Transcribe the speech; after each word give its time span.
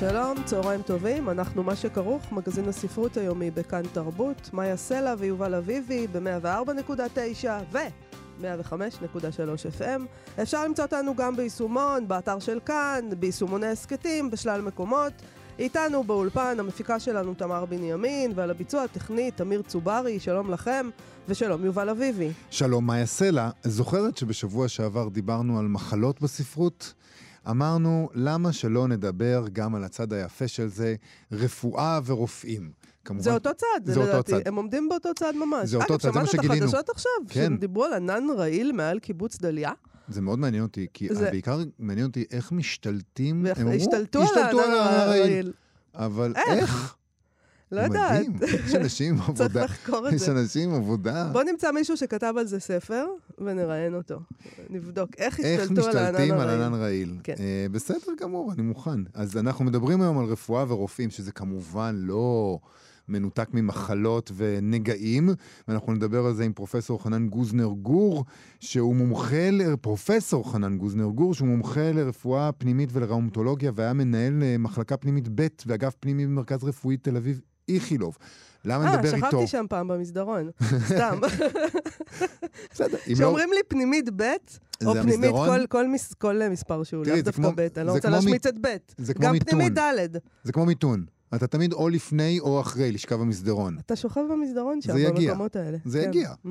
שלום, 0.00 0.36
צהריים 0.44 0.82
טובים, 0.82 1.30
אנחנו 1.30 1.62
מה 1.62 1.76
שכרוך, 1.76 2.32
מגזין 2.32 2.68
הספרות 2.68 3.16
היומי 3.16 3.50
בכאן 3.50 3.82
תרבות, 3.92 4.50
מאיה 4.52 4.76
סלע 4.76 5.14
ויובל 5.18 5.54
אביבי 5.54 6.06
ב-104.9 6.06 7.46
ו-105.3 7.72 9.78
FM. 9.78 10.00
אפשר 10.42 10.64
למצוא 10.64 10.84
אותנו 10.84 11.14
גם 11.14 11.36
ביישומון, 11.36 12.08
באתר 12.08 12.38
של 12.38 12.58
כאן, 12.66 13.04
ביישומוני 13.18 13.66
הסכתים, 13.66 14.30
בשלל 14.30 14.60
מקומות. 14.60 15.12
איתנו 15.58 16.04
באולפן 16.04 16.56
המפיקה 16.58 17.00
שלנו 17.00 17.34
תמר 17.34 17.64
בנימין, 17.64 18.32
ועל 18.34 18.50
הביצוע 18.50 18.82
הטכני 18.82 19.30
תמיר 19.30 19.62
צוברי, 19.62 20.20
שלום 20.20 20.50
לכם, 20.50 20.90
ושלום 21.28 21.64
יובל 21.64 21.88
אביבי. 21.88 22.32
שלום, 22.50 22.86
מאיה 22.86 23.06
סלע. 23.06 23.50
זוכרת 23.64 24.16
שבשבוע 24.16 24.68
שעבר 24.68 25.08
דיברנו 25.08 25.58
על 25.58 25.66
מחלות 25.66 26.20
בספרות? 26.20 26.94
אמרנו, 27.50 28.08
למה 28.14 28.52
שלא 28.52 28.88
נדבר 28.88 29.44
גם 29.52 29.74
על 29.74 29.84
הצד 29.84 30.12
היפה 30.12 30.48
של 30.48 30.68
זה, 30.68 30.94
רפואה 31.32 32.00
ורופאים. 32.04 32.70
כמובן, 33.04 33.22
זה 33.22 33.34
אותו 33.34 33.50
צד, 33.56 33.66
זה 33.84 34.00
אותו 34.00 34.22
צד. 34.22 34.48
הם 34.48 34.54
עומדים 34.54 34.88
באותו 34.88 35.14
צד 35.14 35.32
ממש. 35.36 35.68
זה 35.68 35.76
אותו 35.76 35.98
צד, 35.98 36.12
זה 36.12 36.20
מה 36.20 36.26
שגילינו. 36.26 36.54
אגב, 36.54 36.70
שמעת 36.70 36.84
את 36.84 36.88
החדשות 36.88 36.88
עכשיו? 36.88 37.12
כן. 37.28 37.34
שהם 37.34 37.56
דיברו 37.56 37.84
על 37.84 37.92
ענן 37.92 38.24
רעיל 38.36 38.72
מעל 38.72 38.98
קיבוץ 38.98 39.38
דליה? 39.40 39.72
זה 40.08 40.20
מאוד 40.20 40.38
מעניין 40.38 40.62
אותי, 40.62 40.86
כי 40.94 41.14
זה... 41.14 41.30
בעיקר 41.30 41.60
מעניין 41.78 42.06
אותי 42.06 42.24
איך 42.30 42.52
משתלטים, 42.52 43.46
הם 43.46 43.66
אמרו, 43.66 43.76
השתלטו 43.76 44.20
על 44.20 44.38
הענן 44.38 45.00
הרעיל. 45.00 45.52
אבל 45.94 46.32
איך? 46.36 46.96
לא 47.72 47.80
יודעת. 47.80 48.28
מדהים, 48.28 48.58
יש 48.66 48.74
אנשים 48.74 49.12
עם 49.14 49.20
עבודה. 49.20 49.48
צריך 49.48 49.72
לחקור 49.72 50.08
את 50.08 50.18
זה. 50.18 50.24
יש 50.24 50.28
אנשים 50.28 50.70
עם 50.70 50.76
עבודה. 50.76 51.30
בוא 51.32 51.42
נמצא 51.42 51.70
מישהו 51.72 51.96
שכתב 51.96 52.34
על 52.38 52.46
זה 52.46 52.60
ספר, 52.60 53.06
ונראיין 53.38 53.94
אותו. 53.94 54.20
נבדוק 54.70 55.10
איך 55.18 55.40
השתלטו 55.40 55.88
על 55.88 55.96
הענן 55.96 56.14
הרעיל. 56.14 56.30
איך 56.30 56.30
משתלטים 56.30 56.34
על 56.34 56.48
ענן 56.48 56.74
רעיל. 56.74 57.18
כן. 57.24 57.34
אה, 57.40 57.66
בסדר 57.72 58.12
גמור, 58.20 58.52
אני 58.52 58.62
מוכן. 58.62 59.00
אז 59.14 59.36
אנחנו 59.36 59.64
מדברים 59.64 60.02
היום 60.02 60.18
על 60.18 60.24
רפואה 60.24 60.64
ורופאים, 60.68 61.10
שזה 61.10 61.32
כמובן 61.32 61.96
לא... 61.98 62.58
מנותק 63.10 63.48
ממחלות 63.52 64.32
ונגעים, 64.36 65.30
ואנחנו 65.68 65.92
נדבר 65.92 66.26
על 66.26 66.34
זה 66.34 66.44
עם 66.44 66.52
פרופסור 66.52 67.02
חנן 67.02 67.28
גוזנר 67.28 67.68
גור, 67.68 68.24
שהוא 68.60 68.96
מומחה, 68.96 69.50
ל... 69.50 69.76
פרופסור 69.76 70.52
חנן 70.52 70.78
גוזנר 70.78 71.06
גור, 71.06 71.34
שהוא 71.34 71.48
מומחה 71.48 71.92
לרפואה 71.92 72.52
פנימית 72.52 72.88
ולראומטולוגיה, 72.92 73.72
והיה 73.74 73.92
מנהל 73.92 74.42
אה, 74.42 74.58
מחלקה 74.58 74.96
פנימית 74.96 75.28
ב' 75.34 75.46
ואגף 75.66 75.94
פנימי 76.00 76.26
במרכז 76.26 76.64
רפואי 76.64 76.96
תל 76.96 77.16
אביב 77.16 77.40
איכילוב. 77.68 78.16
למה 78.64 78.84
אה, 78.84 78.96
נדבר 78.96 79.14
איתו? 79.14 79.26
אה, 79.26 79.30
שכבתי 79.30 79.46
שם 79.46 79.66
פעם 79.68 79.88
במסדרון, 79.88 80.50
סתם. 80.86 81.20
בסדר, 82.72 82.98
אם 83.06 83.12
לא... 83.12 83.16
שאומרים 83.16 83.52
לי 83.52 83.60
פנימית 83.68 84.08
ב', 84.16 84.22
או 84.84 84.94
פנימית 84.94 85.30
כל, 85.30 85.66
כל, 85.68 85.88
מס, 85.88 86.14
כל 86.14 86.40
מספר 86.50 86.82
שהוא, 86.82 87.06
לאו 87.06 87.22
דווקא 87.22 87.50
ב', 87.50 87.60
אני 87.76 87.86
לא 87.86 87.92
רוצה 87.92 88.10
להשמיץ 88.10 88.46
את 88.46 88.54
ב'. 88.60 88.76
גם 89.20 89.38
פנימית 89.38 89.78
ד'. 89.78 90.16
זה 90.44 90.52
כמו 90.52 90.66
מיתון. 90.66 91.04
אתה 91.34 91.46
תמיד 91.46 91.72
או 91.72 91.88
לפני 91.88 92.40
או 92.40 92.60
אחרי 92.60 92.92
לשכב 92.92 93.16
במסדרון. 93.16 93.76
אתה 93.86 93.96
שוכב 93.96 94.20
במסדרון 94.30 94.80
שם, 94.80 94.92
במקומות 95.08 95.56
האלה. 95.56 95.78
זה 95.84 96.02
כן. 96.02 96.08
יגיע. 96.08 96.30
Mm-hmm. 96.30 96.48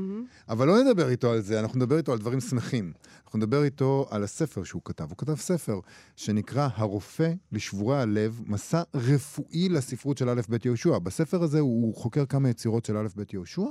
אבל 0.50 0.68
לא 0.68 0.84
נדבר 0.84 1.10
איתו 1.10 1.32
על 1.32 1.42
זה, 1.42 1.60
אנחנו 1.60 1.78
נדבר 1.78 1.98
איתו 1.98 2.12
על 2.12 2.18
דברים 2.18 2.40
שמחים. 2.40 2.94
אנחנו 3.30 3.40
נדבר 3.40 3.64
איתו 3.64 4.08
על 4.10 4.24
הספר 4.24 4.64
שהוא 4.64 4.82
כתב. 4.86 5.04
הוא 5.10 5.18
כתב 5.18 5.36
ספר 5.36 5.80
שנקרא 6.16 6.70
הרופא 6.76 7.34
לשבורי 7.52 8.02
הלב, 8.02 8.42
מסע 8.46 8.82
רפואי 8.94 9.70
לספרות 9.70 10.18
של 10.18 10.30
א' 10.30 10.42
ב' 10.50 10.66
יהושע. 10.66 11.00
בספר 11.00 11.44
הזה 11.44 11.60
הוא 11.60 11.96
חוקר 11.96 12.26
כמה 12.26 12.50
יצירות 12.50 12.86
של 12.86 12.98
א' 12.98 13.08
ב' 13.16 13.24
יהושע, 13.34 13.62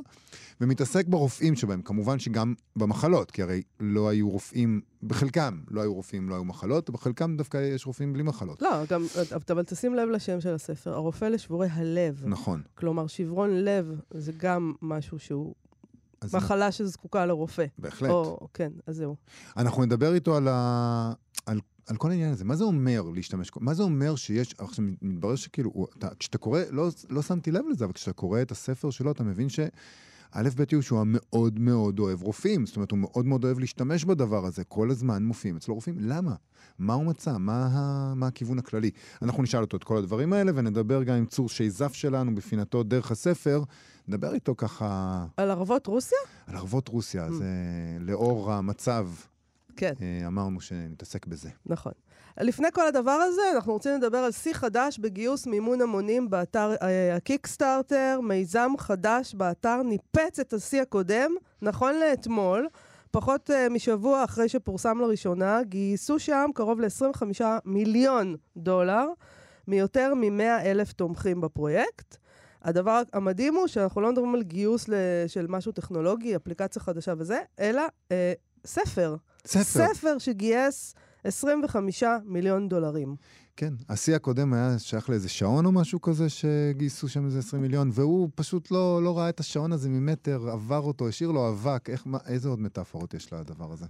ומתעסק 0.61 1.07
ברופאים 1.07 1.57
שבהם. 1.57 1.83
כמובן 1.83 2.19
שגם 2.19 2.55
במחלות, 2.77 3.31
כי 3.31 3.43
הרי 3.43 3.63
לא 3.81 4.09
היו 4.09 4.31
רופאים, 4.31 4.81
בחלקם 5.03 5.61
לא 5.71 5.81
היו 5.81 5.95
רופאים, 5.95 6.29
לא 6.29 6.35
היו 6.35 6.45
מחלות, 6.45 6.91
ובחלקם 6.91 7.37
דווקא 7.37 7.57
יש 7.75 7.87
רופאים 7.87 8.13
בלי 8.13 8.23
מחלות. 8.23 8.63
לא, 8.63 8.85
גם, 8.91 9.07
אבל 9.51 9.63
תשים 9.63 9.95
לב 9.95 10.09
לשם 10.09 10.41
של 10.41 10.55
הספר, 10.55 10.95
הרופא 10.95 11.25
לשבורי 11.25 11.69
הלב. 11.71 12.23
נכון. 12.27 12.63
כלומר, 12.75 13.07
שברון 13.07 13.51
לב 13.51 14.01
זה 14.11 14.33
גם 14.37 14.73
משהו 14.83 15.19
שהוא 15.19 15.55
מחלה 16.33 16.73
שזקוקה 16.73 17.27
לרופא. 17.27 17.67
בהחלט. 17.79 18.11
או, 18.11 18.49
כן, 18.55 18.73
אז 18.87 18.97
זהו. 18.97 19.17
אנחנו 19.57 19.85
נדבר 19.85 20.15
איתו 20.15 20.37
על, 20.37 20.49
ה... 20.49 21.13
על, 21.47 21.61
על 21.87 21.97
כל 21.97 22.11
העניין 22.11 22.33
הזה. 22.33 22.45
מה 22.45 22.57
זה 22.57 22.65
אומר 22.65 23.03
להשתמש? 23.15 23.51
מה 23.61 23.75
זה 23.75 23.83
אומר 23.83 24.17
שיש... 24.17 24.55
עכשיו, 24.59 24.85
מתברר 25.03 25.37
שכאילו, 25.37 25.87
אתה, 25.99 26.09
כשאתה 26.19 26.39
קורא, 26.39 26.61
לא, 26.71 26.89
לא 27.11 27.23
שמתי 27.23 27.51
לב 27.51 27.65
לזה, 27.71 27.85
אבל 27.85 27.93
כשאתה 27.93 28.13
קורא 28.13 28.43
את 28.43 28.51
הספר 28.51 28.91
שלו, 28.91 29.11
אתה 29.11 29.25
מבין 29.25 29.49
ש... 29.49 29.61
א' 30.33 30.49
ב' 30.57 30.73
יהושע 30.73 31.03
מאוד 31.07 31.59
מאוד 31.59 31.99
אוהב 31.99 32.23
רופאים, 32.23 32.67
זאת 32.67 32.77
אומרת, 32.77 32.91
הוא 32.91 32.99
מאוד 32.99 33.27
מאוד 33.27 33.45
אוהב 33.45 33.59
להשתמש 33.59 34.05
בדבר 34.05 34.47
הזה. 34.47 34.65
כל 34.65 34.91
הזמן 34.91 35.25
מופיעים 35.25 35.57
אצלו 35.57 35.75
רופאים. 35.75 35.97
למה? 36.01 36.35
מה 36.79 36.95
הוא 36.95 37.05
מצא? 37.05 37.39
מה, 37.39 37.69
ה... 37.73 38.15
מה 38.15 38.27
הכיוון 38.27 38.59
הכללי? 38.59 38.91
אנחנו 39.23 39.43
נשאל 39.43 39.61
אותו 39.61 39.77
את 39.77 39.85
כל 39.85 39.97
הדברים 39.97 40.33
האלה, 40.33 40.53
ונדבר 40.55 41.03
גם 41.03 41.17
עם 41.17 41.27
צור 41.27 41.49
שייזף 41.49 41.93
שלנו 41.93 42.35
בפינתו 42.35 42.83
דרך 42.83 43.11
הספר. 43.11 43.63
נדבר 44.09 44.35
איתו 44.35 44.57
ככה... 44.57 45.27
על 45.37 45.51
ערבות 45.51 45.87
רוסיה? 45.87 46.19
על 46.47 46.57
ערבות 46.57 46.89
רוסיה, 46.89 47.29
mm. 47.29 47.33
זה 47.33 47.47
לאור 48.01 48.53
המצב. 48.53 49.09
כן. 49.77 49.93
אה, 50.01 50.27
אמרנו 50.27 50.61
שנתעסק 50.61 51.27
בזה. 51.27 51.51
נכון. 51.67 51.93
לפני 52.41 52.69
כל 52.73 52.87
הדבר 52.87 53.11
הזה, 53.11 53.43
אנחנו 53.55 53.73
רוצים 53.73 53.95
לדבר 53.95 54.19
על 54.19 54.33
שיא 54.33 54.55
חדש 54.55 54.99
בגיוס 54.99 55.47
מימון 55.47 55.81
המונים 55.81 56.31
באתר 56.31 56.75
אה, 56.83 57.17
הקיקסטארטר. 57.17 58.21
מיזם 58.23 58.73
חדש 58.79 59.35
באתר 59.35 59.83
ניפץ 59.83 60.39
את 60.41 60.53
השיא 60.53 60.83
הקודם, 60.83 61.31
נכון 61.63 61.95
לאתמול. 61.95 62.69
פחות 63.11 63.51
uh, 63.51 63.71
משבוע 63.71 64.25
אחרי 64.25 64.49
שפורסם 64.49 64.99
לראשונה, 65.01 65.63
גייסו 65.63 66.19
שם 66.19 66.51
קרוב 66.55 66.81
ל-25 66.81 67.45
מיליון 67.65 68.37
דולר 68.57 69.07
מיותר 69.69 70.15
מ-100 70.15 70.63
אלף 70.65 70.93
תומכים 70.93 71.41
בפרויקט. 71.41 72.17
הדבר 72.63 73.03
המדהים 73.13 73.55
הוא 73.55 73.67
שאנחנו 73.67 74.01
לא 74.01 74.11
מדברים 74.11 74.35
על 74.35 74.43
גיוס 74.43 74.89
של 75.27 75.47
משהו 75.49 75.73
טכנולוגי, 75.73 76.37
אפליקציה 76.37 76.83
חדשה 76.83 77.15
וזה, 77.19 77.41
אלא 77.61 77.83
אה, 78.13 78.33
ספר. 78.67 79.17
ספר. 79.47 79.63
ספר 79.63 80.19
שגייס 80.19 80.95
25 81.25 82.05
מיליון 82.25 82.69
דולרים. 82.69 83.17
כן, 83.57 83.75
השיא 83.89 84.15
הקודם 84.15 84.53
היה 84.53 84.79
שייך 84.79 85.11
לאיזה 85.11 85.29
שעון 85.29 85.67
או 85.67 85.73
משהו 85.73 86.01
כזה, 86.01 86.29
שגייסו 86.29 87.09
שם 87.09 87.27
איזה 87.27 87.39
20 87.39 87.63
מיליון, 87.63 87.91
והוא 87.93 88.29
פשוט 88.35 88.71
לא, 88.71 89.01
לא 89.03 89.19
ראה 89.19 89.29
את 89.29 89.41
השעון 89.41 89.73
הזה 89.73 89.89
ממטר, 89.89 90.51
עבר 90.51 90.81
אותו, 90.81 91.09
השאיר 91.09 91.31
לו 91.31 91.49
אבק. 91.49 91.91
איך, 91.91 92.03
מה, 92.07 92.19
איזה 92.27 92.49
עוד 92.49 92.61
מטאפורות 92.61 93.15
יש 93.15 93.33
לדבר 93.33 93.73
הזה? 93.73 93.87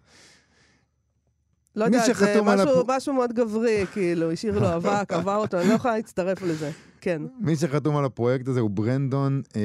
לא 1.77 1.84
יודעת, 1.84 2.16
זה 2.16 2.43
משהו, 2.43 2.81
הפ... 2.81 2.87
משהו 2.89 3.15
מאוד 3.15 3.33
גברי, 3.33 3.87
כאילו, 3.93 4.33
השאיר 4.33 4.59
לו 4.59 4.77
אבק, 4.77 5.12
עבר 5.12 5.37
אותו, 5.37 5.60
אני 5.60 5.69
לא 5.69 5.75
יכולה 5.75 5.97
להצטרף 5.97 6.43
לזה. 6.43 6.71
כן. 7.00 7.22
מי 7.41 7.56
שחתום 7.56 7.97
על 7.97 8.05
הפרויקט 8.05 8.49
הזה 8.49 8.60
הוא 8.60 8.71
ברנדון... 8.71 9.43
אה, 9.56 9.60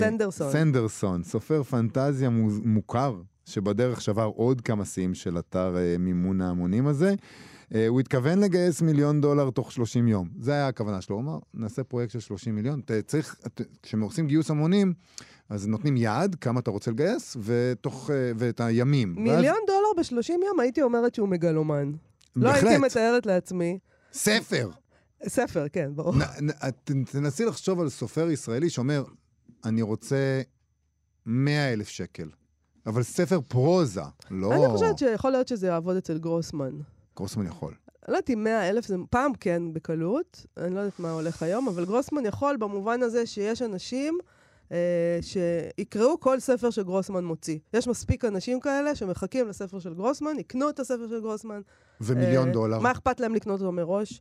סנדרסון. 0.00 0.52
סנדרסון, 0.52 1.22
סופר 1.22 1.62
פנטזיה 1.62 2.28
מוכר, 2.64 3.14
שבדרך 3.48 4.00
שבר 4.00 4.30
עוד 4.34 4.60
כמה 4.60 4.84
שיאים 4.84 5.14
של 5.14 5.38
אתר 5.38 5.76
אה, 5.76 5.96
מימון 5.98 6.40
ההמונים 6.40 6.86
הזה. 6.86 7.14
אה, 7.74 7.86
הוא 7.88 8.00
התכוון 8.00 8.38
לגייס 8.38 8.82
מיליון 8.82 9.20
דולר 9.20 9.50
תוך 9.50 9.72
30 9.72 10.08
יום. 10.08 10.28
זה 10.40 10.52
היה 10.52 10.68
הכוונה 10.68 11.00
שלו. 11.00 11.16
הוא 11.16 11.22
אמר, 11.22 11.38
נעשה 11.54 11.84
פרויקט 11.84 12.12
של 12.12 12.20
30 12.20 12.54
מיליון. 12.54 12.80
צריך, 13.06 13.36
כשעושים 13.82 14.26
גיוס 14.26 14.50
המונים, 14.50 14.92
אז 15.48 15.66
נותנים 15.66 15.96
יעד, 15.96 16.34
כמה 16.34 16.60
אתה 16.60 16.70
רוצה 16.70 16.90
לגייס, 16.90 17.36
ותוך, 17.42 18.10
אה, 18.10 18.32
ואת 18.36 18.60
הימים. 18.60 19.14
מיליון 19.14 19.36
ואז... 19.36 19.66
דולר 19.66 20.20
ב-30 20.20 20.32
יום, 20.46 20.60
הייתי 20.60 20.82
אומרת 20.82 21.14
שהוא 21.14 21.28
מגלומן. 21.28 21.92
בהחלט. 22.36 22.62
לא 22.62 22.68
הייתי 22.68 22.82
מתארת 22.82 23.26
לעצמי. 23.26 23.78
ספר. 24.12 24.70
ספר, 25.26 25.66
כן, 25.72 25.90
ברור. 25.94 26.14
נ, 26.16 26.50
נ, 26.50 27.04
תנסי 27.04 27.44
לחשוב 27.44 27.80
על 27.80 27.88
סופר 27.88 28.30
ישראלי 28.30 28.70
שאומר, 28.70 29.04
אני 29.64 29.82
רוצה 29.82 30.42
100 31.26 31.72
אלף 31.72 31.88
שקל. 31.88 32.28
אבל 32.88 33.02
ספר 33.02 33.40
פרוזה, 33.40 34.02
לא... 34.30 34.52
אני 34.54 34.68
חושבת 34.68 34.98
שיכול 34.98 35.30
להיות 35.30 35.48
שזה 35.48 35.66
יעבוד 35.66 35.96
אצל 35.96 36.18
גרוסמן. 36.18 36.70
גרוסמן 37.16 37.46
יכול. 37.46 37.74
לא 38.08 38.12
יודעת 38.12 38.30
אם 38.30 38.44
100 38.44 38.68
אלף 38.68 38.86
זה 38.86 38.96
פעם 39.10 39.32
כן 39.40 39.62
בקלות, 39.72 40.46
אני 40.56 40.74
לא 40.74 40.80
יודעת 40.80 41.00
מה 41.00 41.10
הולך 41.10 41.42
היום, 41.42 41.68
אבל 41.68 41.84
גרוסמן 41.84 42.26
יכול 42.26 42.56
במובן 42.56 43.02
הזה 43.02 43.26
שיש 43.26 43.62
אנשים 43.62 44.18
אה, 44.72 45.18
שיקראו 45.22 46.20
כל 46.20 46.40
ספר 46.40 46.70
שגרוסמן 46.70 47.24
מוציא. 47.24 47.58
יש 47.74 47.88
מספיק 47.88 48.24
אנשים 48.24 48.60
כאלה 48.60 48.94
שמחכים 48.94 49.48
לספר 49.48 49.78
של 49.78 49.94
גרוסמן, 49.94 50.38
יקנו 50.38 50.70
את 50.70 50.80
הספר 50.80 51.08
של 51.08 51.20
גרוסמן. 51.20 51.60
ומיליון 52.00 52.48
אה, 52.48 52.52
דולר. 52.52 52.78
מה 52.78 52.90
אכפת 52.90 53.20
להם 53.20 53.34
לקנות 53.34 53.60
אותו 53.60 53.72
מראש? 53.72 54.20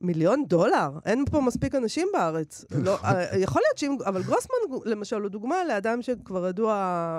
מיליון 0.00 0.44
דולר? 0.48 0.90
אין 1.06 1.24
פה 1.30 1.40
מספיק 1.40 1.74
אנשים 1.74 2.08
בארץ. 2.12 2.64
לא, 2.70 2.96
אה, 3.04 3.38
יכול 3.38 3.62
להיות 3.66 3.78
שאם... 3.78 3.96
אבל 4.06 4.22
גרוסמן, 4.22 4.56
למשל, 4.84 5.20
הוא 5.22 5.28
דוגמה 5.30 5.64
לאדם 5.64 6.02
שכבר 6.02 6.48
ידוע 6.48 6.72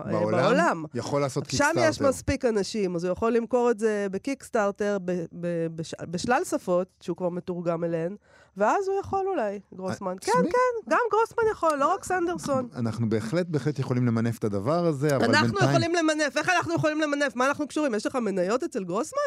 אה, 0.05 0.11
בעולם. 0.11 0.85
יכול 0.93 1.21
לעשות 1.21 1.43
שם 1.45 1.49
קיקסטארטר. 1.49 1.79
יש 1.89 2.01
מספיק 2.01 2.45
אנשים, 2.45 2.95
אז 2.95 3.03
הוא 3.03 3.11
יכול 3.11 3.31
למכור 3.33 3.71
את 3.71 3.79
זה 3.79 4.07
בקיקסטארטר, 4.11 4.97
ב- 5.05 5.25
ב- 5.33 5.67
בש- 5.75 5.95
בשלל 6.11 6.41
שפות, 6.43 6.87
שהוא 7.01 7.17
כבר 7.17 7.29
מתורגם 7.29 7.83
אליהן, 7.83 8.15
ואז 8.57 8.87
הוא 8.87 8.99
יכול 8.99 9.25
אולי, 9.27 9.59
גרוסמן. 9.75 10.15
כן, 10.21 10.31
תשמעי, 10.31 10.51
כן, 10.51 10.89
גם 10.91 10.99
גרוסמן 11.11 11.43
יכול, 11.51 11.75
לא 11.79 11.93
רק 11.93 12.03
סנדרסון. 12.03 12.67
אנחנו 12.75 13.09
בהחלט, 13.09 13.45
בהחלט 13.49 13.79
יכולים 13.79 14.07
למנף 14.07 14.37
את 14.37 14.43
הדבר 14.43 14.85
הזה, 14.85 15.15
אבל 15.15 15.25
אנחנו 15.25 15.47
בינתיים... 15.47 15.69
יכולים 15.69 15.95
למנף, 15.95 16.37
איך 16.37 16.49
אנחנו 16.49 16.75
יכולים 16.75 17.01
למנף? 17.01 17.35
מה 17.35 17.47
אנחנו 17.47 17.67
קשורים? 17.67 17.95
יש 17.95 18.05
לך 18.05 18.15
מניות 18.15 18.63
אצל 18.63 18.83
גרוסמן? 18.83 19.19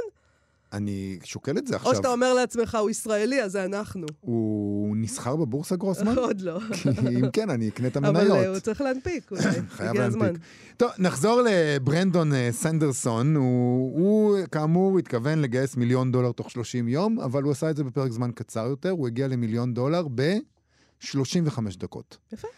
אני 0.73 1.19
שוקל 1.25 1.59
את 1.59 1.67
זה 1.67 1.75
או 1.75 1.79
עכשיו. 1.79 1.95
שאתה 1.95 2.09
אומר 2.09 2.35
לעצמך, 2.35 2.79
הוא 2.81 2.91
ישראלי, 2.91 3.43
אז 3.43 3.53
זה 3.53 3.65
אנחנו. 3.65 4.07
הוא 4.21 4.97
נסחר 4.97 5.37
בבורסה 5.37 5.77
גרוסמן? 5.77 6.19
עוד 6.29 6.41
לא. 6.41 6.61
כי 6.83 6.89
אם 7.09 7.31
כן, 7.31 7.51
אני 7.51 7.69
אקנה 7.69 7.89
את 7.89 7.97
אבל 7.97 8.07
המניות. 8.07 8.37
אה, 8.37 8.49
הוא 8.49 8.59
צריך 8.59 8.81
להנפיק, 8.81 9.31
אולי. 9.31 9.43
חייב. 9.77 9.97
להנפיק. 9.97 10.43
טוב, 10.77 10.91
נחזור 10.99 11.43
לברנדון 11.45 12.33
אה, 12.33 12.49
סנדרסון. 12.53 13.37
הוא, 13.37 14.01
הוא, 14.01 14.39
כאמור, 14.53 14.99
התכוון 14.99 15.39
לגייס 15.39 15.77
מיליון 15.77 16.13
דולר 16.13 16.33
תוך 16.33 16.51
30 16.51 16.89
יום, 16.89 17.21
אבל 17.21 17.43
הוא 17.43 17.53
עשה 17.53 17.71
את 17.71 17.77
זה 17.77 17.85
בפרק 17.85 18.13
זמן 18.13 18.31
קצר 18.35 18.67
יותר. 18.67 18.91
הוא 18.91 19.07
הגיע 19.07 19.29
למיליון 19.29 19.75
דולר 19.75 20.07
ב-35 20.15 21.61
דקות. 21.79 22.19
יפה. 22.33 22.49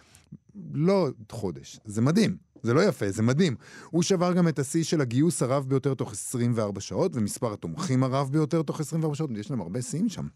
לא 0.75 1.09
חודש. 1.31 1.81
זה 1.85 2.01
מדהים. 2.01 2.52
זה 2.63 2.75
לא 2.75 2.81
יפה, 2.81 3.11
זה 3.11 3.23
מדהים. 3.23 3.57
הוא 3.91 4.03
שבר 4.03 4.33
גם 4.33 4.49
את 4.49 4.59
השיא 4.59 4.85
של 4.85 5.01
הגיוס 5.01 5.43
הרב 5.43 5.69
ביותר 5.69 5.95
תוך 5.95 6.13
24 6.13 6.81
שעות, 6.81 7.17
ומספר 7.17 7.53
התומכים 7.53 8.03
הרב 8.05 8.29
ביותר 8.33 8.63
תוך 8.63 8.81
24 8.81 9.15
שעות. 9.15 9.31
יש 9.37 9.51
להם 9.51 9.61
הרבה 9.61 9.83
שיאים 9.83 10.09
שם. 10.09 10.27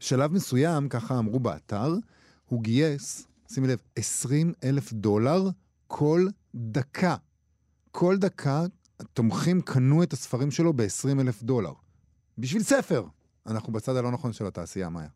בשלב 0.00 0.32
מסוים, 0.32 0.88
ככה 0.88 1.18
אמרו 1.18 1.40
באתר, 1.40 1.94
הוא 2.46 2.62
גייס, 2.62 3.26
שימי 3.52 3.68
לב, 3.68 3.78
20 3.96 4.52
אלף 4.64 4.92
דולר 4.92 5.48
כל 5.86 6.26
דקה. 6.54 7.16
כל 7.90 8.16
דקה 8.18 8.64
התומכים 9.00 9.60
קנו 9.60 10.02
את 10.02 10.12
הספרים 10.12 10.50
שלו 10.50 10.72
ב-20 10.72 11.20
אלף 11.20 11.42
דולר. 11.42 11.72
בשביל 12.38 12.62
ספר. 12.62 13.04
אנחנו 13.46 13.72
בצד 13.72 13.96
הלא 13.96 14.10
נכון 14.10 14.32
של 14.32 14.46
התעשייה, 14.46 14.88
מאיה. 14.88 15.08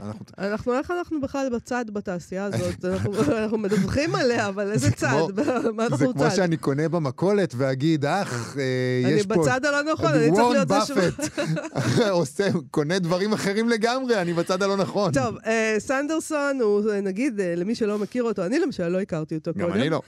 אנחנו... 0.00 0.24
אנחנו, 0.38 0.78
איך 0.78 0.90
אנחנו 0.90 1.20
בכלל 1.20 1.48
בצד 1.52 1.84
בתעשייה 1.92 2.44
הזאת? 2.44 2.84
אנחנו, 2.92 3.12
אנחנו 3.32 3.58
מדווחים 3.58 4.14
עליה, 4.14 4.48
אבל 4.48 4.72
איזה 4.72 4.90
צד? 4.90 5.06
כמו- 5.36 5.72
מה 5.74 5.88
זה 5.88 5.94
אנחנו 5.94 6.12
כמו 6.12 6.22
צד? 6.22 6.36
שאני 6.36 6.56
קונה 6.56 6.88
במכולת 6.88 7.54
ואגיד, 7.56 8.04
אך, 8.04 8.56
אה, 8.58 8.62
אני 9.04 9.12
יש 9.14 9.26
פה... 9.26 9.34
בצד 9.34 9.64
הלא 9.64 9.92
נכון, 9.92 10.12
אני 10.12 10.30
צריך 10.30 10.38
וורן 10.38 10.52
להיות... 10.52 10.68
זה 10.86 10.94
באפט 10.94 11.38
עושה, 12.10 12.48
קונה 12.70 12.98
דברים 12.98 13.32
אחרים 13.32 13.68
לגמרי, 13.68 14.20
אני 14.20 14.32
בצד 14.32 14.62
הלא 14.62 14.76
נכון. 14.76 15.12
טוב, 15.12 15.36
אה, 15.46 15.76
סנדרסון 15.78 16.60
הוא, 16.60 16.90
אה, 16.90 17.00
נגיד, 17.00 17.40
למי 17.56 17.74
שלא 17.74 17.98
מכיר 17.98 18.22
אותו, 18.22 18.46
אני 18.46 18.58
למשל 18.58 18.88
לא 18.88 19.00
הכרתי 19.00 19.34
אותו 19.34 19.52
גם 19.56 19.60
קודם. 19.66 19.80
אני 19.80 19.90
לא. 19.90 20.02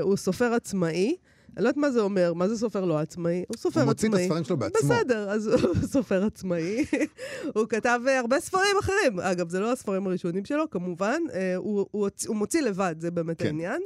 הוא 0.00 0.16
סופר 0.16 0.52
עצמאי. 0.54 1.16
אני 1.56 1.64
לא 1.64 1.68
יודעת 1.68 1.76
מה 1.76 1.90
זה 1.90 2.00
אומר, 2.00 2.32
מה 2.34 2.48
זה 2.48 2.58
סופר 2.58 2.84
לא 2.84 2.98
עצמאי? 2.98 3.44
הוא 3.48 3.56
סופר 3.56 3.82
הוא 3.82 3.90
עצמאי. 3.90 4.08
מוציא 4.08 4.24
את 4.24 4.24
הספרים 4.24 4.44
שלו 4.44 4.56
בעצמו. 4.56 4.88
בסדר, 4.90 5.30
אז 5.30 5.46
הוא 5.46 5.74
סופר 5.92 6.24
עצמאי. 6.24 6.84
הוא 7.54 7.66
כתב 7.68 8.00
אה, 8.08 8.18
הרבה 8.18 8.40
ספרים 8.40 8.76
אחרים. 8.80 9.20
אגב, 9.20 9.48
זה 9.48 9.60
לא 9.60 9.72
הספרים 9.72 10.06
הראשונים 10.06 10.44
שלו, 10.44 10.70
כמובן. 10.70 11.22
אה, 11.34 11.56
הוא, 11.56 11.86
הוא, 11.90 12.08
הוא 12.26 12.36
מוציא 12.36 12.60
לבד, 12.60 12.94
זה 12.98 13.10
באמת 13.10 13.38
כן. 13.38 13.46
העניין. 13.46 13.82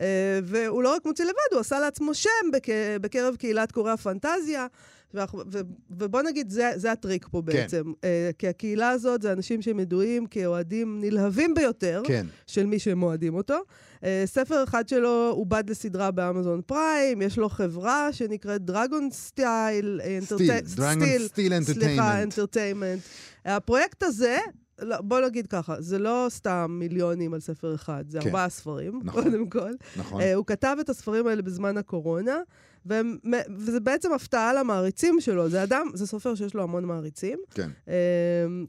אה, 0.00 0.40
והוא 0.44 0.82
לא 0.82 0.94
רק 0.94 1.06
מוציא 1.06 1.24
לבד, 1.24 1.52
הוא 1.52 1.60
עשה 1.60 1.80
לעצמו 1.80 2.14
שם 2.14 2.50
בק... 2.52 2.66
בקרב 3.00 3.36
קהילת 3.36 3.72
קוראי 3.72 3.92
הפנטזיה. 3.92 4.66
ואנחנו- 5.14 5.42
ו- 5.52 5.60
ובוא 5.90 6.22
נגיד, 6.22 6.50
זה, 6.50 6.70
זה 6.76 6.92
הטריק 6.92 7.26
פה 7.30 7.42
בעצם. 7.42 7.92
אה, 8.04 8.30
כי 8.38 8.48
הקהילה 8.48 8.90
הזאת 8.90 9.22
זה 9.22 9.32
אנשים 9.32 9.62
שהם 9.62 9.80
ידועים 9.80 10.26
כאוהדים 10.26 10.98
נלהבים 11.00 11.54
ביותר. 11.54 12.02
כן. 12.06 12.26
של 12.46 12.66
מי 12.66 12.78
שהם 12.78 13.02
אוהדים 13.02 13.34
אותו. 13.34 13.54
Uh, 13.94 14.06
ספר 14.24 14.64
אחד 14.64 14.88
שלו 14.88 15.32
עובד 15.36 15.70
לסדרה 15.70 16.10
באמזון 16.10 16.60
פריים, 16.66 17.22
יש 17.22 17.38
לו 17.38 17.48
חברה 17.48 18.12
שנקראת 18.12 18.62
דרגון 18.64 19.08
סטייל, 19.12 20.00
סטיל, 20.20 20.50
Dragonsteel 20.76 21.28
סליחה, 21.28 21.56
Entertainment. 21.56 22.22
Entertainment. 22.22 23.00
הפרויקט 23.44 24.02
הזה, 24.02 24.38
לא, 24.78 25.00
בוא 25.00 25.20
נגיד 25.20 25.46
ככה, 25.46 25.80
זה 25.80 25.98
לא 25.98 26.26
סתם 26.28 26.76
מיליונים 26.78 27.34
על 27.34 27.40
ספר 27.40 27.74
אחד, 27.74 28.04
זה 28.08 28.20
כן. 28.20 28.26
ארבעה 28.26 28.48
ספרים, 28.48 29.00
נכון. 29.04 29.22
קודם 29.22 29.48
כל. 29.48 29.70
נכון. 29.96 30.20
אה, 30.20 30.24
הוא 30.34 30.46
כתב 30.46 30.76
את 30.80 30.88
הספרים 30.88 31.26
האלה 31.26 31.42
בזמן 31.42 31.76
הקורונה, 31.76 32.38
והם, 32.86 33.18
וזה 33.56 33.80
בעצם 33.80 34.12
הפתעה 34.12 34.54
למעריצים 34.54 35.20
שלו. 35.20 35.48
זה 35.48 35.62
אדם, 35.62 35.86
זה 35.94 36.06
סופר 36.06 36.34
שיש 36.34 36.54
לו 36.54 36.62
המון 36.62 36.84
מעריצים. 36.84 37.38
כן. 37.50 37.70
אה, 37.86 37.90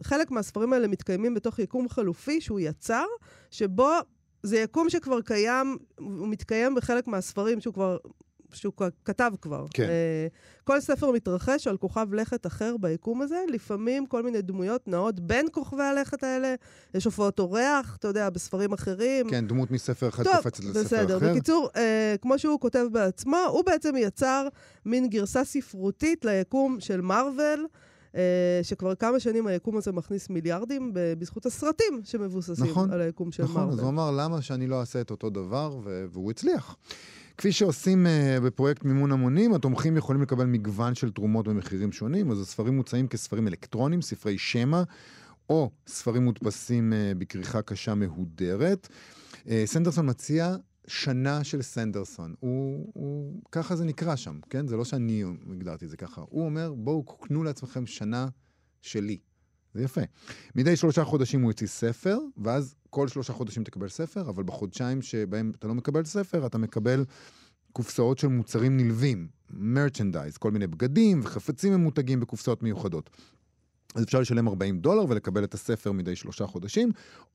חלק 0.04 0.32
מהספרים 0.32 0.74
האלה 0.74 0.88
מתקיימים 0.88 1.34
בתוך 1.34 1.60
יקום 1.60 1.90
חלופי 1.90 2.42
שהוא 2.42 2.60
יצר, 2.60 3.06
שבו 3.52 3.92
זה 4.44 4.58
יקום 4.58 4.90
שכבר 4.90 5.22
קיים, 5.22 5.78
הוא 6.00 6.28
מתקיים 6.28 6.76
בחלק 6.76 7.08
מהספרים 7.08 7.62
שהוא 7.62 7.74
כבר... 7.74 7.98
שהוא 8.54 8.74
כתב 9.06 9.32
כבר. 9.42 9.66
כן. 9.74 9.88
Uh, 9.88 10.64
כל 10.64 10.82
ספר 10.82 11.12
מתרחש 11.12 11.68
על 11.68 11.78
כוכב 11.78 12.14
לכת 12.14 12.46
אחר 12.46 12.76
ביקום 12.78 13.22
הזה, 13.22 13.44
לפעמים 13.50 14.06
כל 14.06 14.24
מיני 14.24 14.42
דמויות 14.42 14.88
נעות 14.88 15.20
בין 15.20 15.46
כוכבי 15.52 15.84
הלכת 15.84 16.24
האלה, 16.24 16.56
יש 16.94 17.06
הופעות 17.06 17.40
אורח, 17.40 17.96
אתה 18.00 18.08
יודע, 18.08 18.30
בספרים 18.30 18.74
אחרים. 18.74 19.30
כן, 19.30 19.48
דמות 19.48 19.72
מספר 19.72 20.10
אחד 20.10 20.24
טוב, 20.24 20.36
קופצת 20.36 20.64
לספר 20.64 20.84
בסדר. 20.84 21.18
אחר. 21.18 21.32
בקיצור, 21.32 21.70
אה, 21.76 22.16
כמו 22.22 22.40
שהוא 22.40 22.60
כותב 22.60 22.86
בעצמו, 22.92 23.38
הוא 23.50 23.64
בעצם 23.66 23.96
יצר 23.98 24.48
מין 24.86 25.10
גרסה 25.10 25.44
ספרותית 25.44 26.26
ליקום 26.26 26.78
של 26.80 27.02
מארוול, 27.02 27.68
אה, 28.16 28.60
שכבר 28.64 28.96
כמה 28.96 29.20
שנים 29.20 29.48
היקום 29.48 29.78
הזה 29.78 29.92
מכניס 29.92 30.30
מיליארדים 30.30 30.92
בזכות 30.94 31.46
הסרטים 31.46 32.02
שמבוססים 32.04 32.66
נכון, 32.66 32.92
על 32.92 33.02
היקום 33.02 33.32
של 33.32 33.44
נכון, 33.44 33.62
אז 33.62 33.68
מארוול. 33.68 33.80
הוא 33.80 33.90
אמר, 33.90 34.12
למה 34.12 34.42
שאני 34.42 34.68
לא 34.68 34.80
אעשה 34.80 35.02
את 35.02 35.12
אותו 35.12 35.30
דבר, 35.30 35.80
והוא 36.12 36.32
הצליח. 36.32 36.76
כפי 37.38 37.52
שעושים 37.52 38.06
uh, 38.06 38.44
בפרויקט 38.44 38.84
מימון 38.84 39.12
המונים, 39.12 39.54
התומכים 39.54 39.98
יכולים 39.98 40.22
לקבל 40.22 40.46
מגוון 40.46 40.96
של 40.96 41.12
תרומות 41.12 41.48
במחירים 41.48 41.92
שונים, 41.92 42.32
אז 42.32 42.42
הספרים 42.42 42.76
מוצעים 42.76 43.08
כספרים 43.08 43.48
אלקטרוניים, 43.48 44.02
ספרי 44.02 44.38
שמע, 44.38 44.84
או 45.50 45.72
ספרים 45.88 46.24
מודפסים 46.24 46.94
uh, 46.94 47.18
בכריכה 47.18 47.62
קשה 47.62 47.96
מהודרת. 47.96 48.88
Uh, 49.46 49.50
סנדרסון 49.66 50.10
מציע 50.10 50.56
שנה 50.88 51.44
של 51.44 51.62
סנדרסון. 51.62 52.36
הוא, 52.40 52.92
הוא, 52.94 53.42
ככה 53.52 53.76
זה 53.76 53.86
נקרא 53.86 54.16
שם, 54.16 54.40
כן? 54.50 54.68
זה 54.68 54.78
לא 54.78 54.86
שאני 54.86 55.24
הגדרתי 55.52 55.86
את 55.86 55.90
זה 55.90 55.98
ככה. 55.98 56.22
הוא 56.30 56.46
אומר, 56.46 56.74
בואו 56.74 57.04
קנו 57.04 57.44
לעצמכם 57.44 57.86
שנה 57.86 58.28
שלי. 58.82 59.18
זה 59.74 59.84
יפה. 59.84 60.02
מדי 60.56 60.76
שלושה 60.76 61.04
חודשים 61.04 61.42
הוא 61.42 61.52
יוציא 61.52 61.68
ספר, 61.68 62.18
ואז 62.38 62.76
כל 62.96 63.08
שלושה 63.08 63.34
חודשים 63.34 63.64
תקבל 63.64 63.90
ספר, 63.90 64.30
אבל 64.30 64.44
בחודשיים 64.44 65.02
שבהם 65.02 65.52
אתה 65.60 65.68
לא 65.68 65.76
מקבל 65.76 66.06
ספר, 66.06 66.46
אתה 66.46 66.58
מקבל 66.58 67.06
קופסאות 67.74 68.18
של 68.18 68.28
מוצרים 68.28 68.78
נלווים, 68.78 69.28
מרצ'נדייז, 69.50 70.38
כל 70.38 70.52
מיני 70.52 70.68
בגדים 70.68 71.20
וחפצים 71.24 71.74
ממותגים 71.74 72.20
בקופסאות 72.20 72.64
מיוחדות. 72.64 73.10
אז 73.96 74.04
אפשר 74.04 74.20
לשלם 74.20 74.48
40 74.48 74.80
דולר 74.80 75.06
ולקבל 75.10 75.44
את 75.44 75.54
הספר 75.54 75.92
מדי 75.92 76.16
שלושה 76.16 76.48
חודשים, 76.48 76.92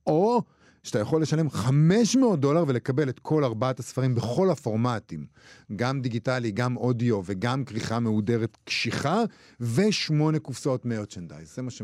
או 0.06 0.42
שאתה 0.82 0.98
יכול 0.98 1.22
לשלם 1.22 1.50
500 1.50 2.40
דולר 2.40 2.64
ולקבל 2.68 3.08
את 3.08 3.18
כל 3.18 3.44
ארבעת 3.44 3.78
הספרים 3.78 4.14
בכל 4.14 4.50
הפורמטים, 4.50 5.26
גם 5.76 6.00
דיגיטלי, 6.00 6.50
גם 6.50 6.76
אודיו 6.76 7.22
וגם 7.24 7.64
כריכה 7.64 8.00
מהודרת 8.00 8.58
קשיחה, 8.64 9.22
ושמונה 9.60 10.38
קופסאות 10.38 10.84
מרצ'נדייז. 10.84 11.54
זה 11.54 11.62
מה 11.62 11.70
ש... 11.70 11.82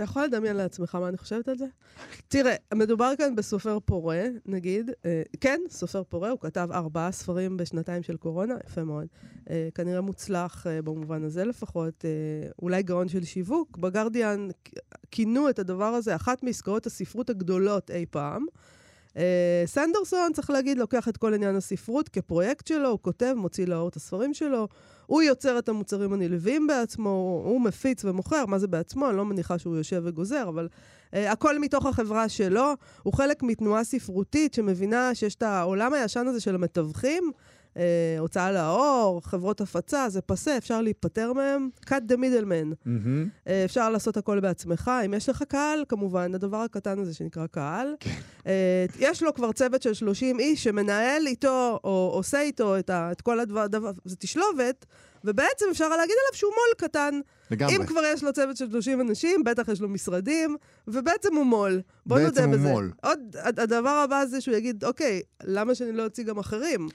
אתה 0.00 0.10
יכול 0.10 0.24
לדמיין 0.24 0.56
לעצמך 0.56 0.94
מה 0.94 1.08
אני 1.08 1.16
חושבת 1.16 1.48
על 1.48 1.58
זה? 1.58 1.64
תראה, 2.28 2.54
מדובר 2.74 3.12
כאן 3.18 3.36
בסופר 3.36 3.78
פורה, 3.84 4.24
נגיד. 4.46 4.90
אה, 5.04 5.22
כן, 5.40 5.60
סופר 5.68 6.02
פורה, 6.02 6.30
הוא 6.30 6.38
כתב 6.40 6.68
ארבעה 6.72 7.12
ספרים 7.12 7.56
בשנתיים 7.56 8.02
של 8.02 8.16
קורונה, 8.16 8.54
יפה 8.66 8.84
מאוד. 8.84 9.06
אה, 9.50 9.68
כנראה 9.74 10.00
מוצלח 10.00 10.66
אה, 10.66 10.82
במובן 10.82 11.24
הזה 11.24 11.44
לפחות. 11.44 12.04
אולי 12.62 12.82
גאון 12.82 13.08
של 13.08 13.24
שיווק. 13.24 13.76
בגרדיאן 13.76 14.48
כינו 15.10 15.50
את 15.50 15.58
הדבר 15.58 15.84
הזה 15.84 16.16
אחת 16.16 16.42
מעסקאות 16.42 16.86
הספרות 16.86 17.30
הגדולות 17.30 17.90
אי 17.90 18.06
פעם. 18.10 18.46
אה, 19.16 19.62
סנדרסון, 19.66 20.32
צריך 20.32 20.50
להגיד, 20.50 20.78
לוקח 20.78 21.08
את 21.08 21.16
כל 21.16 21.34
עניין 21.34 21.56
הספרות 21.56 22.08
כפרויקט 22.08 22.66
שלו, 22.66 22.88
הוא 22.88 22.98
כותב, 23.02 23.34
מוציא 23.36 23.66
לאור 23.66 23.88
את 23.88 23.96
הספרים 23.96 24.34
שלו, 24.34 24.68
הוא 25.06 25.22
יוצר 25.22 25.58
את 25.58 25.68
המוצרים 25.68 26.12
הנלווים 26.12 26.66
בעצמו, 26.66 27.42
הוא 27.44 27.60
מפיץ 27.60 28.04
ומוכר, 28.04 28.46
מה 28.46 28.58
זה 28.58 28.66
בעצמו? 28.66 29.08
אני 29.08 29.16
לא 29.16 29.24
מניחה 29.24 29.58
שהוא 29.58 29.76
יושב 29.76 30.02
וגוזר, 30.04 30.48
אבל 30.48 30.68
uh, 31.10 31.16
הכל 31.28 31.58
מתוך 31.58 31.86
החברה 31.86 32.28
שלו. 32.28 32.72
הוא 33.02 33.12
חלק 33.12 33.42
מתנועה 33.42 33.84
ספרותית 33.84 34.54
שמבינה 34.54 35.14
שיש 35.14 35.34
את 35.34 35.42
העולם 35.42 35.94
הישן 35.94 36.26
הזה 36.26 36.40
של 36.40 36.54
המתווכים, 36.54 37.32
אה, 37.76 37.82
הוצאה 38.18 38.52
לאור, 38.52 39.20
חברות 39.24 39.60
הפצה, 39.60 40.08
זה 40.08 40.20
פסה, 40.20 40.56
אפשר 40.56 40.80
להיפטר 40.80 41.32
מהם. 41.32 41.68
cut 41.86 42.12
the 42.12 42.16
middleman. 42.16 42.74
מהמם. 42.84 43.28
אה, 43.48 43.64
אפשר 43.64 43.90
לעשות 43.90 44.16
הכל 44.16 44.40
בעצמך. 44.40 44.90
אם 45.06 45.14
יש 45.14 45.28
לך 45.28 45.42
קהל, 45.42 45.84
כמובן, 45.88 46.34
הדבר 46.34 46.56
הקטן 46.56 46.98
הזה 46.98 47.14
שנקרא 47.14 47.46
קהל. 47.46 47.94
אה, 48.46 48.84
יש 48.98 49.22
לו 49.22 49.34
כבר 49.34 49.52
צוות 49.52 49.82
של 49.82 49.94
30 49.94 50.40
איש 50.40 50.64
שמנהל 50.64 51.26
איתו, 51.26 51.80
או 51.84 52.10
עושה 52.14 52.40
איתו 52.40 52.78
את, 52.78 52.90
ה, 52.90 53.12
את 53.12 53.20
כל 53.20 53.40
הדבר, 53.40 53.66
דבר, 53.66 53.90
זה 54.04 54.16
תשלובת, 54.16 54.86
ובעצם 55.24 55.64
אפשר 55.70 55.88
להגיד 55.88 56.00
עליו 56.26 56.38
שהוא 56.38 56.50
מו"ל 56.50 56.88
קטן. 56.88 57.20
לגמרי. 57.50 57.76
אם 57.76 57.86
כבר 57.86 58.00
יש 58.14 58.22
לו 58.24 58.32
צוות 58.32 58.56
של 58.56 58.70
30 58.70 59.00
אנשים, 59.00 59.44
בטח 59.44 59.68
יש 59.68 59.80
לו 59.80 59.88
משרדים, 59.88 60.56
ובעצם 60.88 61.34
הוא 61.36 61.46
מו"ל. 61.46 61.80
בוא 62.06 62.16
בעצם 62.18 62.26
נודה 62.28 62.44
הוא 62.44 62.52
בזה. 62.52 62.68
מו"ל. 62.72 62.90
עוד, 63.02 63.18
הד- 63.38 63.60
הדבר 63.60 63.88
הבא 63.90 64.24
זה 64.26 64.40
שהוא 64.40 64.54
יגיד, 64.56 64.84
אוקיי, 64.84 65.20
למה 65.44 65.74
שאני 65.74 65.92
לא 65.92 66.04
אוציא 66.04 66.24
גם 66.24 66.38
אחרים? 66.38 66.88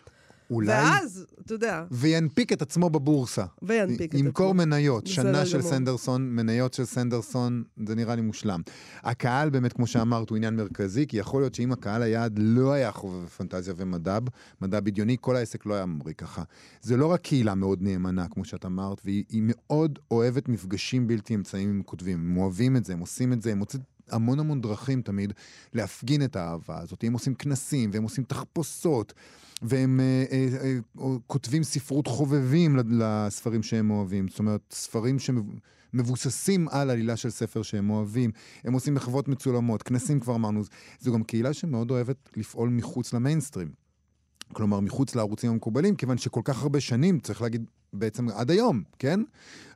אולי... 0.49 0.67
ואז, 0.67 1.25
אתה 1.45 1.53
יודע, 1.53 1.83
וינפיק 1.91 2.53
את 2.53 2.61
עצמו 2.61 2.89
בבורסה. 2.89 3.45
וינפיק 3.61 4.15
את 4.15 4.19
ימכור 4.19 4.45
עצמו. 4.45 4.57
מניות, 4.65 5.03
בסדר 5.03 5.15
שנה 5.15 5.45
של 5.45 5.57
גמור. 5.57 5.71
סנדרסון, 5.71 6.35
מניות 6.35 6.73
של 6.73 6.85
סנדרסון, 6.85 7.63
זה 7.87 7.95
נראה 7.95 8.15
לי 8.15 8.21
מושלם. 8.21 8.61
הקהל 9.03 9.49
באמת, 9.49 9.73
כמו 9.73 9.87
שאמרת, 9.87 10.29
הוא 10.29 10.35
עניין 10.35 10.55
מרכזי, 10.55 11.07
כי 11.07 11.17
יכול 11.17 11.41
להיות 11.41 11.55
שאם 11.55 11.71
הקהל 11.71 12.01
היעד 12.01 12.39
לא 12.41 12.71
היה 12.71 12.91
חובב 12.91 13.27
פנטזיה 13.27 13.73
ומדע, 13.77 14.19
מדע 14.61 14.79
בדיוני, 14.79 15.17
כל 15.21 15.35
העסק 15.35 15.65
לא 15.65 15.73
היה 15.73 15.85
ממריא 15.85 16.13
ככה. 16.13 16.43
זה 16.81 16.97
לא 16.97 17.07
רק 17.07 17.21
קהילה 17.21 17.55
מאוד 17.55 17.81
נאמנה, 17.81 18.27
כמו 18.27 18.45
שאת 18.45 18.65
אמרת, 18.65 19.01
והיא 19.05 19.23
היא 19.29 19.41
מאוד 19.45 19.99
אוהבת 20.11 20.49
מפגשים 20.49 21.07
בלתי 21.07 21.35
אמצעיים 21.35 21.69
עם 21.69 21.83
כותבים. 21.83 22.19
הם 22.19 22.37
אוהבים 22.37 22.77
את 22.77 22.85
זה, 22.85 22.93
הם 22.93 22.99
עושים 22.99 23.33
את 23.33 23.41
זה, 23.41 23.51
הם 23.51 23.57
מוצאים 23.57 23.83
המון 24.09 24.39
המון 24.39 24.61
דרכים 24.61 25.01
תמיד 25.01 25.33
להפגין 25.73 26.23
את 26.23 26.35
האהבה 26.35 26.79
הזאת. 26.81 27.03
הם 27.03 27.13
עושים 27.13 27.35
כנסים, 27.35 27.89
והם 27.93 28.03
עושים 28.03 28.23
תחפושות. 28.23 29.13
והם 29.61 29.99
אה, 29.99 30.25
אה, 30.31 30.77
אה, 30.99 31.17
כותבים 31.27 31.63
ספרות 31.63 32.07
חובבים 32.07 32.77
לספרים 32.89 33.63
שהם 33.63 33.91
אוהבים. 33.91 34.27
זאת 34.27 34.39
אומרת, 34.39 34.61
ספרים 34.71 35.17
שמבוססים 35.19 36.67
על 36.69 36.89
עלילה 36.89 37.17
של 37.17 37.29
ספר 37.29 37.61
שהם 37.61 37.89
אוהבים. 37.89 38.31
הם 38.63 38.73
עושים 38.73 38.93
מחוות 38.93 39.27
מצולמות, 39.27 39.83
כנסים 39.83 40.19
כבר 40.19 40.35
אמרנו. 40.35 40.61
זו 40.99 41.13
גם 41.13 41.23
קהילה 41.23 41.53
שמאוד 41.53 41.91
אוהבת 41.91 42.29
לפעול 42.37 42.69
מחוץ 42.69 43.13
למיינסטרים. 43.13 43.71
כלומר, 44.53 44.79
מחוץ 44.79 45.15
לערוצים 45.15 45.51
המקובלים, 45.51 45.95
כיוון 45.95 46.17
שכל 46.17 46.41
כך 46.43 46.61
הרבה 46.61 46.79
שנים, 46.79 47.19
צריך 47.19 47.41
להגיד 47.41 47.65
בעצם 47.93 48.29
עד 48.29 48.51
היום, 48.51 48.83
כן? 48.99 49.19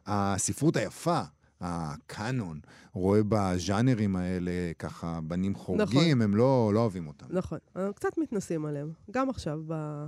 הספרות 0.05 0.77
היפה, 0.77 1.21
הקאנון, 1.61 2.59
רואה 2.93 3.19
בז'אנרים 3.29 4.15
האלה 4.15 4.51
ככה 4.79 5.19
בנים 5.23 5.55
חורגים, 5.55 5.99
נכון. 5.99 6.21
הם 6.21 6.35
לא, 6.35 6.71
לא 6.73 6.79
אוהבים 6.79 7.07
אותם. 7.07 7.25
נכון, 7.29 7.59
אנחנו 7.75 7.93
קצת 7.93 8.17
מתנסים 8.17 8.65
עליהם, 8.65 8.91
גם 9.11 9.29
עכשיו 9.29 9.59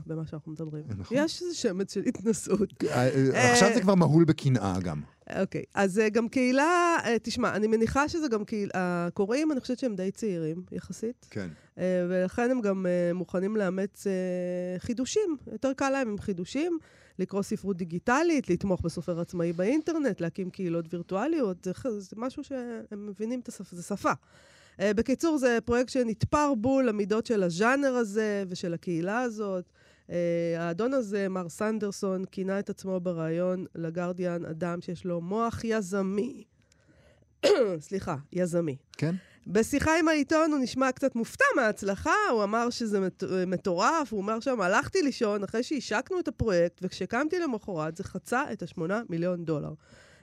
במה 0.05 0.25
שאנחנו 0.25 0.51
מדברים. 0.51 0.83
נכון. 0.97 1.17
יש 1.17 1.41
איזה 1.41 1.55
שמץ 1.55 1.93
של 1.93 2.03
התנסות. 2.05 2.83
אה, 2.83 3.09
אה, 3.33 3.51
עכשיו 3.51 3.69
זה 3.73 3.81
כבר 3.81 3.95
מהול 3.95 4.23
בקנאה 4.23 4.79
גם. 4.79 5.01
אוקיי, 5.39 5.63
אז 5.75 5.99
אה, 5.99 6.09
גם 6.09 6.29
קהילה, 6.29 6.97
אה, 7.05 7.15
תשמע, 7.21 7.55
אני 7.55 7.67
מניחה 7.67 8.09
שזה 8.09 8.27
גם 8.27 8.45
קהילה, 8.45 8.71
הקוראים, 8.73 9.51
אני 9.51 9.59
חושבת 9.59 9.79
שהם 9.79 9.95
די 9.95 10.11
צעירים 10.11 10.63
יחסית, 10.71 11.27
כן. 11.29 11.49
אה, 11.77 12.05
ולכן 12.09 12.51
הם 12.51 12.61
גם 12.61 12.85
אה, 12.85 13.13
מוכנים 13.13 13.57
לאמץ 13.57 14.07
אה, 14.07 14.79
חידושים. 14.79 15.37
יותר 15.51 15.73
קל 15.73 15.89
להם 15.89 16.09
עם 16.09 16.17
חידושים, 16.17 16.79
לקרוא 17.21 17.41
ספרות 17.41 17.77
דיגיטלית, 17.77 18.49
לתמוך 18.49 18.81
בסופר 18.81 19.19
עצמאי 19.19 19.53
באינטרנט, 19.53 20.21
להקים 20.21 20.49
קהילות 20.49 20.93
וירטואליות, 20.93 21.63
זה, 21.63 21.71
זה 21.99 22.15
משהו 22.17 22.43
שהם 22.43 23.07
מבינים 23.07 23.39
את 23.39 23.47
השפה, 23.47 23.75
זה 23.75 23.83
שפה. 23.83 24.11
אה, 24.79 24.93
בקיצור, 24.93 25.37
זה 25.37 25.57
פרויקט 25.65 25.89
שנתפר 25.89 26.53
בול 26.57 26.87
למידות 26.87 27.25
של 27.25 27.43
הז'אנר 27.43 27.93
הזה 27.93 28.43
ושל 28.47 28.73
הקהילה 28.73 29.21
הזאת. 29.21 29.65
אה, 30.09 30.55
האדון 30.59 30.93
הזה, 30.93 31.29
מר 31.29 31.49
סנדרסון, 31.49 32.25
כינה 32.25 32.59
את 32.59 32.69
עצמו 32.69 32.99
בריאיון 32.99 33.65
לגרדיאן 33.75 34.45
אדם 34.45 34.81
שיש 34.81 35.05
לו 35.05 35.21
מוח 35.21 35.63
יזמי. 35.63 36.43
סליחה, 37.79 38.15
יזמי. 38.31 38.75
כן? 38.97 39.15
בשיחה 39.47 39.99
עם 39.99 40.07
העיתון 40.07 40.51
הוא 40.51 40.59
נשמע 40.59 40.91
קצת 40.91 41.15
מופתע 41.15 41.45
מההצלחה, 41.55 42.13
הוא 42.31 42.43
אמר 42.43 42.69
שזה 42.69 42.99
מט- 42.99 43.23
מטורף, 43.47 44.11
הוא 44.13 44.21
אומר 44.21 44.39
שם, 44.39 44.61
הלכתי 44.61 45.01
לישון 45.01 45.43
אחרי 45.43 45.63
שהשקנו 45.63 46.19
את 46.19 46.27
הפרויקט, 46.27 46.79
וכשקמתי 46.81 47.39
למחרת 47.39 47.97
זה 47.97 48.03
חצה 48.03 48.43
את 48.51 48.63
השמונה 48.63 49.01
מיליון 49.09 49.45
דולר. 49.45 49.73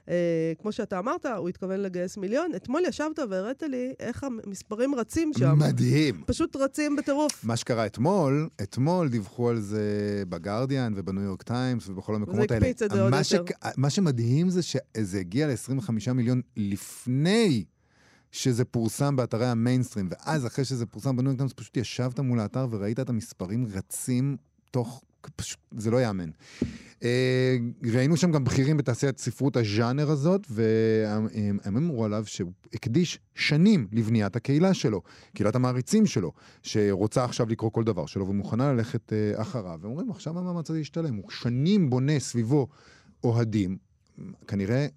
אה, 0.09 0.53
כמו 0.61 0.71
שאתה 0.71 0.99
אמרת, 0.99 1.25
הוא 1.25 1.49
התכוון 1.49 1.79
לגייס 1.79 2.17
מיליון. 2.17 2.51
אתמול 2.55 2.81
ישבת 2.87 3.19
והראית 3.29 3.63
לי 3.63 3.93
איך 3.99 4.23
המספרים 4.23 4.95
רצים 4.95 5.31
שם. 5.37 5.55
מדהים. 5.59 6.23
פשוט 6.25 6.55
רצים 6.55 6.95
בטירוף. 6.95 7.43
מה 7.43 7.57
שקרה 7.57 7.85
אתמול, 7.85 8.49
אתמול 8.63 9.09
דיווחו 9.09 9.49
על 9.49 9.59
זה 9.59 9.83
בגרדיאן 10.29 10.93
ובניו 10.95 11.23
יורק 11.23 11.43
טיימס 11.43 11.89
ובכל 11.89 12.15
המקומות 12.15 12.51
האלה. 12.51 12.65
הקפיץ 12.65 12.81
את 12.81 12.91
זה 12.91 13.01
עוד 13.03 13.13
יותר. 13.13 13.43
מה 13.77 13.89
שמדהים 13.89 14.49
זה 14.49 14.61
שזה 14.61 15.19
הגיע 15.19 15.47
ל-25 15.47 16.13
מיליון 16.13 16.41
לפני 16.57 17.63
שזה 18.31 18.65
פורסם 18.65 19.15
באתרי 19.15 19.47
המיינסטרים, 19.47 20.09
ואז 20.11 20.45
אחרי 20.45 20.65
שזה 20.65 20.85
פורסם 20.85 21.15
בניו 21.17 21.29
יורק 21.29 21.37
טיימס, 21.37 21.53
פשוט 21.53 21.77
ישבת 21.77 22.19
מול 22.19 22.39
האתר 22.39 22.67
וראית 22.71 22.99
את 22.99 23.09
המספרים 23.09 23.65
רצים 23.65 24.37
תוך... 24.71 25.03
פשוט, 25.35 25.59
זה 25.77 25.91
לא 25.91 25.97
ייאמן. 25.97 26.29
אה, 27.03 27.57
ראינו 27.93 28.17
שם 28.17 28.31
גם 28.31 28.43
בכירים 28.43 28.77
בתעשיית 28.77 29.17
ספרות 29.17 29.57
הז'אנר 29.57 30.11
הזאת, 30.11 30.47
והם 30.49 31.77
אמרו 31.77 32.05
עליו 32.05 32.23
שהוא 32.25 32.51
הקדיש 32.73 33.19
שנים 33.35 33.87
לבניית 33.91 34.35
הקהילה 34.35 34.73
שלו, 34.73 35.01
קהילת 35.35 35.55
המעריצים 35.55 36.05
שלו, 36.05 36.31
שרוצה 36.63 37.23
עכשיו 37.23 37.49
לקרוא 37.49 37.71
כל 37.71 37.83
דבר 37.83 38.05
שלו 38.05 38.27
ומוכנה 38.27 38.73
ללכת 38.73 39.13
אה, 39.13 39.41
אחריו. 39.41 39.79
ואומרים, 39.81 40.11
עכשיו 40.11 40.39
המאמץ 40.39 40.69
הזה 40.69 40.79
ישתלם. 40.79 41.15
הוא 41.15 41.29
שנים 41.29 41.89
בונה 41.89 42.19
סביבו 42.19 42.67
אוהדים, 43.23 43.77
כנראה 44.47 44.87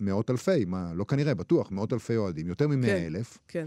מאות 0.00 0.30
אלפי, 0.30 0.64
מה, 0.64 0.92
לא 0.94 1.04
כנראה, 1.04 1.34
בטוח, 1.34 1.70
מאות 1.70 1.92
אלפי 1.92 2.16
אוהדים, 2.16 2.48
יותר 2.48 2.68
ממאה 2.68 2.88
כן. 2.88 3.04
אלף, 3.06 3.38
כן. 3.48 3.66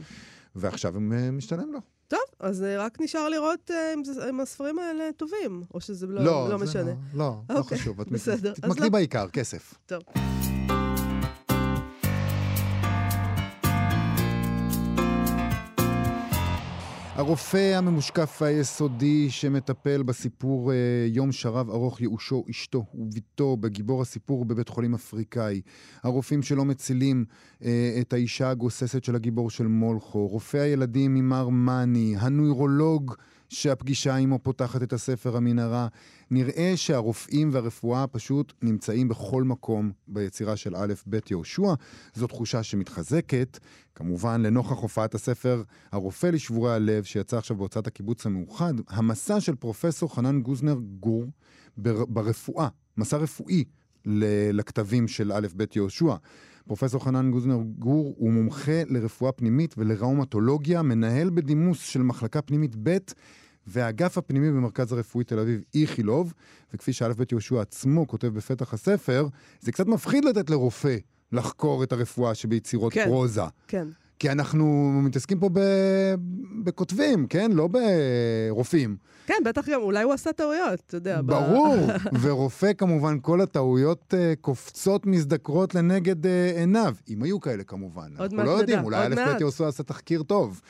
ועכשיו 0.55 0.95
הם 0.95 1.13
אה, 1.13 1.31
משתלם 1.31 1.71
לו. 1.71 1.79
טוב, 2.07 2.19
אז 2.39 2.63
אה, 2.63 2.77
רק 2.85 2.97
נשאר 3.01 3.29
לראות 3.29 3.71
אה, 3.71 3.93
אם 3.93 4.03
זה- 4.03 4.29
אם 4.29 4.39
הספרים 4.39 4.79
האלה 4.79 5.09
טובים, 5.17 5.63
או 5.73 5.81
שזה 5.81 6.07
לא, 6.07 6.23
לא, 6.23 6.47
זה 6.57 6.63
משנה. 6.65 6.83
לא, 6.83 6.93
לא, 7.13 7.41
לא 7.49 7.57
אוקיי, 7.59 7.77
חשוב. 7.77 8.01
בסדר, 8.01 8.53
תתמקדי 8.53 8.81
לא. 8.83 8.89
בעיקר, 8.89 9.27
כסף. 9.29 9.73
טוב. 9.85 10.01
הרופא 17.15 17.75
הממושקף 17.75 18.37
והיסודי 18.41 19.29
שמטפל 19.29 20.03
בסיפור 20.03 20.71
אה, 20.71 20.77
יום 21.07 21.31
שרב 21.31 21.69
ארוך 21.69 22.01
ייאושו 22.01 22.43
אשתו 22.49 22.85
וביתו 22.93 23.57
בגיבור 23.57 24.01
הסיפור 24.01 24.45
בבית 24.45 24.69
חולים 24.69 24.93
אפריקאי. 24.93 25.61
הרופאים 26.03 26.41
שלא 26.43 26.65
מצילים 26.65 27.25
אה, 27.63 27.97
את 28.01 28.13
האישה 28.13 28.49
הגוססת 28.49 29.03
של 29.03 29.15
הגיבור 29.15 29.49
של 29.49 29.67
מולכו. 29.67 30.27
רופא 30.27 30.57
הילדים 30.57 31.13
ממר 31.13 31.49
מאני. 31.49 32.15
הנוירולוג 32.19 33.15
שהפגישה 33.49 34.15
עמו 34.15 34.39
פותחת 34.39 34.83
את 34.83 34.93
הספר 34.93 35.37
המנהרה. 35.37 35.87
נראה 36.31 36.73
שהרופאים 36.75 37.49
והרפואה 37.53 38.07
פשוט 38.07 38.53
נמצאים 38.61 39.07
בכל 39.07 39.43
מקום 39.43 39.91
ביצירה 40.07 40.55
של 40.55 40.75
א' 40.75 40.93
ב' 41.09 41.19
יהושע. 41.29 41.73
זו 42.13 42.27
תחושה 42.27 42.63
שמתחזקת, 42.63 43.59
כמובן 43.95 44.41
לנוכח 44.41 44.77
הופעת 44.77 45.15
הספר 45.15 45.63
הרופא 45.91 46.27
לשבורי 46.27 46.73
הלב, 46.73 47.03
שיצא 47.03 47.37
עכשיו 47.37 47.57
בהוצאת 47.57 47.87
הקיבוץ 47.87 48.25
המאוחד, 48.25 48.73
המסע 48.87 49.41
של 49.41 49.55
פרופסור 49.55 50.15
חנן 50.15 50.41
גוזנר 50.41 50.77
גור 50.99 51.25
בר, 51.77 52.05
ברפואה, 52.05 52.67
מסע 52.97 53.17
רפואי 53.17 53.63
לכתבים 54.53 55.07
של 55.07 55.31
א' 55.31 55.47
ב' 55.55 55.63
יהושע. 55.75 56.15
פרופסור 56.67 57.03
חנן 57.03 57.31
גוזנר 57.31 57.59
גור 57.79 58.13
הוא 58.17 58.31
מומחה 58.31 58.81
לרפואה 58.89 59.31
פנימית 59.31 59.75
ולראומטולוגיה, 59.77 60.81
מנהל 60.81 61.29
בדימוס 61.29 61.85
של 61.85 62.01
מחלקה 62.01 62.41
פנימית 62.41 62.75
ב' 62.83 62.97
והאגף 63.67 64.17
הפנימי 64.17 64.51
במרכז 64.51 64.93
הרפואי 64.93 65.23
תל 65.23 65.39
אביב 65.39 65.61
איכילוב, 65.75 66.33
וכפי 66.73 66.93
שא' 66.93 67.13
ב' 67.17 67.23
יהושע 67.31 67.61
עצמו 67.61 68.07
כותב 68.07 68.27
בפתח 68.27 68.73
הספר, 68.73 69.27
זה 69.59 69.71
קצת 69.71 69.87
מפחיד 69.87 70.25
לתת 70.25 70.49
לרופא 70.49 70.97
לחקור 71.31 71.83
את 71.83 71.91
הרפואה 71.91 72.35
שביצירות 72.35 72.93
כן. 72.93 73.05
פרוזה. 73.05 73.41
כן. 73.67 73.87
כי 74.19 74.31
אנחנו 74.31 74.91
מתעסקים 75.03 75.39
פה 75.39 75.49
ב... 75.53 75.59
בכותבים, 76.63 77.27
כן? 77.27 77.51
לא 77.51 77.67
ברופאים. 77.67 78.97
כן, 79.27 79.41
בטח 79.45 79.69
גם, 79.69 79.81
אולי 79.81 80.03
הוא 80.03 80.13
עשה 80.13 80.33
טעויות, 80.33 80.79
אתה 80.87 80.97
יודע. 80.97 81.21
ב- 81.21 81.25
ברור. 81.25 81.75
ורופא, 82.21 82.73
כמובן, 82.73 83.17
כל 83.21 83.41
הטעויות 83.41 84.13
uh, 84.13 84.41
קופצות, 84.41 85.05
מזדקרות 85.05 85.75
לנגד 85.75 86.25
uh, 86.25 86.29
עיניו. 86.57 86.95
אם 87.09 87.23
היו 87.23 87.39
כאלה, 87.39 87.63
כמובן. 87.63 88.09
עוד 88.17 88.21
אנחנו 88.21 88.37
מעט 88.37 88.45
לא 88.45 88.51
יודעים, 88.51 88.83
אולי 88.83 89.03
עוד 89.03 89.11
א' 89.11 89.15
מעט. 89.15 89.37
ב' 89.37 89.41
יהושע 89.41 89.67
עשה 89.67 89.83
תחקיר 89.83 90.23
טוב. 90.23 90.61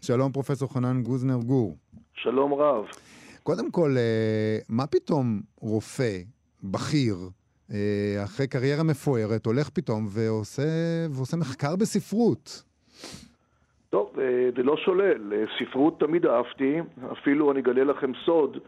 שלום, 0.00 0.32
פרופסור 0.32 0.72
חנן 0.72 1.02
גוזנר 1.02 1.36
גור. 1.36 1.76
שלום 2.14 2.52
רב. 2.54 2.84
קודם 3.42 3.70
כל, 3.70 3.96
אה, 3.96 4.58
מה 4.68 4.86
פתאום 4.86 5.40
רופא 5.60 6.18
בכיר, 6.62 7.16
אחרי 8.24 8.46
קריירה 8.46 8.82
מפוארת, 8.82 9.46
הולך 9.46 9.68
פתאום 9.68 10.06
ועושה, 10.10 10.62
ועושה 11.10 11.36
מחקר 11.36 11.76
בספרות? 11.76 12.62
טוב, 13.94 14.18
אה, 14.20 14.48
זה 14.56 14.62
לא 14.62 14.76
שולל. 14.76 15.32
אה, 15.32 15.44
ספרות 15.58 16.00
תמיד 16.00 16.26
אהבתי, 16.26 16.80
אפילו 17.12 17.52
אני 17.52 17.60
אגלה 17.60 17.84
לכם 17.84 18.12
סוד, 18.24 18.58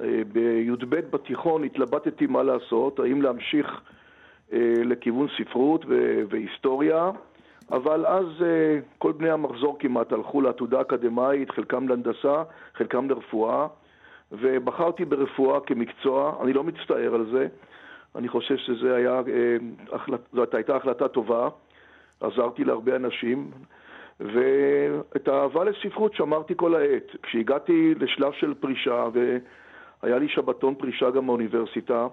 אה, 0.00 0.22
בי"ב 0.32 0.94
בתיכון 0.94 1.64
התלבטתי 1.64 2.26
מה 2.26 2.42
לעשות, 2.42 2.98
האם 3.00 3.22
להמשיך 3.22 3.80
לכיוון 4.84 5.26
ספרות 5.38 5.84
והיסטוריה, 6.28 7.10
אבל 7.70 8.06
אז 8.06 8.26
כל 8.98 9.12
בני 9.12 9.30
המחזור 9.30 9.76
כמעט 9.78 10.12
הלכו 10.12 10.40
לעתודה 10.40 10.80
אקדמאית, 10.80 11.50
חלקם 11.50 11.88
להנדסה, 11.88 12.42
חלקם 12.74 13.10
לרפואה, 13.10 13.66
ובחרתי 14.32 15.04
ברפואה 15.04 15.60
כמקצוע, 15.60 16.36
אני 16.42 16.52
לא 16.52 16.64
מצטער 16.64 17.14
על 17.14 17.26
זה, 17.32 17.46
אני 18.16 18.28
חושב 18.28 18.56
שזו 18.56 18.88
הייתה 20.52 20.76
החלטה 20.76 21.08
טובה, 21.08 21.48
עזרתי 22.20 22.64
להרבה 22.64 22.96
אנשים, 22.96 23.50
ואת 24.20 25.28
האהבה 25.28 25.64
לספרות 25.64 26.14
שמרתי 26.14 26.54
כל 26.56 26.74
העת. 26.74 27.16
כשהגעתי 27.22 27.94
לשלב 28.00 28.32
של 28.32 28.54
פרישה, 28.54 29.08
והיה 30.02 30.18
לי 30.18 30.28
שבתון 30.28 30.74
פרישה 30.74 31.10
גם 31.10 31.26
באוניברסיטה, 31.26 32.06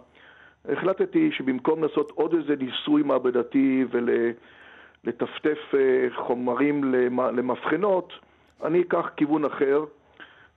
החלטתי 0.69 1.31
שבמקום 1.31 1.83
לעשות 1.83 2.11
עוד 2.11 2.33
איזה 2.33 2.55
ניסוי 2.55 3.03
מעבדתי 3.03 3.85
ולטפטף 3.91 5.57
אה, 5.73 6.07
חומרים 6.15 6.83
למבחנות, 7.09 8.13
אני 8.63 8.81
אקח 8.81 9.09
כיוון 9.15 9.45
אחר 9.45 9.83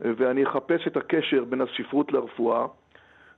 ואני 0.00 0.45
אחפש 0.45 0.87
את 0.87 0.97
הקשר 0.97 1.45
בין 1.45 1.61
הספרות 1.61 2.12
לרפואה. 2.12 2.66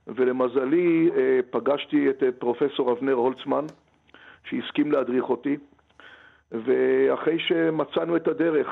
ולמזלי 0.07 1.09
אה, 1.15 1.39
פגשתי 1.49 2.09
את 2.09 2.23
אה, 2.23 2.31
פרופסור 2.31 2.91
אבנר 2.91 3.13
הולצמן, 3.13 3.65
שהסכים 4.49 4.91
להדריך 4.91 5.29
אותי. 5.29 5.57
ואחרי 6.53 7.39
שמצאנו 7.39 8.15
את 8.15 8.27
הדרך 8.27 8.67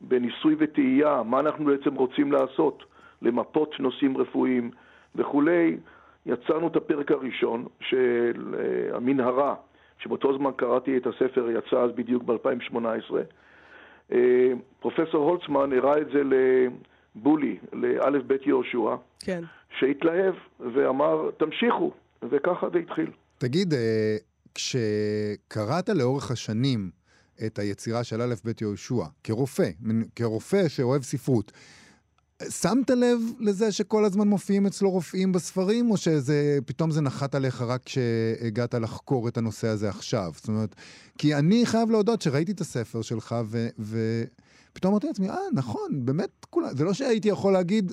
בניסוי 0.00 0.56
וטעייה, 0.58 1.22
מה 1.22 1.40
אנחנו 1.40 1.64
בעצם 1.64 1.94
רוצים 1.94 2.32
לעשות, 2.32 2.82
למפות 3.22 3.74
נושאים 3.80 4.16
רפואיים 4.16 4.70
וכולי, 5.14 5.76
יצרנו 6.26 6.68
את 6.68 6.76
הפרק 6.76 7.10
הראשון 7.10 7.66
של 7.80 8.54
אה, 8.58 8.96
המנהרה, 8.96 9.54
שבאותו 9.98 10.38
זמן 10.38 10.50
קראתי 10.56 10.96
את 10.96 11.06
הספר, 11.06 11.50
יצא 11.50 11.76
אז 11.76 11.90
בדיוק 11.94 12.22
ב-2018. 12.22 13.14
אה, 14.12 14.52
פרופסור 14.80 15.30
הולצמן 15.30 15.72
הראה 15.72 15.98
את 15.98 16.06
זה 16.06 16.22
לבולי, 16.24 17.58
לאלף 17.72 18.22
בית 18.22 18.46
יהושע, 18.46 18.96
כן. 19.24 19.42
שהתלהב 19.78 20.34
ואמר, 20.74 21.30
תמשיכו, 21.36 21.92
וככה 22.22 22.68
זה 22.72 22.78
התחיל. 22.78 23.10
תגיד, 23.38 23.72
אה, 23.74 24.16
כשקראת 24.54 25.88
לאורך 25.88 26.30
השנים 26.30 27.01
את 27.46 27.58
היצירה 27.58 28.04
של 28.04 28.22
א' 28.22 28.34
ב' 28.44 28.52
יהושע, 28.60 29.04
כרופא, 29.24 29.70
כרופא 30.16 30.68
שאוהב 30.68 31.02
ספרות. 31.02 31.52
שמת 32.50 32.90
לב 32.90 33.20
לזה 33.40 33.72
שכל 33.72 34.04
הזמן 34.04 34.28
מופיעים 34.28 34.66
אצלו 34.66 34.90
רופאים 34.90 35.32
בספרים, 35.32 35.90
או 35.90 35.96
שפתאום 35.96 36.90
זה 36.90 37.00
נחת 37.00 37.34
עליך 37.34 37.62
רק 37.62 37.80
כשהגעת 37.84 38.74
לחקור 38.74 39.28
את 39.28 39.36
הנושא 39.36 39.68
הזה 39.68 39.88
עכשיו? 39.88 40.32
זאת 40.34 40.48
אומרת, 40.48 40.74
כי 41.18 41.34
אני 41.34 41.66
חייב 41.66 41.90
להודות 41.90 42.22
שראיתי 42.22 42.52
את 42.52 42.60
הספר 42.60 43.02
שלך, 43.02 43.34
ופתאום 43.78 44.92
אמרתי 44.92 45.06
לעצמי, 45.06 45.30
אה, 45.30 45.36
נכון, 45.52 46.06
באמת, 46.06 46.30
כולה, 46.50 46.74
זה 46.74 46.84
לא 46.84 46.92
שהייתי 46.92 47.28
יכול 47.28 47.52
להגיד, 47.52 47.92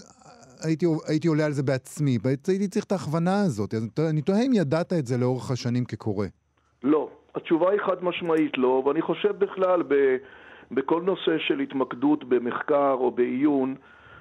הייתי, 0.60 0.86
הייתי 1.05 1.27
עולה 1.27 1.46
על 1.46 1.53
זה 1.53 1.63
בעצמי, 1.63 2.17
הייתי 2.48 2.67
צריך 2.67 2.86
את 2.86 2.91
ההכוונה 2.91 3.41
הזאת. 3.41 3.74
אני 4.00 4.22
תוהה 4.22 4.41
אם 4.41 4.53
ידעת 4.53 4.93
את 4.93 5.08
זה 5.08 5.17
לאורך 5.17 5.51
השנים 5.51 5.86
כקורא. 5.86 6.27
התשובה 7.36 7.71
היא 7.71 7.79
חד 7.79 8.03
משמעית 8.03 8.57
לא, 8.57 8.83
ואני 8.86 9.01
חושב 9.01 9.39
בכלל 9.39 9.83
ב, 9.88 10.17
בכל 10.71 11.01
נושא 11.01 11.38
של 11.38 11.59
התמקדות 11.59 12.24
במחקר 12.24 12.95
או 13.00 13.12
בעיון, 13.12 13.75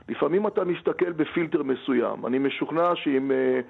לפעמים 0.09 0.47
אתה 0.47 0.65
מסתכל 0.65 1.13
בפילטר 1.13 1.63
מסוים. 1.63 2.27
אני 2.27 2.39
משוכנע 2.39 2.95
שאם 2.95 3.31
אה, 3.31 3.61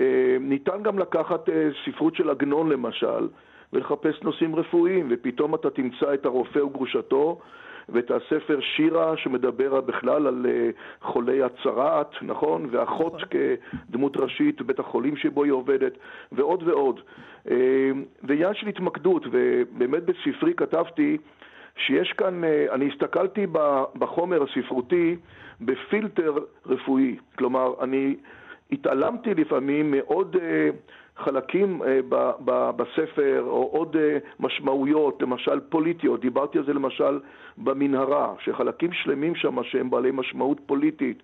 אה, 0.00 0.36
ניתן 0.40 0.82
גם 0.82 0.98
לקחת 0.98 1.48
אה, 1.48 1.68
ספרות 1.84 2.14
של 2.14 2.30
עגנון 2.30 2.68
למשל, 2.68 3.28
ולחפש 3.72 4.22
נושאים 4.22 4.56
רפואיים, 4.56 5.08
ופתאום 5.10 5.54
אתה 5.54 5.70
תמצא 5.70 6.14
את 6.14 6.24
הרופא 6.26 6.58
וגרושתו, 6.58 7.40
ואת 7.92 8.10
הספר 8.10 8.60
שירה 8.60 9.16
שמדבר 9.16 9.80
בכלל 9.80 10.26
על 10.26 10.46
אה, 10.48 10.70
חולי 11.02 11.42
הצרעת, 11.42 12.10
נכון? 12.22 12.68
ואחות 12.70 13.14
נכון. 13.14 13.28
כדמות 13.88 14.16
ראשית 14.16 14.62
בבית 14.62 14.78
החולים 14.78 15.16
שבו 15.16 15.44
היא 15.44 15.52
עובדת, 15.52 15.92
ועוד 16.32 16.62
ועוד. 16.62 17.00
אה, 17.50 17.90
ועניין 18.22 18.54
של 18.54 18.66
התמקדות, 18.66 19.22
ובאמת 19.30 20.02
בספרי 20.04 20.54
כתבתי 20.54 21.18
שיש 21.76 22.12
כאן, 22.12 22.44
אה, 22.44 22.66
אני 22.72 22.88
הסתכלתי 22.92 23.46
בחומר 23.98 24.42
הספרותי 24.42 25.16
בפילטר 25.60 26.34
רפואי, 26.66 27.16
כלומר, 27.38 27.74
אני 27.80 28.16
התעלמתי 28.72 29.34
לפעמים 29.34 29.90
מעוד 29.90 30.36
חלקים 31.16 31.82
אה, 31.82 32.00
ב, 32.08 32.30
ב, 32.44 32.70
בספר 32.76 33.44
או 33.46 33.68
עוד 33.72 33.96
אה, 33.96 34.18
משמעויות, 34.40 35.22
למשל 35.22 35.60
פוליטיות, 35.60 36.20
דיברתי 36.20 36.58
על 36.58 36.64
זה 36.64 36.72
למשל 36.72 37.20
במנהרה, 37.58 38.34
שחלקים 38.44 38.92
שלמים 38.92 39.34
שם 39.34 39.62
שהם 39.62 39.90
בעלי 39.90 40.10
משמעות 40.12 40.60
פוליטית, 40.66 41.22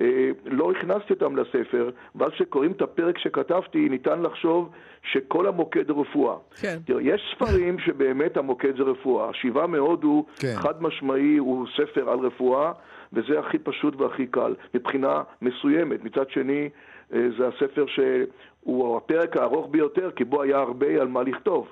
אה, 0.00 0.30
לא 0.44 0.70
הכנסתי 0.70 1.12
אותם 1.12 1.36
לספר, 1.36 1.90
ואז 2.14 2.32
כשקוראים 2.32 2.72
את 2.72 2.82
הפרק 2.82 3.18
שכתבתי, 3.18 3.88
ניתן 3.88 4.22
לחשוב 4.22 4.70
שכל 5.02 5.46
המוקד 5.46 5.86
זה 5.86 5.92
רפואה. 5.92 6.36
כן. 6.60 6.78
תראה, 6.84 7.02
יש 7.02 7.34
ספרים 7.36 7.78
שבאמת 7.86 8.36
המוקד 8.36 8.76
זה 8.76 8.82
רפואה. 8.82 9.34
שבעה 9.34 9.66
מהודו, 9.66 10.24
כן. 10.38 10.54
חד 10.56 10.82
משמעי, 10.82 11.36
הוא 11.36 11.66
ספר 11.76 12.10
על 12.10 12.18
רפואה, 12.18 12.72
וזה 13.12 13.38
הכי 13.38 13.58
פשוט 13.58 14.00
והכי 14.00 14.26
קל, 14.26 14.54
מבחינה 14.74 15.22
מסוימת. 15.42 16.04
מצד 16.04 16.30
שני, 16.30 16.68
זה 17.12 17.48
הספר 17.48 17.84
הוא 18.60 18.96
הפרק 18.96 19.36
הארוך 19.36 19.68
ביותר, 19.70 20.10
כי 20.16 20.24
בו 20.24 20.42
היה 20.42 20.58
הרבה 20.58 20.86
על 20.86 21.08
מה 21.08 21.22
לכתוב. 21.22 21.68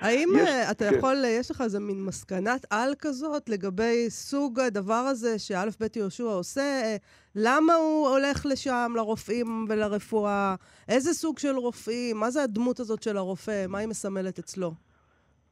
האם 0.00 0.28
יש, 0.36 0.48
אה, 0.48 0.70
אתה 0.70 0.84
כן. 0.90 0.98
יכול, 0.98 1.16
אה, 1.24 1.28
יש 1.40 1.50
לך 1.50 1.60
איזה 1.60 1.80
מין 1.80 2.04
מסקנת 2.04 2.66
על 2.70 2.94
כזאת 2.98 3.48
לגבי 3.48 4.10
סוג 4.10 4.60
הדבר 4.60 4.94
הזה 4.94 5.38
שא' 5.38 5.64
ב' 5.80 5.96
יהושע 5.96 6.24
עושה? 6.24 6.60
אה, 6.60 6.96
למה 7.36 7.74
הוא 7.74 8.08
הולך 8.08 8.46
לשם, 8.46 8.92
לרופאים 8.96 9.66
ולרפואה? 9.68 10.54
איזה 10.88 11.14
סוג 11.14 11.38
של 11.38 11.56
רופאים? 11.56 12.16
מה 12.16 12.30
זה 12.30 12.42
הדמות 12.42 12.80
הזאת 12.80 13.02
של 13.02 13.16
הרופא? 13.16 13.66
מה 13.68 13.78
היא 13.78 13.88
מסמלת 13.88 14.38
אצלו? 14.38 14.72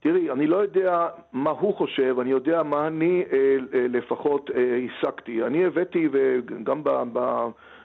תראי, 0.01 0.31
אני 0.31 0.47
לא 0.47 0.57
יודע 0.57 1.09
מה 1.33 1.51
הוא 1.51 1.75
חושב, 1.75 2.17
אני 2.21 2.31
יודע 2.31 2.63
מה 2.63 2.87
אני 2.87 3.25
אה, 3.33 3.39
אה, 3.75 3.87
לפחות 3.89 4.51
אה. 4.51 5.47
אני 5.47 5.65
הבאתי, 5.65 6.09
וגם 6.13 6.83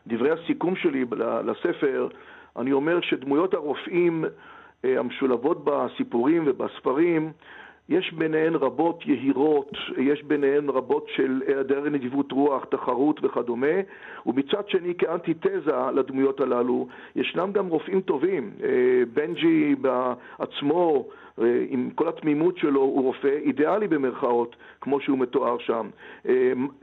בדברי 0.07 0.31
הסיכום 0.31 0.75
שלי 0.75 1.05
לספר, 1.45 2.07
אני 2.57 2.71
אומר 2.71 3.01
שדמויות 3.01 3.53
הרופאים 3.53 4.25
אה, 4.85 4.99
המשולבות 4.99 5.63
בסיפורים 5.63 6.43
ובספרים, 6.45 7.31
יש 7.89 8.13
ביניהן 8.13 8.55
רבות 8.55 9.03
יהירות, 9.05 9.71
יש 9.97 10.23
ביניהן 10.23 10.69
רבות 10.69 11.07
של 11.15 11.41
היעדר 11.47 11.89
נדיבות 11.89 12.31
רוח, 12.31 12.65
תחרות 12.65 13.19
וכדומה, 13.23 13.75
ומצד 14.25 14.69
שני 14.69 14.95
כאנטיתזה 14.95 15.71
לדמויות 15.95 16.39
הללו, 16.39 16.87
ישנם 17.15 17.51
גם 17.51 17.67
רופאים 17.67 18.01
טובים. 18.01 18.51
אה, 18.63 18.69
בנג'י 19.13 19.75
בעצמו, 19.75 21.07
אה, 21.41 21.65
עם 21.69 21.89
כל 21.95 22.07
התמימות 22.07 22.57
שלו, 22.57 22.81
הוא 22.81 23.03
רופא 23.03 23.37
אידיאלי 23.45 23.87
במרכאות, 23.87 24.55
כמו 24.81 25.01
שהוא 25.01 25.19
מתואר 25.19 25.57
שם. 25.59 25.89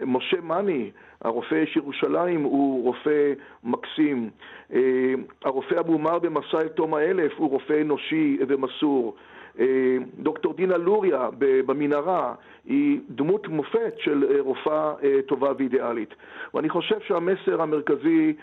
משה 0.07 0.41
מאני, 0.43 0.91
הרופא 1.23 1.55
איש 1.55 1.77
ירושלים, 1.77 2.43
הוא 2.43 2.85
רופא 2.85 3.33
מקסים. 3.65 4.31
הרופא 5.45 5.81
אבו 5.81 5.99
מר 5.99 6.19
במסע 6.19 6.61
אל 6.61 6.69
תום 6.69 6.95
האלף 6.95 7.33
הוא 7.37 7.51
רופא 7.51 7.81
אנושי 7.81 8.39
ומסור. 8.49 9.15
אה, 9.61 9.97
דוקטור 10.19 10.55
דינה 10.55 10.77
לוריה 10.77 11.29
במנהרה 11.39 12.35
היא 12.65 13.01
דמות 13.11 13.49
מופת 13.49 13.95
של 13.99 14.25
אה, 14.31 14.41
רופאה 14.41 14.95
אה, 15.03 15.23
טובה 15.27 15.53
ואידיאלית. 15.59 16.15
ואני 16.55 16.69
חושב 16.69 17.01
שהמסר 17.01 17.63
המרכזי 17.63 18.35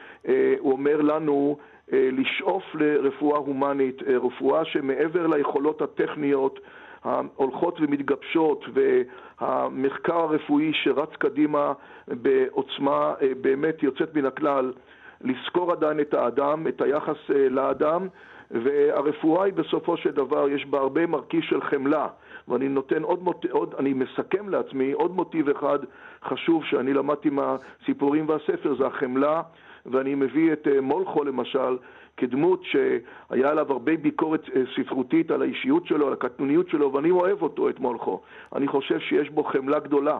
הוא 0.59 0.71
אומר 0.71 1.01
לנו 1.01 1.57
לשאוף 1.91 2.63
לרפואה 2.75 3.37
הומנית, 3.37 4.01
רפואה 4.03 4.65
שמעבר 4.65 5.27
ליכולות 5.27 5.81
הטכניות 5.81 6.59
ההולכות 7.03 7.77
ומתגבשות 7.81 8.65
והמחקר 8.73 10.13
הרפואי 10.13 10.71
שרץ 10.73 11.09
קדימה 11.17 11.73
בעוצמה 12.07 13.13
באמת 13.41 13.83
יוצאת 13.83 14.15
מן 14.15 14.25
הכלל, 14.25 14.73
לזכור 15.21 15.71
עדיין 15.71 15.99
את 15.99 16.13
האדם, 16.13 16.67
את 16.67 16.81
היחס 16.81 17.17
לאדם 17.29 18.07
והרפואה 18.51 19.45
היא 19.45 19.53
בסופו 19.53 19.97
של 19.97 20.11
דבר, 20.11 20.49
יש 20.49 20.65
בה 20.65 20.79
הרבה 20.79 21.05
מרכיב 21.07 21.41
של 21.41 21.61
חמלה. 21.61 22.07
ואני 22.47 22.69
נותן 22.69 23.03
עוד, 23.03 23.23
מוט... 23.23 23.45
עוד, 23.45 23.75
אני 23.79 23.93
מסכם 23.93 24.49
לעצמי 24.49 24.91
עוד 24.91 25.11
מוטיב 25.11 25.49
אחד 25.49 25.79
חשוב 26.23 26.63
שאני 26.63 26.93
למדתי 26.93 27.29
מהסיפורים 27.29 28.29
והספר, 28.29 28.75
זה 28.75 28.87
החמלה, 28.87 29.41
ואני 29.85 30.15
מביא 30.15 30.53
את 30.53 30.67
אה, 30.67 30.81
מולכו 30.81 31.23
למשל, 31.23 31.77
כדמות 32.17 32.63
שהיה 32.63 33.49
עליו 33.49 33.71
הרבה 33.71 33.97
ביקורת 33.97 34.49
אה, 34.55 34.61
ספרותית 34.75 35.31
על 35.31 35.41
האישיות 35.41 35.87
שלו, 35.87 36.07
על 36.07 36.13
הקטנוניות 36.13 36.69
שלו, 36.69 36.93
ואני 36.93 37.11
אוהב 37.11 37.41
אותו, 37.41 37.69
את 37.69 37.79
מולכו. 37.79 38.21
אני 38.55 38.67
חושב 38.67 38.99
שיש 38.99 39.29
בו 39.29 39.43
חמלה 39.43 39.79
גדולה. 39.79 40.19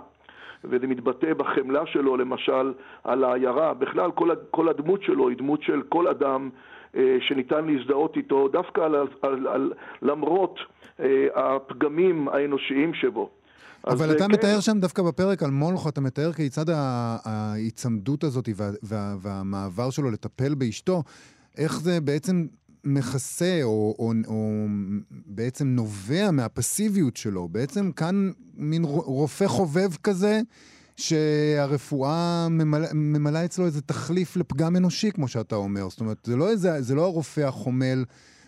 וזה 0.64 0.88
מתבטא 0.88 1.34
בחמלה 1.34 1.86
שלו, 1.86 2.18
למשל, 2.18 2.74
על 3.04 3.24
העיירה. 3.24 3.74
בכלל, 3.74 4.12
כל, 4.12 4.30
כל 4.52 4.70
הדמות 4.70 5.04
שלו 5.04 5.30
היא 5.30 5.38
דמות 5.38 5.62
של 5.62 5.82
כל 5.90 6.08
אדם 6.08 6.50
שניתן 7.20 7.66
להזדהות 7.66 8.18
איתו, 8.18 8.48
דווקא 8.48 8.82
על, 8.82 8.96
על, 9.22 9.48
על, 9.48 9.74
למרות 10.02 10.60
אה, 11.00 11.28
הפגמים 11.36 12.28
האנושיים 12.28 12.94
שבו. 12.94 13.30
אבל 13.88 14.12
אתה 14.12 14.26
כן. 14.26 14.32
מתאר 14.32 14.60
שם 14.60 14.80
דווקא 14.80 15.04
בפרק 15.04 15.44
על 15.44 15.52
מולכו, 15.52 15.90
אתה 15.90 16.02
מתאר 16.02 16.34
כיצד 16.34 16.66
ההיצמדות 17.26 18.24
הזאת 18.24 18.50
וה, 18.56 18.70
וה, 18.84 19.16
והמעבר 19.22 19.90
שלו 19.90 20.12
לטפל 20.12 20.56
באשתו, 20.56 21.04
איך 21.58 21.80
זה 21.80 22.02
בעצם 22.02 22.46
מכסה 22.84 23.60
או, 23.64 23.96
או, 24.00 24.12
או 24.28 24.66
בעצם 25.26 25.68
נובע 25.68 26.32
מהפסיביות 26.32 27.18
שלו. 27.18 27.48
בעצם 27.48 27.92
כאן 27.92 28.32
מין 28.58 28.84
רופא 28.84 29.48
חובב 29.48 29.96
כזה, 30.04 30.42
שהרפואה 30.98 32.48
ממלא, 32.50 32.88
ממלא 32.94 33.46
אצלו 33.46 33.66
איזה 33.66 33.82
תחליף 33.82 34.38
לפגם 34.38 34.76
אנושי, 34.76 35.12
כמו 35.12 35.28
שאתה 35.28 35.56
אומר. 35.56 35.90
זאת 35.90 36.00
אומרת, 36.00 36.18
זה 36.24 36.36
לא, 36.36 36.50
איזה, 36.50 36.82
זה 36.82 36.96
לא 36.96 37.02
הרופא 37.02 37.42
החומל 37.42 38.04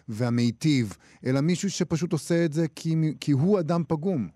והמיטיב, 0.10 0.98
אלא 1.26 1.42
מישהו 1.42 1.70
שפשוט 1.70 2.12
עושה 2.12 2.46
את 2.46 2.54
זה 2.54 2.66
כי, 2.76 2.96
כי 3.20 3.32
הוא 3.32 3.60
אדם 3.60 3.82
פגום. 3.88 4.28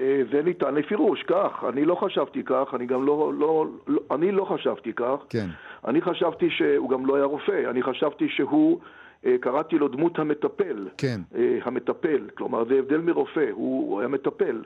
אה, 0.00 0.22
זה 0.32 0.42
ניתן 0.42 0.74
לפירוש, 0.74 1.22
כך. 1.22 1.64
אני 1.68 1.84
לא 1.84 1.94
חשבתי 1.94 2.42
כך, 2.46 2.74
אני 2.74 2.86
גם 2.86 3.06
לא, 3.06 3.32
לא, 3.34 3.66
לא, 3.86 4.00
אני 4.10 4.32
לא 4.32 4.44
חשבתי 4.44 4.92
כך. 4.92 5.16
כן. 5.28 5.46
אני 5.86 6.02
חשבתי 6.02 6.50
שהוא 6.50 6.90
גם 6.90 7.06
לא 7.06 7.16
היה 7.16 7.24
רופא, 7.24 7.70
אני 7.70 7.82
חשבתי 7.82 8.28
שהוא, 8.28 8.80
אה, 9.26 9.36
קראתי 9.40 9.78
לו 9.78 9.88
דמות 9.88 10.18
המטפל. 10.18 10.88
כן. 10.98 11.20
אה, 11.34 11.58
המטפל, 11.62 12.28
כלומר 12.34 12.64
זה 12.68 12.74
הבדל 12.74 12.98
מרופא, 13.00 13.46
הוא, 13.50 13.90
הוא 13.90 14.00
היה 14.00 14.08
מטפל. 14.08 14.62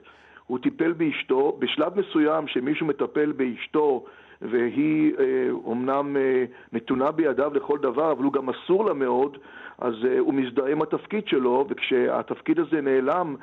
הוא 0.46 0.58
טיפל 0.58 0.92
באשתו, 0.92 1.56
בשלב 1.58 1.98
מסוים 1.98 2.48
שמישהו 2.48 2.86
מטפל 2.86 3.32
באשתו 3.32 4.04
והיא 4.42 5.12
אה, 5.18 5.48
אומנם 5.50 6.16
אה, 6.16 6.44
נתונה 6.72 7.10
בידיו 7.10 7.50
לכל 7.54 7.78
דבר, 7.78 8.12
אבל 8.12 8.24
הוא 8.24 8.32
גם 8.32 8.48
אסור 8.50 8.84
לה 8.84 8.94
מאוד, 8.94 9.38
אז 9.78 9.94
אה, 10.04 10.18
הוא 10.18 10.34
מזדהה 10.34 10.70
עם 10.70 10.82
התפקיד 10.82 11.28
שלו, 11.28 11.66
וכשהתפקיד 11.68 12.58
הזה 12.58 12.80
נעלם, 12.80 13.36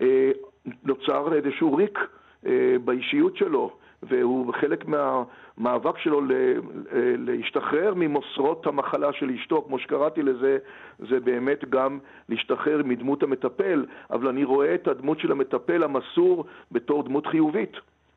אה, 0.00 0.30
נוצר 0.84 1.34
איזשהו 1.34 1.74
ריק 1.76 1.98
אה, 2.46 2.76
באישיות 2.84 3.36
שלו. 3.36 3.76
והוא 4.02 4.54
חלק 4.60 4.84
מהמאבק 4.86 5.98
שלו 5.98 6.20
להשתחרר 7.18 7.94
ממוסרות 7.96 8.66
המחלה 8.66 9.12
של 9.12 9.30
אשתו, 9.30 9.64
כמו 9.66 9.78
שקראתי 9.78 10.22
לזה, 10.22 10.58
זה 10.98 11.20
באמת 11.20 11.64
גם 11.70 11.98
להשתחרר 12.28 12.82
מדמות 12.84 13.22
המטפל, 13.22 13.86
אבל 14.10 14.28
אני 14.28 14.44
רואה 14.44 14.74
את 14.74 14.88
הדמות 14.88 15.20
של 15.20 15.32
המטפל 15.32 15.82
המסור 15.82 16.44
בתור 16.72 17.02
דמות 17.02 17.26
חיובית. 17.26 17.72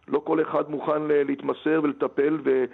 לא 0.08 0.22
כל 0.26 0.42
אחד 0.42 0.70
מוכן 0.70 1.02
להתמסר 1.02 1.80
ולטפל 1.84 2.38
אה, 2.48 2.66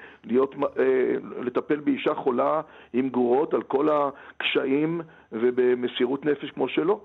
לטפל 1.41 1.79
באישה 1.79 2.15
חולה 2.15 2.61
עם 2.93 3.09
גורות 3.09 3.53
על 3.53 3.63
כל 3.63 3.87
הקשיים 3.91 5.01
ובמסירות 5.31 6.25
נפש 6.25 6.51
כמו 6.51 6.69
שלו. 6.69 7.01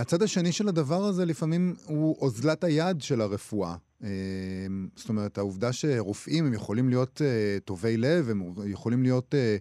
הצד 0.00 0.22
השני 0.22 0.52
של 0.52 0.68
הדבר 0.68 1.02
הזה 1.08 1.24
לפעמים 1.24 1.74
הוא 1.86 2.16
אוזלת 2.20 2.64
היד 2.64 3.00
של 3.00 3.20
הרפואה. 3.20 3.74
אמ, 4.02 4.88
זאת 4.96 5.08
אומרת, 5.08 5.38
העובדה 5.38 5.72
שרופאים 5.72 6.46
הם 6.46 6.54
יכולים 6.54 6.88
להיות 6.88 7.22
אה, 7.24 7.58
טובי 7.64 7.96
לב, 7.96 8.30
הם 8.30 8.52
יכולים 8.66 9.02
להיות, 9.02 9.34
אה, 9.34 9.56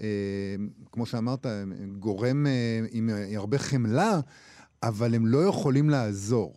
אה, 0.00 0.06
כמו 0.92 1.06
שאמרת, 1.06 1.46
גורם 1.98 2.46
עם 2.90 3.10
הרבה 3.36 3.58
חמלה, 3.58 4.20
אבל 4.82 5.14
הם 5.14 5.26
לא 5.26 5.38
יכולים 5.38 5.90
לעזור. 5.90 6.54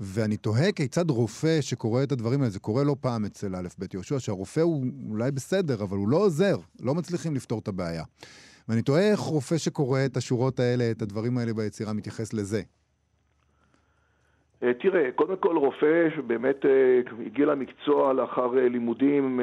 ואני 0.00 0.36
תוהה 0.36 0.72
כיצד 0.72 1.10
רופא 1.10 1.60
שקורא 1.60 2.02
את 2.02 2.12
הדברים 2.12 2.40
האלה, 2.40 2.50
זה 2.50 2.58
קורה 2.58 2.84
לא 2.84 2.96
פעם 3.00 3.24
אצל 3.24 3.56
א' 3.56 3.68
ב' 3.78 3.84
יהושע, 3.94 4.18
שהרופא 4.18 4.60
הוא 4.60 4.86
אולי 5.08 5.30
בסדר, 5.30 5.82
אבל 5.82 5.96
הוא 5.96 6.08
לא 6.08 6.16
עוזר, 6.16 6.56
לא 6.80 6.94
מצליחים 6.94 7.34
לפתור 7.34 7.58
את 7.58 7.68
הבעיה. 7.68 8.04
ואני 8.68 8.82
תוהה 8.82 9.10
איך 9.10 9.20
רופא 9.20 9.58
שקורא 9.58 10.04
את 10.04 10.16
השורות 10.16 10.60
האלה, 10.60 10.90
את 10.90 11.02
הדברים 11.02 11.38
האלה 11.38 11.54
ביצירה, 11.54 11.92
מתייחס 11.92 12.32
לזה. 12.32 12.62
אה, 14.62 14.74
תראה, 14.74 15.10
קודם 15.14 15.36
כל 15.36 15.56
רופא 15.56 16.08
שבאמת 16.16 16.66
אה, 16.66 17.00
הגיע 17.26 17.46
למקצוע 17.46 18.12
לאחר 18.12 18.58
אה, 18.58 18.68
לימודים, 18.68 19.40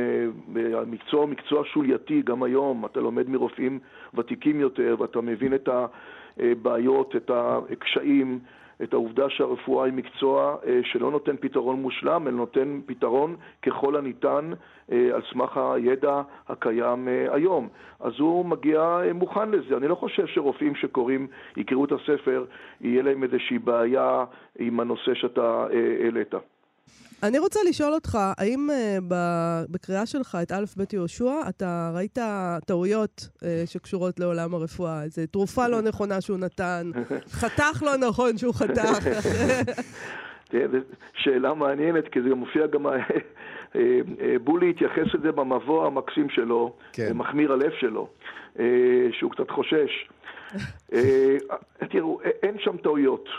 המקצוע 0.55 1.19
הוא 1.19 1.29
מקצוע 1.29 1.63
שולייתי 1.65 2.21
גם 2.21 2.43
היום, 2.43 2.85
אתה 2.85 2.99
לומד 2.99 3.29
מרופאים 3.29 3.79
ותיקים 4.13 4.59
יותר 4.59 4.95
ואתה 4.99 5.21
מבין 5.21 5.53
את 5.53 5.69
הבעיות, 6.37 7.15
את 7.15 7.31
הקשיים, 7.33 8.39
את 8.83 8.93
העובדה 8.93 9.29
שהרפואה 9.29 9.85
היא 9.85 9.93
מקצוע 9.93 10.55
אה, 10.67 10.79
שלא 10.83 11.11
נותן 11.11 11.35
פתרון 11.39 11.81
מושלם, 11.81 12.27
אלא 12.27 12.37
נותן 12.37 12.79
פתרון 12.85 13.35
ככל 13.61 13.95
הניתן 13.95 14.51
אה, 14.91 15.09
על 15.13 15.21
סמך 15.33 15.57
הידע 15.57 16.21
הקיים 16.47 17.07
אה, 17.07 17.35
היום. 17.35 17.67
אז 17.99 18.13
הוא 18.19 18.45
מגיע 18.45 18.99
מוכן 19.13 19.51
לזה. 19.51 19.77
אני 19.77 19.87
לא 19.87 19.95
חושב 19.95 20.27
שרופאים 20.27 20.75
שקוראים, 20.75 21.27
יקראו 21.57 21.85
את 21.85 21.91
הספר, 21.91 22.45
יהיה 22.81 23.03
להם 23.03 23.23
איזושהי 23.23 23.59
בעיה 23.59 24.25
עם 24.59 24.79
הנושא 24.79 25.13
שאתה 25.13 25.67
העלית. 26.01 26.33
אני 27.23 27.39
רוצה 27.39 27.59
לשאול 27.69 27.93
אותך, 27.93 28.17
האם 28.37 28.69
uh, 28.69 29.03
בקריאה 29.69 30.05
שלך 30.05 30.37
את 30.41 30.51
א' 30.51 30.65
ב' 30.77 30.93
יהושע, 30.93 31.33
אתה 31.49 31.91
ראית 31.95 32.17
טעויות 32.65 33.29
uh, 33.35 33.43
שקשורות 33.65 34.19
לעולם 34.19 34.53
הרפואה? 34.53 35.03
איזו 35.03 35.21
תרופה 35.31 35.67
לא 35.67 35.81
נכונה 35.81 36.21
שהוא 36.21 36.37
נתן, 36.37 36.91
חתך 37.39 37.83
לא 37.85 37.97
נכון 37.97 38.37
שהוא 38.37 38.53
חתך. 38.53 39.05
שאלה 41.23 41.53
מעניינת, 41.53 42.07
כי 42.07 42.21
זה 42.21 42.35
מופיע 42.35 42.67
גם... 42.67 42.85
אה, 42.87 43.99
בולי 44.43 44.69
התייחס 44.69 45.13
לזה 45.13 45.31
במבוא 45.31 45.85
המקסים 45.85 46.29
שלו, 46.29 46.73
כן. 46.93 47.11
מחמיר 47.13 47.53
הלב 47.53 47.71
שלו, 47.79 48.07
שהוא 49.11 49.31
קצת 49.31 49.49
חושש. 49.49 50.09
תראו, 51.89 52.21
אין 52.43 52.59
שם 52.59 52.77
טעויות. 52.77 53.29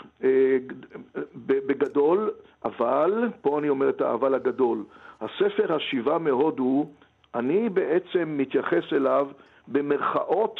בגדול, 1.45 2.31
אבל, 2.65 3.29
פה 3.41 3.59
אני 3.59 3.69
אומר 3.69 3.89
את 3.89 4.01
האבל 4.01 4.33
הגדול, 4.33 4.83
הספר 5.21 5.75
השיבה 5.75 6.17
מהודו, 6.17 6.89
אני 7.35 7.69
בעצם 7.69 8.37
מתייחס 8.37 8.83
אליו 8.93 9.27
במרכאות 9.67 10.59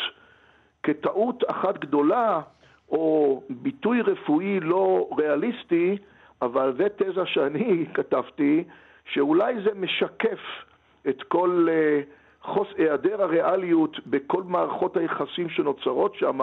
כטעות 0.84 1.44
אחת 1.48 1.80
גדולה, 1.80 2.42
או 2.90 3.44
ביטוי 3.50 4.02
רפואי 4.02 4.60
לא 4.60 5.10
ריאליסטי, 5.18 5.98
אבל 6.42 6.74
זה 6.78 6.88
תזה 6.90 7.26
שאני 7.26 7.86
כתבתי, 7.96 8.64
שאולי 9.06 9.56
זה 9.64 9.70
משקף 9.76 10.40
את 11.10 11.24
כל 11.24 11.68
uh, 11.70 12.21
חוס, 12.42 12.68
היעדר 12.78 13.22
הריאליות 13.22 14.08
בכל 14.08 14.44
מערכות 14.44 14.98
היחסים 14.98 15.50
שנוצרות 15.50 16.16
שם, 16.16 16.40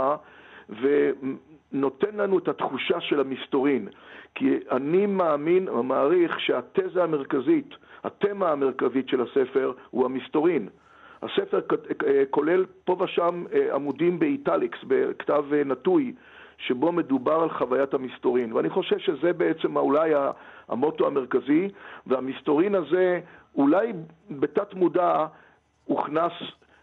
ונותן 0.68 2.16
לנו 2.16 2.38
את 2.38 2.48
התחושה 2.48 3.00
של 3.00 3.20
המסתורין. 3.20 3.88
כי 4.34 4.58
אני 4.70 5.06
מאמין 5.06 5.68
ומעריך 5.68 6.40
שהתזה 6.40 7.04
המרכזית, 7.04 7.74
התמה 8.04 8.50
המרכזית 8.50 9.08
של 9.08 9.20
הספר 9.20 9.72
הוא 9.90 10.04
המסתורין. 10.04 10.68
הספר 11.22 11.60
כולל 12.30 12.64
פה 12.84 12.96
ושם 13.00 13.44
אה, 13.52 13.74
עמודים 13.74 14.18
באיטליקס, 14.18 14.78
בכתב 14.88 15.44
אה, 15.52 15.64
נטוי, 15.64 16.14
שבו 16.58 16.92
מדובר 16.92 17.40
על 17.40 17.50
חוויית 17.50 17.94
המסתורין. 17.94 18.52
ואני 18.52 18.70
חושב 18.70 18.98
שזה 18.98 19.32
בעצם 19.32 19.76
אולי 19.76 20.12
המוטו 20.68 21.06
המרכזי, 21.06 21.68
והמסתורין 22.06 22.74
הזה 22.74 23.20
אולי 23.56 23.92
בתת 24.30 24.74
מודע 24.74 25.26
הוכנס 25.88 26.32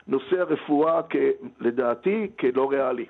נושא 0.08 0.40
הרפואה, 0.40 1.02
כ, 1.10 1.16
לדעתי, 1.60 2.28
כלא 2.40 2.70
ריאלי. 2.72 3.06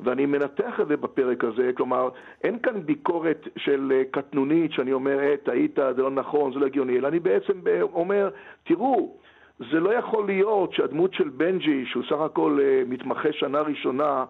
ואני 0.00 0.26
מנתח 0.26 0.80
את 0.80 0.88
זה 0.88 0.96
בפרק 0.96 1.44
הזה, 1.44 1.70
כלומר, 1.76 2.08
אין 2.44 2.58
כאן 2.58 2.82
ביקורת 2.82 3.48
של 3.56 3.92
אה, 3.94 4.02
קטנונית 4.10 4.72
שאני 4.72 4.92
אומר, 4.92 5.18
אה, 5.20 5.34
טעית, 5.36 5.78
זה 5.96 6.02
לא 6.02 6.10
נכון, 6.10 6.52
זה 6.52 6.58
לא 6.58 6.66
הגיוני, 6.66 6.98
אלא 6.98 7.08
אני 7.08 7.20
בעצם 7.20 7.60
אומר, 7.92 8.30
תראו, 8.64 9.16
זה 9.70 9.80
לא 9.80 9.94
יכול 9.94 10.26
להיות 10.26 10.72
שהדמות 10.72 11.14
של 11.14 11.28
בנג'י, 11.28 11.86
שהוא 11.86 12.04
סך 12.04 12.20
הכל 12.20 12.58
אה, 12.62 12.82
מתמחה 12.86 13.32
שנה 13.32 13.60
ראשונה, 13.60 14.24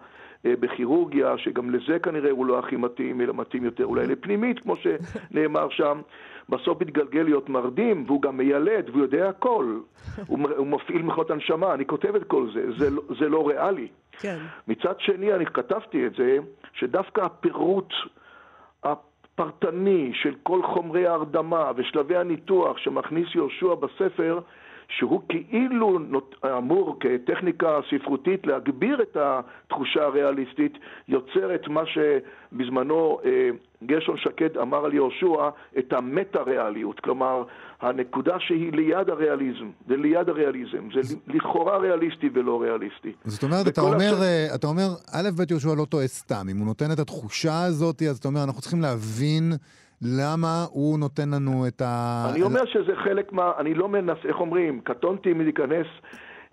בכירורגיה, 0.45 1.39
שגם 1.39 1.71
לזה 1.71 1.99
כנראה 1.99 2.31
הוא 2.31 2.47
לא 2.47 2.59
הכי 2.59 2.77
מתאים, 2.77 3.21
אלא 3.21 3.35
מתאים 3.35 3.65
יותר 3.65 3.85
אולי 3.85 4.07
לפנימית, 4.07 4.59
כמו 4.59 4.75
שנאמר 4.77 5.69
שם, 5.71 6.01
בסוף 6.49 6.81
מתגלגל 6.81 7.23
להיות 7.23 7.49
מרדים, 7.49 8.05
והוא 8.07 8.23
גם 8.23 8.37
מיילד, 8.37 8.91
והוא 8.91 9.03
יודע 9.03 9.29
הכל. 9.29 9.79
הוא, 10.27 10.39
הוא 10.57 10.67
מפעיל 10.67 11.03
מכונות 11.03 11.31
הנשמה, 11.31 11.75
אני 11.75 11.87
כותב 11.87 12.15
את 12.15 12.25
כל 12.25 12.47
זה, 12.55 12.73
זה, 12.79 12.91
לא, 12.91 13.03
זה 13.19 13.29
לא 13.29 13.49
ריאלי. 13.49 13.89
כן. 14.13 14.39
מצד 14.69 15.01
שני, 15.01 15.33
אני 15.33 15.47
כתבתי 15.47 16.07
את 16.07 16.15
זה, 16.15 16.37
שדווקא 16.73 17.21
הפירוט 17.21 17.93
הפרטני 18.85 20.11
של 20.15 20.35
כל 20.43 20.63
חומרי 20.63 21.07
ההרדמה 21.07 21.71
ושלבי 21.77 22.17
הניתוח 22.17 22.79
שמכניס 22.79 23.35
יהושע 23.35 23.75
בספר, 23.75 24.39
שהוא 24.99 25.21
כאילו. 25.29 25.99
אמור 26.59 26.97
כטכניקה 27.01 27.79
ספרותית 27.91 28.47
להגביר 28.47 29.03
את 29.03 29.17
התחושה 29.21 30.05
הריאליסטית, 30.05 30.79
יוצר 31.09 31.55
את 31.55 31.69
מה 31.69 31.83
שבזמנו 31.87 33.19
אה, 33.25 33.31
גרשון 33.87 34.17
שקד 34.19 34.59
אמר 34.59 34.85
על 34.85 34.95
יהושע, 34.95 35.49
את 35.79 35.93
המטה-ריאליות. 35.93 37.01
כלומר, 37.01 37.45
הנקודה 37.81 38.37
שהיא 38.39 38.73
ליד 38.73 39.11
הריאליזם, 39.11 39.71
זה 39.89 39.97
ליד 39.97 40.29
הריאליזם, 40.29 40.89
זה 40.95 41.15
לכאורה 41.27 41.79
ריאליסטי 41.79 42.31
ולא 42.35 42.63
ריאליסטי. 42.63 43.13
זאת 43.25 43.43
אומרת, 43.43 43.69
אתה 43.69 43.81
אומר, 43.81 44.15
הש... 44.15 44.23
אה, 44.23 44.55
אתה 44.55 44.67
אומר, 44.67 44.89
א', 45.13 45.31
ב' 45.39 45.51
יהושע 45.51 45.75
לא 45.77 45.85
טועה 45.85 46.07
סתם. 46.07 46.47
אם 46.51 46.59
הוא 46.59 46.67
נותן 46.67 46.93
את 46.93 46.99
התחושה 46.99 47.65
הזאת, 47.65 48.03
אז 48.03 48.19
אתה 48.19 48.29
אומר, 48.29 48.45
אנחנו 48.45 48.61
צריכים 48.61 48.81
להבין... 48.81 49.53
למה 50.05 50.65
הוא 50.71 50.99
נותן 50.99 51.31
לנו 51.35 51.67
את 51.69 51.81
ה... 51.81 52.25
אני 52.31 52.43
אומר 52.43 52.65
שזה 52.65 52.97
חלק 52.97 53.33
מה... 53.33 53.53
אני 53.59 53.75
לא 53.75 53.89
מנס... 53.89 54.19
איך 54.25 54.41
אומרים? 54.41 54.81
קטונתי 54.81 55.33
מלהיכנס 55.33 55.87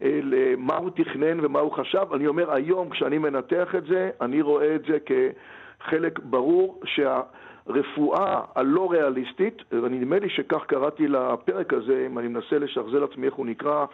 אה, 0.02 0.20
למה 0.24 0.76
הוא 0.76 0.90
תכנן 0.90 1.46
ומה 1.46 1.60
הוא 1.60 1.72
חשב. 1.72 2.06
אני 2.14 2.28
אומר, 2.28 2.52
היום 2.52 2.90
כשאני 2.90 3.18
מנתח 3.18 3.76
את 3.78 3.84
זה, 3.84 4.10
אני 4.22 4.42
רואה 4.42 4.76
את 4.76 4.82
זה 4.88 4.98
כחלק 5.06 6.20
ברור 6.20 6.82
שהרפואה 6.86 8.42
הלא 8.56 8.92
ריאליסטית, 8.92 9.64
ונדמה 9.72 10.20
לי 10.20 10.30
שכך 10.30 10.66
קראתי 10.68 11.08
לפרק 11.08 11.74
הזה, 11.74 12.06
אם 12.06 12.20
אני 12.20 12.28
מנסה 12.28 12.60
לשחזר 12.60 13.00
לעצמי 13.00 13.26
איך 13.26 13.34
הוא 13.34 13.46
נקרא, 13.46 13.86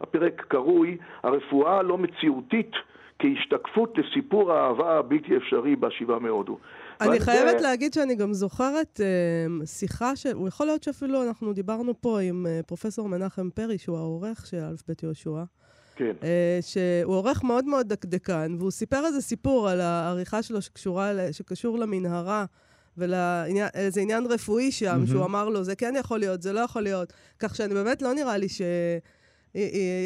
הפרק 0.00 0.44
קרוי, 0.48 0.96
הרפואה 1.22 1.78
הלא 1.78 1.98
מציאותית 1.98 2.72
כהשתקפות 3.18 3.98
לסיפור 3.98 4.52
האהבה 4.52 4.98
הבלתי 4.98 5.36
אפשרי 5.36 5.76
בשבעה 5.76 6.18
מהודו. 6.18 6.58
אני 7.00 7.20
חייבת 7.20 7.60
להגיד 7.60 7.92
שאני 7.92 8.14
גם 8.14 8.34
זוכרת 8.34 9.00
uh, 9.00 9.66
שיחה, 9.66 10.16
ש... 10.16 10.26
יכול 10.46 10.66
להיות 10.66 10.82
שאפילו 10.82 11.22
אנחנו 11.22 11.52
דיברנו 11.52 12.00
פה 12.00 12.20
עם 12.20 12.46
uh, 12.46 12.66
פרופסור 12.66 13.08
מנחם 13.08 13.50
פרי, 13.54 13.78
שהוא 13.78 13.98
העורך 13.98 14.46
של 14.46 14.56
אלף 14.56 14.82
בית 14.88 15.02
יהושע. 15.02 15.42
כן. 15.96 16.12
Uh, 16.20 16.24
שהוא 16.60 17.14
עורך 17.14 17.44
מאוד 17.44 17.64
מאוד 17.64 17.88
דקדקן, 17.88 18.56
והוא 18.58 18.70
סיפר 18.70 19.06
איזה 19.06 19.20
סיפור 19.20 19.68
על 19.68 19.80
העריכה 19.80 20.42
שלו 20.42 20.62
שקשורה, 20.62 21.12
שקשור 21.32 21.78
למנהרה. 21.78 22.44
ולאיזה 22.98 24.00
עניין 24.00 24.26
רפואי 24.26 24.72
שם, 24.72 25.02
mm-hmm. 25.02 25.08
שהוא 25.08 25.24
אמר 25.24 25.48
לו, 25.48 25.64
זה 25.64 25.74
כן 25.74 25.94
יכול 25.98 26.18
להיות, 26.18 26.42
זה 26.42 26.52
לא 26.52 26.60
יכול 26.60 26.82
להיות. 26.82 27.12
כך 27.38 27.56
שאני 27.56 27.74
באמת 27.74 28.02
לא 28.02 28.14
נראה 28.14 28.36
לי 28.36 28.48
ש... 28.48 28.62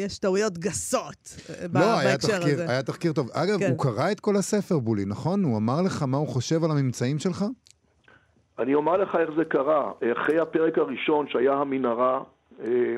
יש 0.05 0.19
טעויות 0.19 0.57
גסות 0.57 1.35
אה, 1.49 1.65
לא, 1.73 1.79
בהקשר 2.03 2.39
תחקיר, 2.39 2.53
הזה. 2.53 2.69
היה 2.69 2.83
תחקיר 2.83 3.13
טוב. 3.13 3.29
אגב, 3.33 3.59
כן. 3.59 3.69
הוא 3.69 3.79
קרא 3.79 4.11
את 4.11 4.19
כל 4.19 4.35
הספר, 4.35 4.79
בולי, 4.79 5.05
נכון? 5.05 5.43
הוא 5.43 5.57
אמר 5.57 5.81
לך 5.85 6.03
מה 6.03 6.17
הוא 6.17 6.27
חושב 6.27 6.63
על 6.63 6.71
הממצאים 6.71 7.19
שלך? 7.19 7.45
אני 8.59 8.73
אומר 8.73 8.97
לך 8.97 9.15
איך 9.15 9.29
זה 9.37 9.45
קרה. 9.45 9.91
אחרי 10.11 10.39
הפרק 10.39 10.77
הראשון, 10.77 11.27
שהיה 11.29 11.53
המנהרה, 11.53 12.23
אה, 12.63 12.95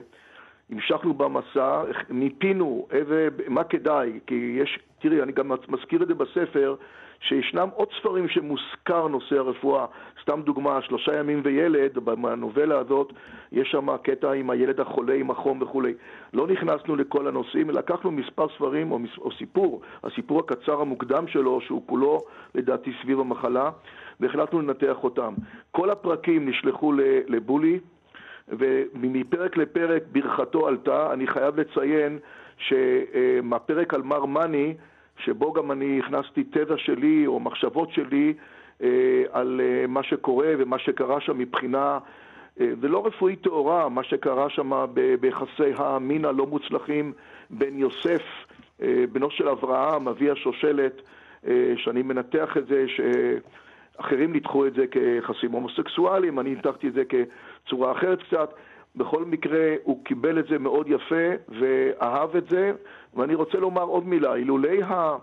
המשכנו 0.70 1.14
במסע, 1.14 1.84
מיפינו 2.10 2.88
איזה, 2.92 3.28
מה 3.48 3.64
כדאי, 3.64 4.20
כי 4.28 4.58
יש, 4.62 4.80
תראי, 5.02 5.22
אני 5.24 5.32
גם 5.32 5.52
מזכיר 5.68 6.04
את 6.04 6.08
זה 6.08 6.14
בספר, 6.14 6.76
שישנם 7.21 7.69
עוד 7.73 7.88
ספרים 7.99 8.27
שמוזכר 8.27 9.07
נושא 9.07 9.36
הרפואה. 9.36 9.86
סתם 10.21 10.41
דוגמה, 10.41 10.81
שלושה 10.81 11.19
ימים 11.19 11.41
וילד, 11.43 11.97
בנובלה 11.97 12.79
הזאת, 12.79 13.13
יש 13.51 13.71
שם 13.71 13.97
קטע 13.97 14.31
עם 14.31 14.49
הילד 14.49 14.79
החולה, 14.79 15.13
עם 15.13 15.31
החום 15.31 15.62
וכולי. 15.62 15.93
לא 16.34 16.47
נכנסנו 16.47 16.95
לכל 16.95 17.27
הנושאים, 17.27 17.69
לקחנו 17.69 18.12
מספר 18.12 18.47
ספרים 18.55 18.91
או, 18.91 18.99
או 19.17 19.31
סיפור, 19.31 19.81
הסיפור 20.03 20.39
הקצר 20.39 20.81
המוקדם 20.81 21.27
שלו, 21.27 21.62
שהוא 21.62 21.81
כולו 21.86 22.19
לדעתי 22.55 22.91
סביב 23.01 23.19
המחלה, 23.19 23.69
והחלטנו 24.19 24.62
לנתח 24.62 25.03
אותם. 25.03 25.34
כל 25.71 25.89
הפרקים 25.89 26.49
נשלחו 26.49 26.93
לבולי, 27.27 27.79
ומפרק 28.47 29.57
לפרק 29.57 30.03
ברכתו 30.12 30.67
עלתה. 30.67 31.13
אני 31.13 31.27
חייב 31.27 31.60
לציין 31.60 32.19
שמהפרק 32.57 33.93
על 33.93 34.01
מר 34.01 34.25
מאני, 34.25 34.73
שבו 35.25 35.53
גם 35.53 35.71
אני 35.71 35.99
הכנסתי 35.99 36.43
תזה 36.43 36.77
שלי 36.77 37.27
או 37.27 37.39
מחשבות 37.39 37.91
שלי 37.91 38.34
אה, 38.84 39.23
על 39.31 39.62
אה, 39.63 39.88
מה 39.88 40.03
שקורה 40.03 40.47
ומה 40.57 40.79
שקרה 40.79 41.21
שם 41.21 41.38
מבחינה, 41.38 41.99
אה, 42.62 42.69
זה 42.81 42.88
לא 42.88 43.05
רפואית 43.05 43.41
טהורה, 43.41 43.89
מה 43.89 44.03
שקרה 44.03 44.49
שם 44.49 44.86
ביחסי 45.19 45.71
המין 45.77 46.25
הלא 46.25 46.45
מוצלחים 46.45 47.13
בין 47.49 47.77
יוסף, 47.77 48.21
בנו 49.12 49.31
של 49.31 49.49
אברהם, 49.49 50.07
אבי 50.07 50.29
השושלת, 50.29 51.01
שאני 51.75 52.01
מנתח 52.01 52.57
את 52.57 52.67
זה, 52.67 52.86
שאחרים 52.88 54.34
ניתחו 54.34 54.67
את 54.67 54.73
זה 54.73 54.88
כיחסים 54.88 55.51
הומוסקסואליים, 55.51 56.39
אני 56.39 56.49
ניתחתי 56.55 56.88
את 56.88 56.93
זה 56.93 57.03
כצורה 57.05 57.91
אחרת 57.91 58.23
קצת. 58.23 58.53
בכל 58.95 59.25
מקרה, 59.25 59.75
הוא 59.84 60.06
קיבל 60.06 60.39
את 60.39 60.47
זה 60.47 60.58
מאוד 60.58 60.88
יפה 60.89 61.30
ואהב 61.60 62.36
את 62.36 62.49
זה, 62.49 62.71
ואני 63.13 63.36
רוצה 63.36 63.58
לומר 63.58 63.84
עוד 63.84 64.08
מילה, 64.08 64.36
אילולי 64.36 64.84
ה... 64.84 65.17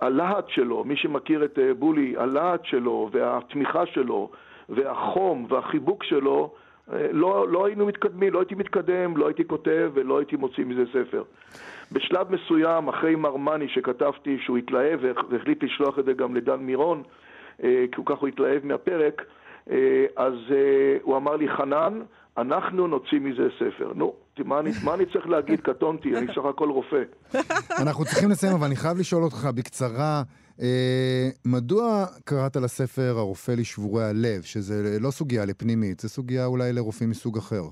הלהט 0.00 0.48
שלו, 0.48 0.84
מי 0.84 0.96
שמכיר 0.96 1.44
את 1.44 1.58
אה, 1.58 1.74
בולי, 1.74 2.14
הלהט 2.16 2.64
שלו 2.64 3.08
והתמיכה 3.12 3.86
שלו 3.86 4.30
והחום 4.68 5.46
והחיבוק 5.48 6.04
שלו, 6.04 6.52
אה, 6.92 7.06
לא, 7.12 7.48
לא 7.48 7.66
היינו 7.66 7.86
מתקדמים, 7.86 8.32
לא 8.32 8.38
הייתי 8.38 8.54
מתקדם, 8.54 9.16
לא 9.16 9.26
הייתי 9.26 9.44
כותב 9.44 9.90
ולא 9.94 10.18
הייתי 10.18 10.36
מוציא 10.36 10.64
מזה 10.64 10.84
ספר. 10.92 11.22
בשלב 11.92 12.32
מסוים, 12.32 12.88
אחרי 12.88 13.14
מרמני 13.14 13.68
שכתבתי 13.68 14.38
שהוא 14.38 14.58
התלהב 14.58 15.00
והחליט 15.30 15.64
לשלוח 15.64 15.98
את 15.98 16.04
זה 16.04 16.12
גם 16.12 16.36
לדן 16.36 16.60
מירון, 16.60 17.02
אה, 17.62 17.84
כי 17.92 17.96
הוא 17.96 18.06
ככה 18.06 18.20
הוא 18.20 18.28
התלהב 18.28 18.66
מהפרק, 18.66 19.24
אז 20.16 20.34
הוא 21.02 21.16
אמר 21.16 21.36
לי, 21.36 21.48
חנן, 21.48 22.00
אנחנו 22.38 22.86
נוציא 22.86 23.20
מזה 23.20 23.48
ספר. 23.58 23.92
נו, 23.94 24.14
מה 24.38 24.60
אני, 24.60 24.70
מה 24.84 24.94
אני 24.94 25.06
צריך 25.06 25.26
להגיד? 25.26 25.60
קטונתי, 25.60 26.16
אני 26.16 26.26
סך 26.26 26.44
הכל 26.44 26.70
רופא. 26.70 27.02
אנחנו 27.82 28.04
צריכים 28.04 28.30
לסיים, 28.30 28.52
אבל 28.52 28.66
אני 28.66 28.76
חייב 28.76 28.98
לשאול 28.98 29.22
אותך 29.22 29.48
בקצרה, 29.56 30.22
אה, 30.62 31.28
מדוע 31.44 32.04
קראת 32.24 32.56
לספר 32.56 33.14
הרופא 33.16 33.52
לשבורי 33.52 34.04
הלב, 34.04 34.42
שזה 34.42 34.98
לא 35.00 35.10
סוגיה 35.10 35.44
לפנימית, 35.44 36.00
זה 36.00 36.08
סוגיה 36.08 36.46
אולי 36.46 36.72
לרופאים 36.72 37.10
מסוג 37.10 37.38
אחר? 37.38 37.62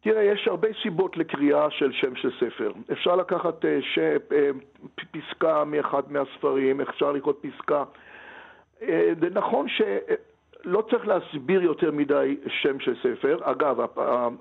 תראה, 0.00 0.22
יש 0.22 0.48
הרבה 0.48 0.68
סיבות 0.82 1.16
לקריאה 1.16 1.70
של 1.70 1.92
שם 1.92 2.16
של 2.16 2.30
ספר. 2.40 2.72
אפשר 2.92 3.16
לקחת 3.16 3.64
אה, 3.64 3.78
ש... 3.82 3.98
אה, 4.32 4.50
פסקה 5.12 5.64
מאחד 5.64 6.02
מהספרים, 6.12 6.80
אפשר 6.80 7.12
לקרוא 7.12 7.32
פסקה. 7.40 7.84
אה, 8.82 9.12
זה 9.20 9.30
נכון 9.30 9.68
ש... 9.68 9.82
לא 10.64 10.82
צריך 10.90 11.06
להסביר 11.06 11.62
יותר 11.62 11.90
מדי 11.90 12.36
שם 12.48 12.80
של 12.80 12.94
ספר. 13.02 13.38
אגב, 13.42 13.76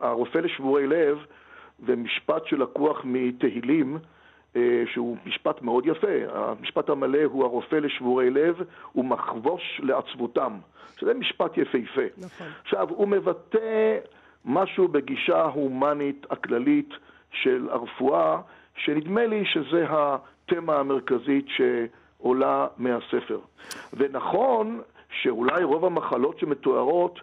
הרופא 0.01 0.37
לשבורי 0.37 0.87
לב 0.87 1.17
זה 1.87 1.95
משפט 1.95 2.45
שלקוח 2.45 3.01
מתהילים, 3.03 3.97
אה, 4.55 4.83
שהוא 4.93 5.17
משפט 5.25 5.61
מאוד 5.61 5.85
יפה. 5.85 6.07
המשפט 6.33 6.89
המלא 6.89 7.23
הוא 7.23 7.43
הרופא 7.43 7.75
לשבורי 7.75 8.29
לב 8.29 8.61
ומחבוש 8.95 9.81
לעצבותם. 9.83 10.57
שזה 11.01 11.13
משפט 11.13 11.57
יפהפה. 11.57 12.01
נכון. 12.17 12.47
עכשיו, 12.63 12.89
הוא 12.89 13.07
מבטא 13.07 13.97
משהו 14.45 14.87
בגישה 14.87 15.37
ההומנית 15.37 16.25
הכללית 16.29 16.89
של 17.31 17.67
הרפואה, 17.71 18.41
שנדמה 18.75 19.25
לי 19.25 19.45
שזה 19.45 19.85
התמה 19.89 20.75
המרכזית 20.79 21.45
שעולה 21.47 22.67
מהספר. 22.77 23.39
ונכון 23.93 24.81
שאולי 25.11 25.63
רוב 25.63 25.85
המחלות 25.85 26.39
שמתוארות 26.39 27.19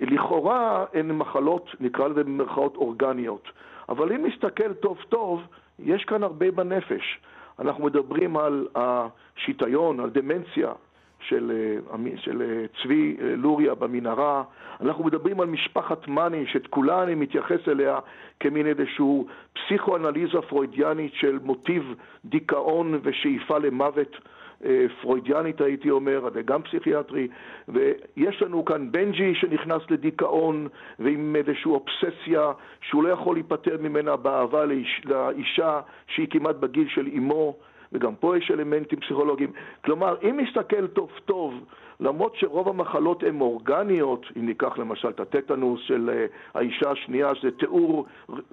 לכאורה 0.00 0.84
הן 0.94 1.12
מחלות, 1.12 1.70
נקרא 1.80 2.08
לזה 2.08 2.24
במרכאות 2.24 2.76
אורגניות. 2.76 3.48
אבל 3.88 4.12
אם 4.12 4.26
נסתכל 4.26 4.74
טוב 4.74 4.98
טוב, 5.08 5.42
יש 5.78 6.04
כאן 6.04 6.22
הרבה 6.22 6.50
בנפש. 6.50 7.18
אנחנו 7.58 7.84
מדברים 7.84 8.36
על 8.36 8.68
השיטיון, 8.74 10.00
על 10.00 10.10
דמנציה 10.10 10.72
של, 11.20 11.52
אה, 11.94 12.16
של 12.16 12.42
אה, 12.42 12.66
צבי 12.82 13.16
אה, 13.20 13.36
לוריה 13.36 13.74
במנהרה, 13.74 14.42
אנחנו 14.80 15.04
מדברים 15.04 15.40
על 15.40 15.46
משפחת 15.46 16.08
מאני, 16.08 16.46
שאת 16.46 16.66
כולה 16.66 17.02
אני 17.02 17.14
מתייחס 17.14 17.68
אליה 17.68 17.98
כמין 18.40 18.66
איזשהו 18.66 19.26
פסיכואנליזה 19.52 20.42
פרוידיאנית 20.48 21.14
של 21.14 21.38
מוטיב 21.42 21.94
דיכאון 22.24 23.00
ושאיפה 23.02 23.58
למוות. 23.58 24.16
אה, 24.64 24.86
פרוידיאנית 25.00 25.60
הייתי 25.60 25.90
אומר, 25.90 26.28
גם 26.44 26.62
פסיכיאטרי, 26.62 27.28
ויש 27.68 28.42
לנו 28.42 28.64
כאן 28.64 28.92
בנג'י 28.92 29.34
שנכנס 29.34 29.82
לדיכאון 29.90 30.68
ועם 30.98 31.36
איזושהי 31.36 31.70
אובססיה 31.70 32.52
שהוא 32.80 33.02
לא 33.02 33.08
יכול 33.08 33.36
להיפטר 33.36 33.76
ממנה 33.80 34.16
באהבה 34.16 34.64
לאיש, 34.64 35.02
לאישה 35.04 35.80
שהיא 36.06 36.26
כמעט 36.30 36.56
בגיל 36.56 36.88
של 36.88 37.06
אימו, 37.06 37.56
וגם 37.92 38.14
פה 38.14 38.36
יש 38.36 38.50
אלמנטים 38.50 39.00
פסיכולוגיים. 39.00 39.52
כלומר, 39.84 40.16
אם 40.22 40.40
נסתכל 40.40 40.86
טוב 40.86 41.10
טוב, 41.24 41.54
למרות 42.00 42.36
שרוב 42.36 42.68
המחלות 42.68 43.22
הן 43.22 43.40
אורגניות, 43.40 44.26
אם 44.36 44.46
ניקח 44.46 44.78
למשל 44.78 45.08
את 45.08 45.20
הטטנוס 45.20 45.80
של 45.80 46.10
אה, 46.12 46.26
האישה 46.54 46.90
השנייה, 46.90 47.34
שזה 47.34 47.50
תיאור 47.50 48.06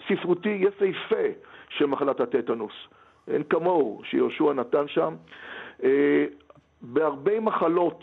ספרותי 0.08 0.50
יפהפה 0.62 1.26
של 1.70 1.86
מחלת 1.86 2.20
הטטנוס. 2.20 2.74
אין 3.28 3.44
כמוהו 3.44 4.02
שיהושע 4.04 4.54
נתן 4.54 4.88
שם. 4.88 5.16
אה, 5.84 6.26
בהרבה 6.82 7.40
מחלות 7.40 8.00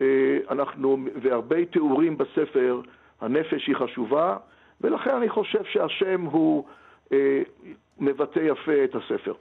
אה, 0.00 0.06
אנחנו, 0.50 0.96
והרבה 1.22 1.64
תיאורים 1.64 2.18
בספר, 2.18 2.80
הנפש 3.20 3.66
היא 3.66 3.76
חשובה, 3.76 4.36
ולכן 4.80 5.10
אני 5.10 5.28
חושב 5.28 5.64
שהשם 5.72 6.20
הוא 6.20 6.64
אה, 7.12 7.42
מבטא 7.98 8.40
יפה 8.40 8.84
את 8.84 8.94
הספר. 8.94 9.32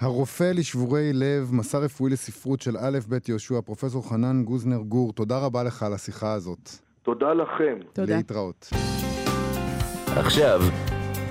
הרופא 0.00 0.52
לשבורי 0.54 1.10
לב, 1.14 1.50
מסע 1.52 1.78
רפואי 1.78 2.12
לספרות 2.12 2.60
של 2.60 2.76
א' 2.76 2.98
ב' 3.08 3.28
יהושע, 3.28 3.60
פרופסור 3.60 4.10
חנן 4.10 4.42
גוזנר 4.44 4.78
גור, 4.78 5.12
תודה 5.12 5.38
רבה 5.46 5.62
לך 5.62 5.82
על 5.82 5.92
השיחה 5.92 6.32
הזאת. 6.32 6.68
תודה 7.02 7.34
לכם. 7.34 7.78
תודה. 7.92 8.16
להתראות. 8.16 8.68
עכשיו, 10.16 10.60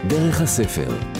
דרך 0.07 0.41
הספר. 0.41 1.16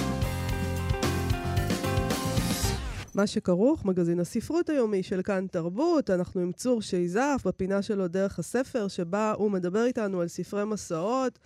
מה 3.17 3.27
שכרוך, 3.27 3.85
מגזין 3.85 4.19
הספרות 4.19 4.69
היומי 4.69 5.03
של 5.03 5.21
כאן 5.21 5.47
תרבות. 5.51 6.09
אנחנו 6.09 6.41
עם 6.41 6.51
צור 6.51 6.81
שייזף 6.81 7.41
בפינה 7.45 7.81
שלו 7.81 8.07
דרך 8.07 8.39
הספר, 8.39 8.87
שבה 8.87 9.33
הוא 9.37 9.51
מדבר 9.51 9.85
איתנו 9.85 10.21
על 10.21 10.27
ספרי 10.27 10.65
מסעות. 10.65 11.39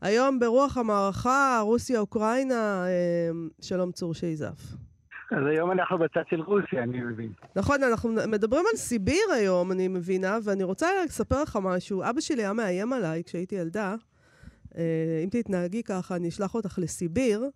היום 0.00 0.38
ברוח 0.38 0.76
המערכה, 0.76 1.60
רוסיה-אוקראינה, 1.62 2.84
אה, 2.86 3.30
שלום 3.60 3.92
צור 3.92 4.14
שייזף. 4.14 4.58
אז 5.30 5.46
היום 5.50 5.70
אנחנו 5.72 5.98
בצד 5.98 6.22
של 6.30 6.40
רוסיה, 6.40 6.82
אני 6.82 7.00
מבין. 7.00 7.32
נכון, 7.56 7.82
אנחנו 7.82 8.10
מדברים 8.28 8.64
על 8.70 8.76
סיביר 8.76 9.32
היום, 9.34 9.72
אני 9.72 9.88
מבינה, 9.88 10.38
ואני 10.44 10.64
רוצה 10.64 10.88
לספר 11.04 11.42
לך 11.42 11.58
משהו. 11.62 12.02
אבא 12.02 12.20
שלי 12.20 12.42
היה 12.42 12.52
מאיים 12.52 12.92
עליי 12.92 13.22
כשהייתי 13.24 13.54
ילדה. 13.54 13.94
אה, 14.76 14.82
אם 15.24 15.28
תתנהגי 15.30 15.82
ככה, 15.82 16.16
אני 16.16 16.28
אשלח 16.28 16.54
אותך 16.54 16.78
לסיביר. 16.78 17.50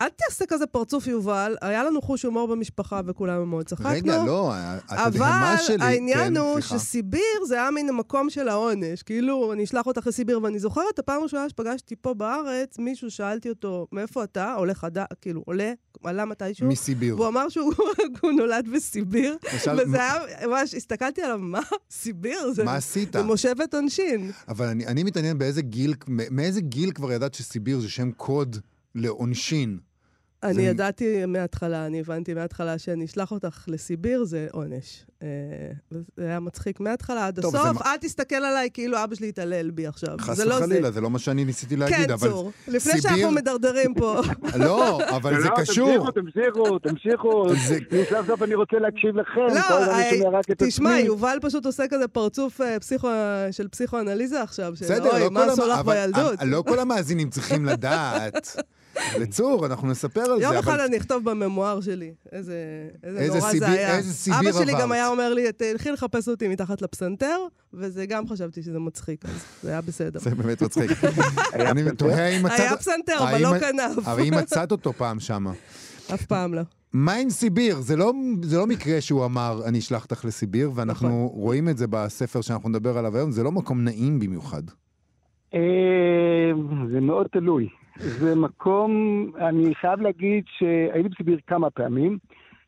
אל 0.00 0.08
תעשה 0.08 0.44
כזה 0.48 0.66
פרצוף, 0.66 1.06
יובל. 1.06 1.56
היה 1.60 1.84
לנו 1.84 2.02
חוש 2.02 2.22
הומור 2.22 2.48
במשפחה 2.48 3.00
וכולנו 3.06 3.46
מאוד 3.46 3.66
צחקנו. 3.66 3.88
רגע, 3.88 4.24
לא, 4.24 4.52
אבל 4.88 5.06
התדהמה 5.06 5.56
שלי... 5.66 5.84
העניין 5.84 6.18
כן, 6.18 6.36
הוא 6.36 6.60
סליחה. 6.60 6.78
שסיביר 6.78 7.44
זה 7.46 7.54
היה 7.54 7.70
מן 7.70 7.88
המקום 7.88 8.30
של 8.30 8.48
העונש. 8.48 9.02
כאילו, 9.02 9.52
אני 9.52 9.64
אשלח 9.64 9.86
אותך 9.86 10.06
לסיביר, 10.06 10.42
ואני 10.42 10.58
זוכרת 10.58 10.84
את 10.94 10.98
הפעם 10.98 11.20
הראשונה 11.20 11.48
שפגשתי 11.48 11.96
פה 11.96 12.14
בארץ, 12.14 12.78
מישהו, 12.78 13.10
שאלתי 13.10 13.48
אותו, 13.48 13.86
מאיפה 13.92 14.24
אתה? 14.24 14.54
עולה 14.54 14.74
חדש, 14.74 15.06
כאילו, 15.20 15.42
עולה, 15.46 15.72
עלה 16.04 16.24
מתישהו. 16.24 16.66
מסיביר. 16.68 17.16
והוא 17.16 17.28
אמר 17.28 17.48
שהוא 17.48 17.72
הוא 18.22 18.32
נולד 18.32 18.68
בסיביר, 18.74 19.36
וזה 19.76 20.02
היה, 20.02 20.46
ממש, 20.46 20.74
הסתכלתי 20.74 21.22
עליו, 21.22 21.38
מה? 21.38 21.60
סיביר? 21.90 22.52
זה, 22.52 22.64
מה 22.64 22.76
עשית? 22.76 23.12
זה 23.12 23.22
מושבת 23.22 23.74
עונשין. 23.74 24.30
אבל 24.48 24.66
אני, 24.66 24.86
אני 24.86 25.02
מתעניין 25.02 25.38
באיזה 25.38 25.62
גיל, 25.62 25.94
מאיזה 26.08 26.60
גיל 26.60 26.92
כבר 26.92 27.12
ידעת 27.12 27.34
שסיביר 27.34 27.80
זה 27.80 27.88
שם 27.88 28.10
קוד 28.10 28.56
לעונשין? 28.94 29.78
אני 30.42 30.54
זה- 30.54 30.62
ידעתי 30.62 31.26
מההתחלה, 31.26 31.86
אני 31.86 32.00
הבנתי 32.00 32.34
מההתחלה 32.34 32.78
שאני 32.78 33.04
אשלח 33.04 33.32
אותך 33.32 33.64
לסיביר, 33.68 34.24
זה 34.24 34.46
עונש. 34.52 35.04
אה, 35.22 35.28
וזה 35.92 36.02
היה 36.18 36.40
מצחיק 36.40 36.80
מההתחלה 36.80 37.26
עד 37.26 37.40
טוב, 37.40 37.52
זה 37.52 37.60
הסוף. 37.60 37.82
מה- 37.84 37.92
אל 37.92 37.96
תסתכל 37.96 38.34
עליי 38.34 38.68
כאילו 38.74 39.04
אבא 39.04 39.14
שלי 39.14 39.28
התעלל 39.28 39.70
בי 39.70 39.86
עכשיו. 39.86 40.16
חס 40.20 40.36
זה 40.36 40.44
לא 40.44 40.54
וחלילה, 40.54 40.88
זה. 40.88 40.94
זה 40.94 41.00
לא 41.00 41.10
מה 41.10 41.18
שאני 41.18 41.44
ניסיתי 41.44 41.76
להגיד, 41.76 41.96
כן, 42.06 42.12
אבל... 42.12 42.28
צור. 42.28 42.52
לפני 42.68 42.80
סיביר- 42.80 43.00
שאנחנו 43.02 43.30
מדרדרים 43.30 43.94
פה. 43.94 44.20
לא, 44.66 45.00
אבל 45.16 45.40
זה 45.42 45.48
לא, 45.48 45.54
קשור. 45.56 46.10
תמשיכו, 46.10 46.10
תמשיכו, 46.10 46.78
תמשיכו. 46.78 47.48
זה- 47.68 47.78
סוף 48.08 48.26
סוף 48.26 48.42
אני 48.42 48.54
רוצה 48.54 48.76
להקשיב 48.78 49.16
לכם. 49.16 49.40
לא, 49.54 49.78
אה, 49.92 50.10
תשמע. 50.58 50.98
יובל 51.00 51.38
פשוט 51.42 51.66
עושה 51.66 51.84
כזה 51.90 52.08
פרצוף 52.08 52.60
אה, 52.60 52.76
פסיכו- 52.80 53.08
של 53.50 53.68
פסיכואנליזה 53.68 54.42
עכשיו, 54.42 54.72
של 54.76 54.84
אוי, 55.02 55.20
לא 55.20 55.30
מה 55.30 55.44
עשו 55.44 55.66
לך 55.66 55.80
בילדות. 55.80 56.38
לא 56.46 56.62
כל 56.66 56.78
המאזינים 56.78 57.30
צריכים 57.30 57.64
לדעת. 57.64 58.56
לצור, 59.18 59.66
אנחנו 59.66 59.88
נספר 59.88 60.20
על 60.20 60.42
יום 60.42 60.52
זה, 60.52 60.58
אחד 60.60 60.72
אבל... 60.72 60.80
אני 60.80 60.96
אכתוב 60.96 61.30
בממואר 61.30 61.80
שלי. 61.80 62.12
איזה 62.32 62.54
איזה 63.04 63.18
איזה 63.18 63.38
נורא 63.38 63.52
זה 63.58 63.68
היה. 63.70 63.96
איזה 63.96 64.12
סיביר 64.12 64.40
אבא 64.40 64.52
שלי 64.52 64.72
עברת. 64.72 64.82
גם 64.82 64.92
היה 64.92 65.08
אומר 65.08 65.34
לי, 65.34 65.52
תלכי 65.52 65.90
לחפש 65.90 66.28
אותי 66.28 66.48
מתחת 66.48 66.82
לפסנתר, 66.82 67.38
וזה 67.74 68.06
גם 68.06 68.28
חשבתי 68.28 68.62
שזה 68.62 68.78
מצחיק, 68.78 69.24
אז 69.24 69.44
זה 69.62 69.70
היה 69.70 69.80
בסדר. 69.80 70.20
זה 70.20 70.34
באמת 70.34 70.62
מצחיק. 70.62 70.90
אני 71.54 71.82
תוהה 71.96 72.26
האם 72.26 72.42
מצאת... 72.42 72.60
היה 72.60 72.76
פסנתר, 72.76 73.18
אבל 73.18 73.42
לא 73.42 73.58
כנף. 73.58 74.08
אבל 74.08 74.22
אם 74.22 74.34
מצאת 74.34 74.72
אותו 74.72 74.92
פעם 74.92 75.20
שמה. 75.20 75.52
אף 76.14 76.24
פעם 76.24 76.54
לא. 76.54 76.62
מה 76.92 77.14
עם 77.14 77.30
סיביר? 77.30 77.80
זה 77.80 77.96
לא, 77.96 78.12
זה 78.42 78.58
לא 78.58 78.66
מקרה 78.66 79.00
שהוא 79.00 79.24
אמר, 79.24 79.60
אני 79.66 79.78
אשלח 79.78 80.04
אותך 80.04 80.24
לסיביר, 80.24 80.70
ואנחנו 80.74 81.08
נכון. 81.08 81.40
רואים 81.42 81.68
את 81.68 81.78
זה 81.78 81.86
בספר 81.90 82.40
שאנחנו 82.40 82.68
נדבר 82.68 82.98
עליו 82.98 83.16
היום, 83.16 83.30
זה 83.30 83.42
לא 83.42 83.52
מקום 83.52 83.84
נעים 83.84 84.18
במיוחד. 84.18 84.62
אה, 85.54 85.60
זה 86.92 87.00
מאוד 87.00 87.26
תלוי. 87.32 87.68
זה 87.98 88.34
מקום, 88.34 88.92
אני 89.38 89.74
חייב 89.74 90.00
להגיד 90.00 90.44
שהייתי 90.46 91.08
בסיביר 91.08 91.38
כמה 91.46 91.70
פעמים, 91.70 92.18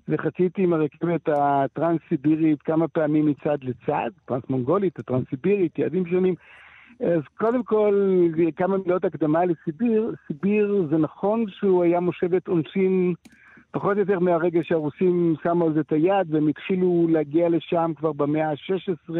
וחציתי 0.08 0.62
עם 0.62 0.72
הרכבת 0.72 1.28
הטרנס-סיבירית 1.28 2.62
כמה 2.62 2.88
פעמים 2.88 3.26
מצד 3.26 3.58
לצד, 3.62 4.10
טרנס-מונגולית, 4.24 4.98
הטרנס-סיבירית, 4.98 5.78
יעדים 5.78 6.06
שונים. 6.06 6.34
אז 7.00 7.20
קודם 7.38 7.62
כל, 7.62 8.18
כמה 8.56 8.76
מילות 8.78 9.04
הקדמה 9.04 9.44
לסיביר. 9.44 10.14
סיביר 10.26 10.86
זה 10.90 10.96
נכון 10.96 11.44
שהוא 11.48 11.82
היה 11.82 12.00
מושבת 12.00 12.48
עונשין 12.48 13.14
פחות 13.70 13.94
או 13.94 14.00
יותר 14.00 14.18
מהרגע 14.18 14.60
שהרוסים 14.62 15.34
שמו 15.42 15.66
על 15.66 15.72
זה 15.74 15.80
את 15.80 15.92
היד, 15.92 16.34
והם 16.34 16.48
התחילו 16.48 17.06
להגיע 17.10 17.48
לשם 17.48 17.92
כבר 17.96 18.12
במאה 18.12 18.50
ה-16. 18.50 19.14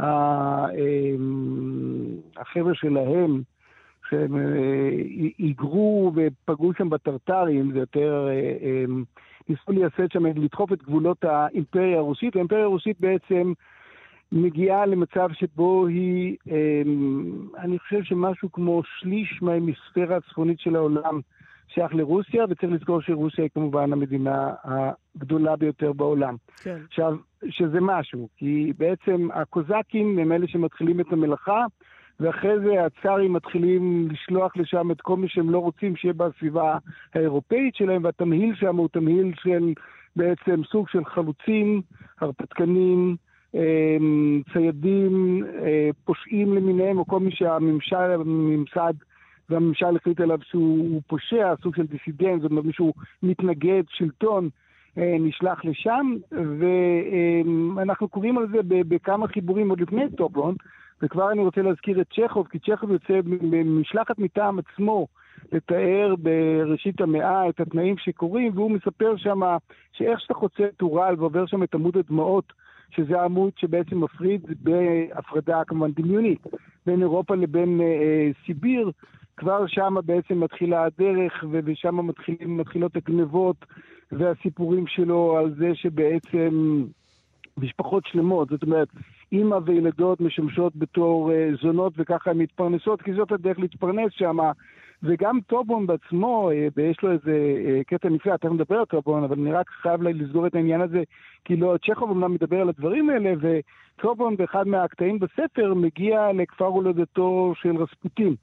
ה- 0.00 0.66
אמ, 0.70 2.06
החבר'ה 2.36 2.74
שלהם, 2.74 3.42
שהם 4.12 4.36
אה, 4.36 4.42
היגרו 5.38 6.12
ופגעו 6.14 6.72
שם 6.78 6.90
בטרטרים, 6.90 7.72
זה 7.72 7.78
יותר, 7.78 8.28
אה, 8.28 8.56
אמ, 8.84 9.04
ניסו 9.48 9.72
לייסד 9.72 10.12
שם, 10.12 10.26
לדחוף 10.26 10.72
את 10.72 10.82
גבולות 10.82 11.24
האימפריה 11.24 11.98
הרוסית, 11.98 12.36
והאימפריה 12.36 12.64
הרוסית 12.64 13.00
בעצם 13.00 13.52
מגיעה 14.32 14.86
למצב 14.86 15.28
שבו 15.32 15.86
היא, 15.86 16.36
אני 17.58 17.78
חושב 17.78 18.02
שמשהו 18.02 18.52
כמו 18.52 18.82
שליש 18.98 19.42
מההמיספירה 19.42 20.16
הצפונית 20.16 20.60
של 20.60 20.76
העולם 20.76 21.20
שייך 21.74 21.94
לרוסיה, 21.94 22.44
וצריך 22.44 22.72
לזכור 22.72 23.00
שרוסיה 23.00 23.44
היא 23.44 23.50
כמובן 23.54 23.92
המדינה 23.92 24.54
הגדולה 24.64 25.56
ביותר 25.56 25.92
בעולם. 25.92 26.36
כן. 26.62 26.78
עכשיו, 26.88 27.16
שזה 27.48 27.78
משהו, 27.80 28.28
כי 28.36 28.72
בעצם 28.78 29.28
הקוזקים 29.34 30.18
הם 30.18 30.32
אלה 30.32 30.48
שמתחילים 30.48 31.00
את 31.00 31.12
המלאכה, 31.12 31.64
ואחרי 32.20 32.60
זה 32.60 32.84
הצארים 32.84 33.32
מתחילים 33.32 34.08
לשלוח 34.10 34.56
לשם 34.56 34.90
את 34.90 35.00
כל 35.00 35.16
מי 35.16 35.28
שהם 35.28 35.50
לא 35.50 35.58
רוצים 35.58 35.96
שיהיה 35.96 36.14
בסביבה 36.14 36.78
האירופאית 37.14 37.74
שלהם, 37.74 38.04
והתמהיל 38.04 38.54
שם 38.54 38.76
הוא 38.76 38.88
תמהיל 38.92 39.32
של 39.42 39.72
בעצם 40.16 40.60
סוג 40.64 40.88
של 40.88 41.04
חלוצים, 41.04 41.82
הרפתקנים, 42.20 43.16
אמ, 43.54 44.42
ציידים, 44.52 45.44
אה, 45.62 45.90
פושעים 46.04 46.54
למיניהם, 46.54 46.98
או 46.98 47.06
כל 47.06 47.20
מי 47.20 47.30
שהממשל, 47.30 47.96
הממסד 47.96 48.94
והממשל 49.50 49.96
החליט 49.96 50.20
עליו 50.20 50.38
שהוא 50.42 51.02
פושע, 51.06 51.54
סוג 51.62 51.76
של 51.76 51.86
דיסידנט, 51.86 52.42
זאת 52.42 52.50
אומרת 52.50 52.64
מישהו 52.64 52.92
מתנגד 53.22 53.82
שלטון, 53.88 54.48
אה, 54.98 55.16
נשלח 55.20 55.64
לשם, 55.64 56.14
ואנחנו 57.76 58.08
קוראים 58.08 58.38
על 58.38 58.46
זה 58.48 58.58
בכמה 58.64 59.28
חיבורים 59.28 59.70
עוד 59.70 59.80
לפני 59.80 60.10
טופלון, 60.16 60.54
וכבר 61.02 61.32
אני 61.32 61.40
רוצה 61.40 61.62
להזכיר 61.62 62.00
את 62.00 62.06
צ'כוב, 62.16 62.46
כי 62.48 62.58
צ'כוב 62.58 62.90
יוצא 62.90 63.20
במשלחת 63.24 64.18
מטעם 64.18 64.58
עצמו 64.58 65.06
לתאר 65.52 66.14
בראשית 66.18 67.00
המאה 67.00 67.48
את 67.48 67.60
התנאים 67.60 67.98
שקורים, 67.98 68.52
והוא 68.54 68.70
מספר 68.70 69.16
שם 69.16 69.40
שאיך 69.92 70.20
שאתה 70.20 70.34
חוצה 70.34 70.64
את 70.76 70.82
אורל 70.82 71.14
ועובר 71.18 71.46
שם 71.46 71.62
את 71.62 71.74
עמוד 71.74 71.96
הדמעות, 71.96 72.52
שזה 72.90 73.20
העמוד 73.20 73.52
שבעצם 73.56 74.00
מפריד 74.00 74.42
בהפרדה 74.60 75.64
כמובן 75.66 75.92
דמיונית 75.92 76.46
בין 76.86 77.02
אירופה 77.02 77.34
לבין 77.34 77.80
אה, 77.80 77.86
אה, 77.86 78.30
סיביר, 78.46 78.90
כבר 79.36 79.66
שם 79.66 79.94
בעצם 80.04 80.40
מתחילה 80.40 80.84
הדרך, 80.84 81.44
ושם 81.64 82.10
מתחילות 82.46 82.96
הגנבות 82.96 83.56
והסיפורים 84.12 84.86
שלו 84.86 85.36
על 85.38 85.54
זה 85.54 85.74
שבעצם 85.74 86.84
משפחות 87.58 88.06
שלמות, 88.06 88.48
זאת 88.48 88.62
אומרת, 88.62 88.88
אימא 89.32 89.58
וילדות 89.64 90.20
משמשות 90.20 90.76
בתור 90.76 91.32
אה, 91.32 91.48
זונות 91.62 91.92
וככה 91.96 92.30
הן 92.30 92.38
מתפרנסות, 92.38 93.02
כי 93.02 93.12
זאת 93.12 93.32
הדרך 93.32 93.58
להתפרנס 93.58 94.12
שם. 94.12 94.38
וגם 95.02 95.40
טובון 95.46 95.86
בעצמו, 95.86 96.50
אה, 96.50 96.68
ויש 96.76 96.96
לו 97.02 97.12
איזה 97.12 97.56
אה, 97.66 97.80
קטע 97.86 98.08
נפלא, 98.08 98.36
תכף 98.36 98.52
נדבר 98.52 98.76
על 98.78 98.84
טובון, 98.84 99.24
אבל 99.24 99.38
אני 99.40 99.52
רק 99.52 99.68
חייב 99.68 100.02
לסגור 100.02 100.46
את 100.46 100.54
העניין 100.54 100.80
הזה, 100.80 101.02
כי 101.44 101.56
לא, 101.56 101.76
צ'כוב 101.86 102.10
אמנם 102.10 102.32
מדבר 102.32 102.60
על 102.60 102.68
הדברים 102.68 103.10
האלה, 103.10 103.32
וטובון 103.40 104.36
באחד 104.36 104.66
מהקטעים 104.68 105.18
בספר 105.18 105.74
מגיע 105.74 106.32
לכפר 106.32 106.64
הולדתו 106.64 107.52
של 107.56 107.76
רספוטין. 107.76 108.34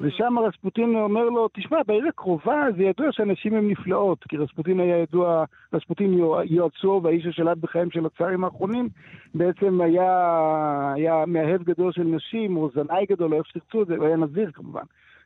ושם 0.00 0.38
רספוטין 0.38 0.96
אומר 0.96 1.24
לו, 1.24 1.48
תשמע, 1.52 1.78
בעיר 1.86 2.08
הקרובה 2.08 2.66
זה 2.76 2.82
ידוע 2.82 3.06
שאנשים 3.12 3.54
הם 3.54 3.70
נפלאות, 3.70 4.24
כי 4.28 4.36
רספוטין 4.36 4.80
היה 4.80 4.98
ידוע, 4.98 5.44
רספוטין 5.72 6.12
יוע- 6.12 6.42
יועצו 6.44 7.00
והאיש 7.04 7.24
ששלט 7.24 7.58
בחייהם 7.58 7.90
של 7.90 8.06
הצארים 8.06 8.44
האחרונים, 8.44 8.88
בעצם 9.34 9.80
היה, 9.80 10.92
היה 10.94 11.24
מאהב 11.26 11.62
גדול 11.62 11.92
של 11.92 12.02
נשים, 12.02 12.56
או 12.56 12.70
זנאי 12.74 13.06
גדול, 13.10 13.34
או 13.34 13.38
איך 13.38 13.46
שתרצו 13.46 13.82
את 13.82 13.86
זה, 13.86 13.96
הוא 13.96 14.06
היה 14.06 14.16
נזיר 14.16 14.50
כמובן. 14.54 14.82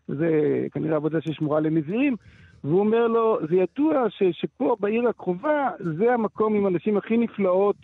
זה 0.08 0.28
כנראה 0.72 0.96
עבודה 0.96 1.20
ששמורה 1.20 1.60
לנזירים. 1.60 2.16
והוא 2.64 2.80
אומר 2.80 3.06
לו, 3.06 3.38
זה 3.48 3.56
ידוע 3.56 4.10
ש, 4.10 4.22
שפה 4.32 4.76
בעיר 4.80 5.08
הקרובה 5.08 5.70
זה 5.98 6.14
המקום 6.14 6.54
עם 6.54 6.66
הנשים 6.66 6.96
הכי 6.96 7.16
נפלאות 7.16 7.76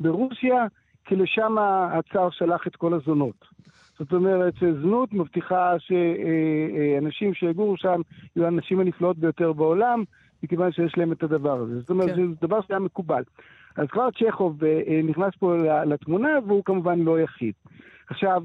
ברוסיה, 0.00 0.66
כי 1.04 1.16
לשם 1.16 1.56
הצאר 1.58 2.30
שלח 2.30 2.66
את 2.66 2.76
כל 2.76 2.94
הזונות. 2.94 3.44
זאת 4.02 4.12
אומרת 4.12 4.54
שזנות 4.56 5.12
מבטיחה 5.12 5.74
שאנשים 5.78 7.34
שיגורו 7.34 7.76
שם 7.76 8.00
יהיו 8.36 8.44
האנשים 8.44 8.80
הנפלאות 8.80 9.18
ביותר 9.18 9.52
בעולם, 9.52 10.04
מכיוון 10.42 10.72
שיש 10.72 10.98
להם 10.98 11.12
את 11.12 11.22
הדבר 11.22 11.60
הזה. 11.60 11.80
זאת 11.80 11.90
אומרת, 11.90 12.16
כן. 12.16 12.26
זה 12.26 12.34
דבר 12.40 12.60
שהיה 12.60 12.80
מקובל. 12.80 13.22
אז 13.76 13.86
כבר 13.88 14.08
צ'כוב 14.10 14.64
אה, 14.64 15.00
נכנס 15.04 15.34
פה 15.38 15.56
לתמונה, 15.86 16.28
והוא 16.46 16.64
כמובן 16.64 17.00
לא 17.00 17.20
יחיד. 17.20 17.54
עכשיו, 18.08 18.42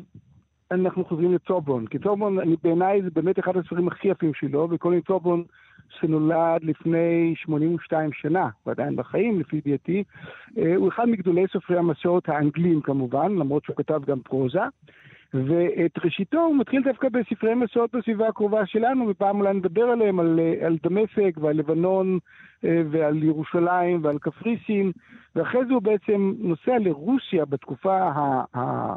אנחנו 0.71 1.05
חוזרים 1.05 1.33
לצובון, 1.33 1.87
כי 1.87 1.99
צובון, 1.99 2.37
בעיניי 2.63 3.01
זה 3.01 3.09
באמת 3.13 3.39
אחד 3.39 3.57
הספרים 3.57 3.87
הכי 3.87 4.07
יפים 4.07 4.33
שלו, 4.33 4.67
וקולין 4.71 5.01
צובון, 5.01 5.43
שנולד 5.89 6.63
לפני 6.63 7.33
82 7.37 8.09
שנה, 8.13 8.49
הוא 8.63 8.71
עדיין 8.71 8.95
בחיים, 8.95 9.39
לפי 9.39 9.61
דעתי, 9.65 10.03
אה, 10.57 10.75
הוא 10.75 10.89
אחד 10.89 11.09
מגדולי 11.09 11.45
סופרי 11.51 11.77
המסורת 11.77 12.29
האנגלים 12.29 12.81
כמובן, 12.81 13.31
למרות 13.31 13.63
שהוא 13.63 13.75
כתב 13.75 14.01
גם 14.05 14.19
פרוזה. 14.19 14.61
ואת 15.45 16.05
ראשיתו 16.05 16.39
הוא 16.39 16.57
מתחיל 16.57 16.83
דווקא 16.83 17.07
בספרי 17.09 17.53
מסורת 17.55 17.95
בסביבה 17.95 18.27
הקרובה 18.27 18.65
שלנו, 18.65 19.07
ופעם 19.07 19.39
אולי 19.39 19.53
נדבר 19.53 19.83
עליהם, 19.83 20.19
על, 20.19 20.39
אה, 20.39 20.65
על 20.65 20.77
דמשק 20.83 21.37
ועל 21.37 21.55
לבנון 21.55 22.19
אה, 22.65 22.81
ועל 22.91 23.23
ירושלים 23.23 23.99
ועל 24.03 24.17
קפריסין, 24.19 24.91
ואחרי 25.35 25.65
זה 25.65 25.73
הוא 25.73 25.81
בעצם 25.81 26.33
נוסע 26.39 26.77
לרוסיה 26.79 27.45
בתקופה 27.45 28.09
אה, 28.55 28.93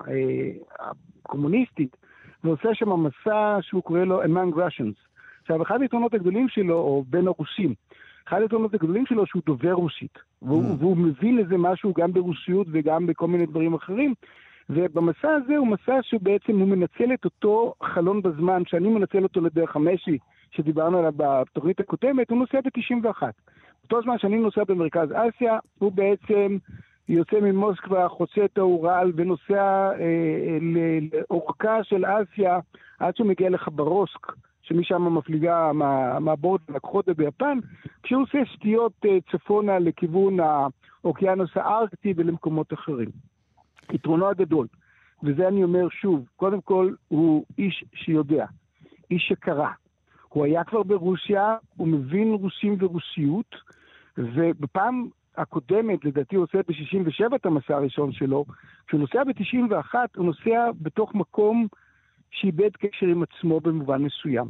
הקומוניסטית, 1.25 1.97
ועושה 2.45 2.69
שם 2.75 2.91
מסע 2.91 3.59
שהוא 3.61 3.83
קורא 3.83 4.01
לו 4.01 4.23
Among 4.25 4.55
Russians. 4.55 5.11
עכשיו, 5.43 5.63
אחד 5.63 5.83
היתרונות 5.83 6.15
הגדולים 6.15 6.49
שלו, 6.49 6.75
או 6.75 7.05
בין 7.09 7.27
הרוסים, 7.27 7.75
אחד 8.29 8.41
היתרונות 8.43 8.75
הגדולים 8.75 9.07
שלו 9.07 9.27
שהוא 9.27 9.43
דובר 9.47 9.73
רוסית, 9.73 10.19
והוא, 10.43 10.65
Mm. 10.65 10.77
והוא 10.79 10.97
מבין 10.97 11.39
איזה 11.39 11.59
משהו 11.59 11.93
גם 11.99 12.13
ברוסיות 12.13 12.67
וגם 12.71 13.07
בכל 13.07 13.27
מיני 13.27 13.47
דברים 13.47 13.75
אחרים. 13.75 14.15
ובמסע 14.75 15.31
הזה 15.33 15.57
הוא 15.57 15.67
מסע 15.67 15.99
שבעצם 16.03 16.59
הוא 16.59 16.69
מנצל 16.69 17.13
את 17.15 17.25
אותו 17.25 17.75
חלון 17.83 18.23
בזמן 18.23 18.63
שאני 18.67 18.89
מנצל 18.89 19.23
אותו 19.23 19.41
לדרך 19.41 19.77
המשי, 19.77 20.19
שדיברנו 20.51 20.99
עליו 20.99 21.13
בתוכנית 21.17 21.81
הקודמת, 21.81 22.31
הוא 22.31 22.39
נוסע 22.39 22.61
ב-91. 22.61 23.23
אותו 23.83 24.03
זמן 24.03 24.19
שאני 24.19 24.37
נוסע 24.39 24.65
במרכז 24.69 25.09
אסיה, 25.13 25.59
הוא 25.79 25.93
בעצם 25.93 26.57
יוצא 27.09 27.41
ממוסקבה, 27.41 28.09
חוצה 28.09 28.45
את 28.45 28.59
האורל 28.59 29.13
ונוסע 29.17 29.91
אה, 30.01 30.59
ל- 30.61 31.09
לאורכה 31.31 31.85
של 31.85 32.05
אסיה 32.05 32.59
עד 32.99 33.17
שהוא 33.17 33.27
מגיע 33.29 33.51
לחברוסק, 33.51 34.27
שמשם 34.63 35.15
מפליגה 35.17 35.73
מה- 35.73 36.19
מהבורד 36.19 36.61
לקחודה 36.69 37.15
ביפן, 37.15 37.59
כשהוא 38.03 38.23
עושה 38.23 38.39
סטיות 38.57 38.93
אה, 39.05 39.19
צפונה 39.33 39.79
לכיוון 39.79 40.37
האוקיינוס 41.05 41.51
הארקטי 41.55 42.15
ולמקומות 42.17 42.73
אחרים. 42.73 43.09
יתרונו 43.93 44.29
הגדול, 44.29 44.67
וזה 45.23 45.49
אני 45.49 45.65
אומר 45.65 45.89
שוב, 45.89 46.29
קודם 46.37 46.61
כל 46.61 46.95
הוא 47.09 47.45
איש 47.59 47.85
שיודע, 47.95 48.47
איש 49.11 49.27
שקרא. 49.29 49.69
הוא 50.29 50.45
היה 50.45 50.65
כבר 50.65 50.83
ברוסיה, 50.83 51.57
הוא 51.77 51.89
מבין 51.89 52.33
רוסים 52.33 52.77
ורוסיות, 52.79 53.57
ובפעם 54.19 55.09
הקודמת, 55.37 56.05
לדעתי 56.05 56.37
הוא 56.37 56.45
עושה 56.45 56.59
ב-67 56.59 57.37
את 57.37 57.47
המסע 57.47 57.77
הראשון 57.77 58.13
שלו, 58.13 58.45
כשהוא 58.87 59.01
נוסע 59.01 59.25
ב-91, 59.25 59.95
הוא 60.17 60.27
נוסע 60.27 60.71
בתוך 60.81 61.15
מקום 61.15 61.67
שאיבד 62.31 62.71
קשר 62.77 63.07
עם 63.07 63.23
עצמו 63.23 63.61
במובן 63.61 64.03
מסוים. 64.03 64.47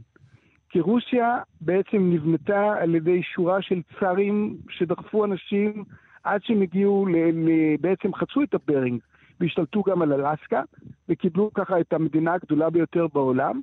כי 0.70 0.80
רוסיה 0.80 1.38
בעצם 1.60 2.10
נבנתה 2.12 2.74
על 2.80 2.94
ידי 2.94 3.22
שורה 3.22 3.62
של 3.62 3.80
צארים 4.00 4.56
שדחפו 4.68 5.24
אנשים 5.24 5.84
עד 6.24 6.42
שהם 6.44 6.62
הגיעו, 6.62 7.06
ל, 7.06 7.16
ל, 7.16 7.76
בעצם 7.80 8.14
חצו 8.14 8.42
את 8.42 8.54
הברינג 8.54 9.00
והשתלטו 9.40 9.82
גם 9.82 10.02
על 10.02 10.12
אלסקה, 10.12 10.62
וקיבלו 11.08 11.50
ככה 11.54 11.80
את 11.80 11.92
המדינה 11.92 12.34
הגדולה 12.34 12.70
ביותר 12.70 13.06
בעולם. 13.14 13.60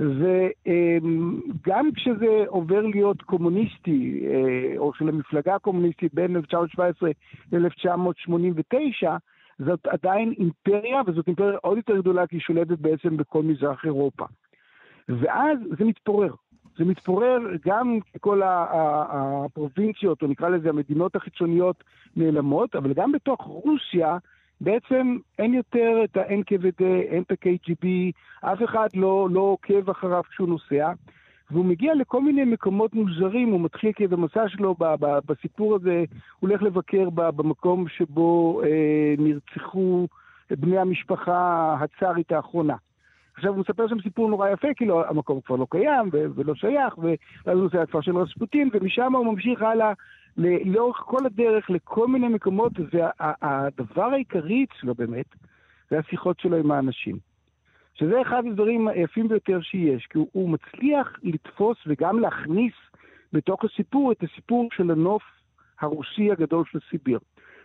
וגם 0.00 1.88
כשזה 1.94 2.44
עובר 2.46 2.80
להיות 2.80 3.22
קומוניסטי, 3.22 4.26
אה, 4.26 4.78
או 4.78 4.94
של 4.94 5.08
המפלגה 5.08 5.54
הקומוניסטית 5.54 6.14
בין 6.14 6.36
1917 6.36 7.10
ל-1989, 7.52 9.08
זאת 9.58 9.86
עדיין 9.86 10.34
אימפריה, 10.38 11.00
וזאת 11.06 11.26
אימפריה 11.26 11.58
עוד 11.62 11.76
יותר 11.76 11.98
גדולה, 11.98 12.26
כי 12.26 12.36
היא 12.36 12.42
שולטת 12.42 12.78
בעצם 12.78 13.16
בכל 13.16 13.42
מזרח 13.42 13.84
אירופה. 13.84 14.24
ואז 15.08 15.58
זה 15.78 15.84
מתפורר. 15.84 16.34
זה 16.78 16.84
מתפורר 16.84 17.38
גם 17.66 17.98
כל 18.20 18.42
הפרובינציות, 18.44 20.22
או 20.22 20.26
נקרא 20.26 20.48
לזה 20.48 20.68
המדינות 20.68 21.16
החיצוניות 21.16 21.84
נעלמות, 22.16 22.76
אבל 22.76 22.92
גם 22.92 23.12
בתוך 23.12 23.40
רוסיה 23.42 24.18
בעצם 24.60 25.16
אין 25.38 25.54
יותר 25.54 26.00
את 26.04 26.16
ה-NKVD, 26.16 26.84
אין 26.84 27.22
את 27.22 27.30
ה-KGB, 27.30 27.86
אף 28.40 28.58
אחד 28.64 28.88
לא, 28.94 29.28
לא 29.30 29.40
עוקב 29.40 29.90
אחריו 29.90 30.22
כשהוא 30.30 30.48
נוסע, 30.48 30.92
והוא 31.50 31.64
מגיע 31.64 31.94
לכל 31.94 32.22
מיני 32.22 32.44
מקומות 32.44 32.94
מוזרים, 32.94 33.48
הוא 33.48 33.60
מתחיל 33.60 33.92
כי 33.92 34.06
במסע 34.06 34.48
שלו, 34.48 34.74
ב- 34.78 34.94
ב- 35.00 35.18
בסיפור 35.26 35.74
הזה, 35.74 36.04
הוא 36.38 36.50
הולך 36.50 36.62
לבקר 36.62 37.10
ב- 37.10 37.30
במקום 37.30 37.88
שבו 37.88 38.62
אה, 38.64 39.14
נרצחו 39.18 40.06
בני 40.50 40.78
המשפחה 40.78 41.76
הצארית 41.80 42.32
האחרונה. 42.32 42.76
עכשיו 43.34 43.52
הוא 43.52 43.60
מספר 43.60 43.88
שם 43.88 44.00
סיפור 44.02 44.30
נורא 44.30 44.48
יפה, 44.48 44.68
כאילו 44.76 45.04
המקום 45.04 45.40
כבר 45.40 45.56
לא 45.56 45.66
קיים 45.70 46.08
ו- 46.12 46.26
ולא 46.34 46.54
שייך, 46.54 46.98
ואז 46.98 47.56
הוא 47.56 47.62
נוסע 47.62 47.82
לכפר 47.82 48.00
של 48.00 48.16
רספוטין, 48.16 48.70
ומשם 48.72 49.14
הוא 49.14 49.26
ממשיך 49.26 49.62
הלאה 49.62 49.92
לאורך 50.36 50.96
כל 50.96 51.26
הדרך 51.26 51.70
לכל 51.70 52.08
מיני 52.08 52.28
מקומות, 52.28 52.72
והדבר 52.92 54.04
העיקרי 54.04 54.64
אצלו 54.64 54.94
באמת, 54.94 55.26
זה 55.90 55.98
השיחות 55.98 56.40
שלו 56.40 56.56
עם 56.56 56.70
האנשים. 56.70 57.16
שזה 57.94 58.22
אחד 58.22 58.42
הדברים 58.46 58.88
היפים 58.88 59.28
ביותר 59.28 59.60
שיש, 59.60 60.06
כי 60.06 60.18
הוא, 60.18 60.28
הוא 60.32 60.50
מצליח 60.50 61.18
לתפוס 61.22 61.78
וגם 61.86 62.18
להכניס 62.20 62.74
בתוך 63.32 63.64
הסיפור 63.64 64.12
את 64.12 64.22
הסיפור 64.22 64.68
של 64.76 64.90
הנוף 64.90 65.22
הרוסי 65.80 66.32
הגדול 66.32 66.64
של 66.72 66.78
סיביר. 66.90 67.18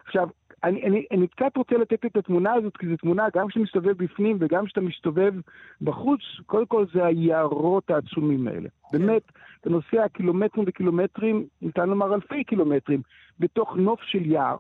עכשיו, 0.06 0.30
אני, 0.66 0.84
אני, 0.84 1.06
אני 1.12 1.28
קצת 1.28 1.58
רוצה 1.58 1.78
לתת 1.78 2.06
את 2.06 2.18
התמונה 2.18 2.54
הזאת, 2.54 2.78
כי 2.78 2.88
זו 2.88 2.98
תמונה, 2.98 3.26
גם 3.36 3.48
כשאתה 3.48 3.64
מסתובב 3.64 4.04
בפנים 4.04 4.38
וגם 4.40 4.66
כשאתה 4.66 4.82
מסתובב 4.82 5.34
בחוץ, 5.82 6.20
קודם 6.46 6.66
כל 6.66 6.86
זה 6.94 7.06
היערות 7.06 7.92
העצומים 7.92 8.48
האלה. 8.48 8.70
באמת, 8.92 9.22
אתה 9.62 9.70
נוסע 9.70 10.08
קילומטרים 10.08 10.66
וקילומטרים, 10.68 11.46
ניתן 11.62 11.90
לומר 11.90 12.14
אלפי 12.16 12.44
קילומטרים, 12.44 13.02
בתוך 13.40 13.76
נוף 13.76 14.02
של 14.02 14.26
יער, 14.26 14.58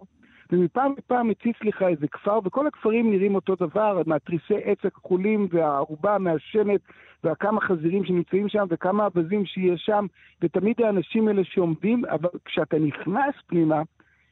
ומפעם 0.52 0.94
לפעם 0.98 1.28
מציץ 1.28 1.56
לך 1.64 1.82
איזה 1.82 2.08
כפר, 2.08 2.40
וכל 2.44 2.68
הכפרים 2.68 3.12
נראים 3.12 3.36
אותו 3.36 3.56
דבר, 3.56 4.02
מהתריסי 4.06 4.58
עץ 4.64 4.86
הכחולים 4.86 5.48
והערובה 5.52 6.16
המעשנת, 6.16 6.82
וכמה 7.24 7.62
חזירים 7.62 8.06
שנמצאים 8.06 8.50
שם, 8.50 8.66
וכמה 8.70 9.06
אווזים 9.06 9.46
שיש 9.46 9.82
שם, 9.86 10.06
ותמיד 10.42 10.82
האנשים 10.82 11.28
האלה 11.28 11.44
שעומדים, 11.44 12.06
אבל 12.06 12.30
כשאתה 12.46 12.80
נכנס 12.80 13.36
פנימה, 13.48 13.82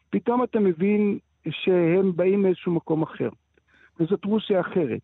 פתאום 0.09 0.43
אתה 0.43 0.59
מבין 0.59 1.19
שהם 1.49 2.15
באים 2.15 2.41
מאיזשהו 2.41 2.71
מקום 2.71 3.01
אחר. 3.01 3.29
וזאת 3.99 4.25
רוסיה 4.25 4.61
אחרת. 4.61 5.01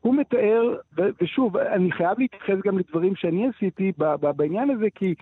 הוא 0.00 0.14
מתאר, 0.14 0.76
ושוב, 1.20 1.56
אני 1.56 1.92
חייב 1.92 2.18
להתייחס 2.18 2.56
גם 2.64 2.78
לדברים 2.78 3.16
שאני 3.16 3.48
עשיתי 3.48 3.92
בעניין 4.36 4.70
הזה, 4.70 4.86
כי 4.94 5.14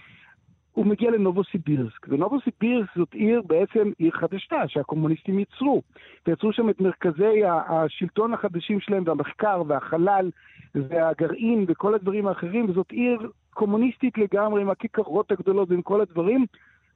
הוא 0.72 0.86
מגיע 0.86 1.10
לנובוסיבירסק, 1.10 2.06
ונובוסיבירסק 2.08 2.90
זאת 2.96 3.14
עיר, 3.14 3.42
בעצם 3.46 3.90
עיר 3.98 4.10
חדשה 4.10 4.68
שהקומוניסטים 4.68 5.38
ייצרו. 5.38 5.82
ויצרו 6.26 6.52
שם 6.52 6.70
את 6.70 6.80
מרכזי 6.80 7.44
השלטון 7.68 8.34
החדשים 8.34 8.80
שלהם, 8.80 9.02
והמחקר 9.06 9.62
והחלל 9.66 10.30
והגרעין 10.74 11.64
וכל 11.68 11.94
הדברים 11.94 12.26
האחרים, 12.26 12.70
וזאת 12.70 12.90
עיר 12.90 13.30
קומוניסטית 13.50 14.18
לגמרי, 14.18 14.62
עם 14.62 14.70
הכיכרות 14.70 15.32
הגדולות 15.32 15.70
ועם 15.70 15.82
כל 15.82 16.00
הדברים, 16.00 16.46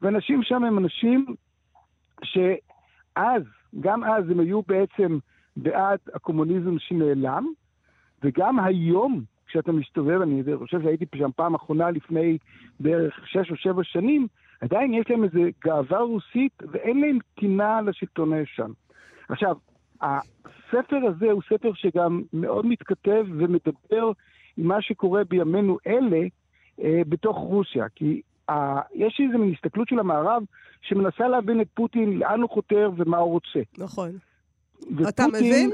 ואנשים 0.03 0.43
שם 0.43 0.65
הם 0.65 0.79
אנשים 0.79 1.27
שאז, 2.23 3.43
גם 3.81 4.05
אז 4.05 4.31
הם 4.31 4.41
היו 4.41 4.63
בעצם 4.63 5.19
בעד 5.57 5.99
הקומוניזם 6.15 6.79
שנעלם, 6.79 7.47
וגם 8.23 8.61
היום, 8.61 9.23
כשאתה 9.47 9.73
מסתובב, 9.73 10.21
אני 10.21 10.43
חושב 10.57 10.83
שהייתי 10.83 11.05
שם 11.17 11.31
פעם 11.37 11.55
אחרונה 11.55 11.91
לפני 11.91 12.39
בערך 12.81 13.21
שש 13.27 13.51
או 13.51 13.57
שבע 13.57 13.85
שנים, 13.85 14.27
עדיין 14.61 14.95
יש 14.95 15.11
להם 15.11 15.25
איזו 15.25 15.41
גאווה 15.65 15.99
רוסית 15.99 16.53
ואין 16.73 17.01
להם 17.01 17.19
טינה 17.41 17.81
לשלטון 17.81 18.33
הישן. 18.33 18.71
עכשיו, 19.29 19.57
הספר 20.01 20.97
הזה 20.97 21.31
הוא 21.31 21.43
ספר 21.43 21.71
שגם 21.75 22.23
מאוד 22.33 22.67
מתכתב 22.67 23.27
ומדבר 23.29 24.13
עם 24.57 24.67
מה 24.67 24.83
שקורה 24.83 25.25
בימינו 25.25 25.79
אלה 25.87 26.21
אה, 26.83 27.01
בתוך 27.09 27.37
רוסיה, 27.37 27.89
כי 27.95 28.23
אה, 28.51 28.81
יש 28.95 29.21
איזו 29.25 29.39
מין 29.39 29.55
הסתכלות 29.55 29.89
של 29.89 29.99
המערב 29.99 30.43
שמנסה 30.83 31.29
להבין 31.29 31.61
את 31.61 31.69
פוטין, 31.75 32.19
לאן 32.19 32.41
הוא 32.41 32.51
חותר 32.51 32.91
ומה 32.97 33.17
הוא 33.17 33.33
רוצה. 33.33 33.61
נכון. 33.79 34.11
ופוטין, 34.83 35.09
אתה 35.09 35.27
מבין? 35.27 35.71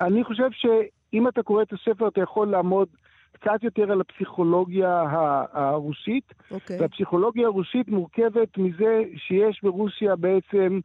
אני 0.00 0.24
חושב 0.24 0.48
שאם 0.52 1.28
אתה 1.28 1.42
קורא 1.42 1.62
את 1.62 1.72
הספר, 1.72 2.08
אתה 2.08 2.20
יכול 2.20 2.48
לעמוד 2.50 2.88
קצת 3.32 3.62
יותר 3.62 3.92
על 3.92 4.00
הפסיכולוגיה 4.00 5.04
הרוסית, 5.52 6.34
אוקיי. 6.50 6.80
והפסיכולוגיה 6.80 7.46
הרוסית 7.46 7.88
מורכבת 7.88 8.58
מזה 8.58 9.02
שיש 9.16 9.60
ברוסיה 9.62 10.16
בעצם 10.16 10.80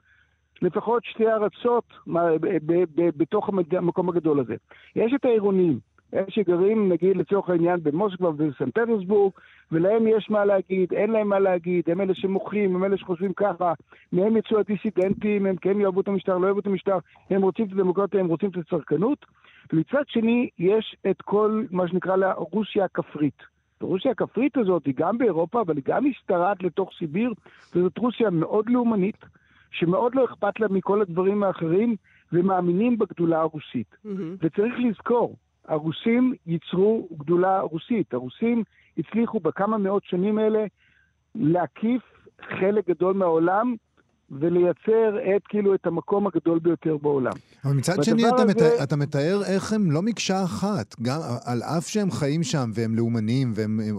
לפחות 0.62 1.04
שתי 1.06 1.28
ארצות 1.28 1.94
בתוך 2.96 3.50
המקום 3.72 4.10
הגדול 4.10 4.40
הזה. 4.40 4.56
יש 4.96 5.14
את 5.16 5.26
העירונים, 5.26 5.80
אלה 6.14 6.26
שגרים 6.30 6.90
נגיד 6.92 7.18
לצורך 7.18 7.50
העניין 7.50 7.84
במוסקבה 7.84 8.30
ובסן 8.30 8.72
פטרסבורג, 8.72 9.34
ולהם 9.72 10.08
יש 10.08 10.30
מה 10.30 10.46
להגיד, 10.46 10.94
אין 10.94 11.12
להם 11.12 11.28
מה 11.28 11.40
להגיד, 11.40 11.90
הם 11.90 12.02
אלה 12.02 12.16
שמוחים, 12.16 12.76
הם 12.76 12.84
אלה 12.84 12.98
שחושבים 12.98 13.34
ככה, 13.34 13.74
מהם 14.12 14.38
יצאו 14.38 14.60
הדיסידנטים, 14.60 15.46
הם 15.46 15.56
כן 15.56 15.82
יאהבו 15.82 16.02
את 16.02 16.08
המשטר, 16.08 16.38
לא 16.38 16.46
יאהבו 16.46 16.60
את 16.60 16.68
המשטר, 16.68 16.98
הם 17.30 17.42
רוצים 17.42 17.66
את 17.66 17.72
הדמוקרטיה, 17.72 18.20
הם 18.20 18.28
רוצים 18.28 18.50
את 18.50 18.58
הצרכנות, 18.58 19.26
ומצד 19.74 20.04
שני 20.08 20.50
יש 20.60 20.96
את 21.10 21.22
כל 21.22 21.64
מה 21.72 21.88
שנקרא 21.88 22.16
לה 22.16 22.34
רוסיה 22.34 22.86
הכפרית. 22.86 23.38
רוסיה 23.82 24.12
הכפרית 24.12 24.58
הזאת 24.58 24.86
היא 24.86 24.94
גם 24.98 25.18
באירופה, 25.18 25.62
אבל 25.62 25.76
היא 25.76 25.84
גם 25.88 26.06
משתרעת 26.06 26.64
לתוך 26.64 26.90
סיביר, 27.00 27.34
וזאת 27.76 27.98
רוסיה 27.98 28.30
מאוד 28.30 28.70
לאומנית, 28.70 29.26
שמאוד 29.72 30.16
לא 30.16 30.26
אכפת 30.26 30.60
לה 30.60 30.68
מכל 30.68 31.02
הדברים 31.02 31.44
האחרים, 31.44 31.96
ומאמינים 32.34 32.98
בגדולה 32.98 33.42
הרוסית. 33.42 33.96
מהמם. 34.06 34.36
וצריך 34.42 34.74
לזכור, 34.80 35.36
הרוסים 35.72 36.34
ייצרו 36.48 37.08
גדולה 37.18 37.60
רוסית. 37.62 38.14
הרוסים 38.14 38.64
הצליחו 38.98 39.40
בכמה 39.40 39.78
מאות 39.78 40.04
שנים 40.06 40.38
האלה 40.38 40.60
להקיף 41.36 42.02
חלק 42.60 42.90
גדול 42.90 43.14
מהעולם 43.14 43.76
ולייצר 44.32 45.18
את 45.36 45.42
כאילו 45.50 45.76
את 45.76 45.86
המקום 45.88 46.28
הגדול 46.28 46.60
ביותר 46.60 46.98
בעולם. 46.98 47.32
אבל 47.66 47.74
מצד 47.74 48.04
שני, 48.04 48.28
אתה, 48.28 48.36
הזה- 48.36 48.46
מתאר, 48.46 48.84
אתה 48.84 48.96
מתאר 48.96 49.42
איך 49.46 49.74
הם 49.74 49.92
לא 49.92 50.02
מקשה 50.02 50.44
אחת. 50.44 50.96
גם 51.02 51.20
על 51.46 51.64
אף 51.64 51.88
שהם 51.88 52.12
חיים 52.12 52.44
שם 52.44 52.72
והם 52.74 52.96
לאומניים 52.96 53.52
והם 53.56 53.80
הם, 53.90 53.96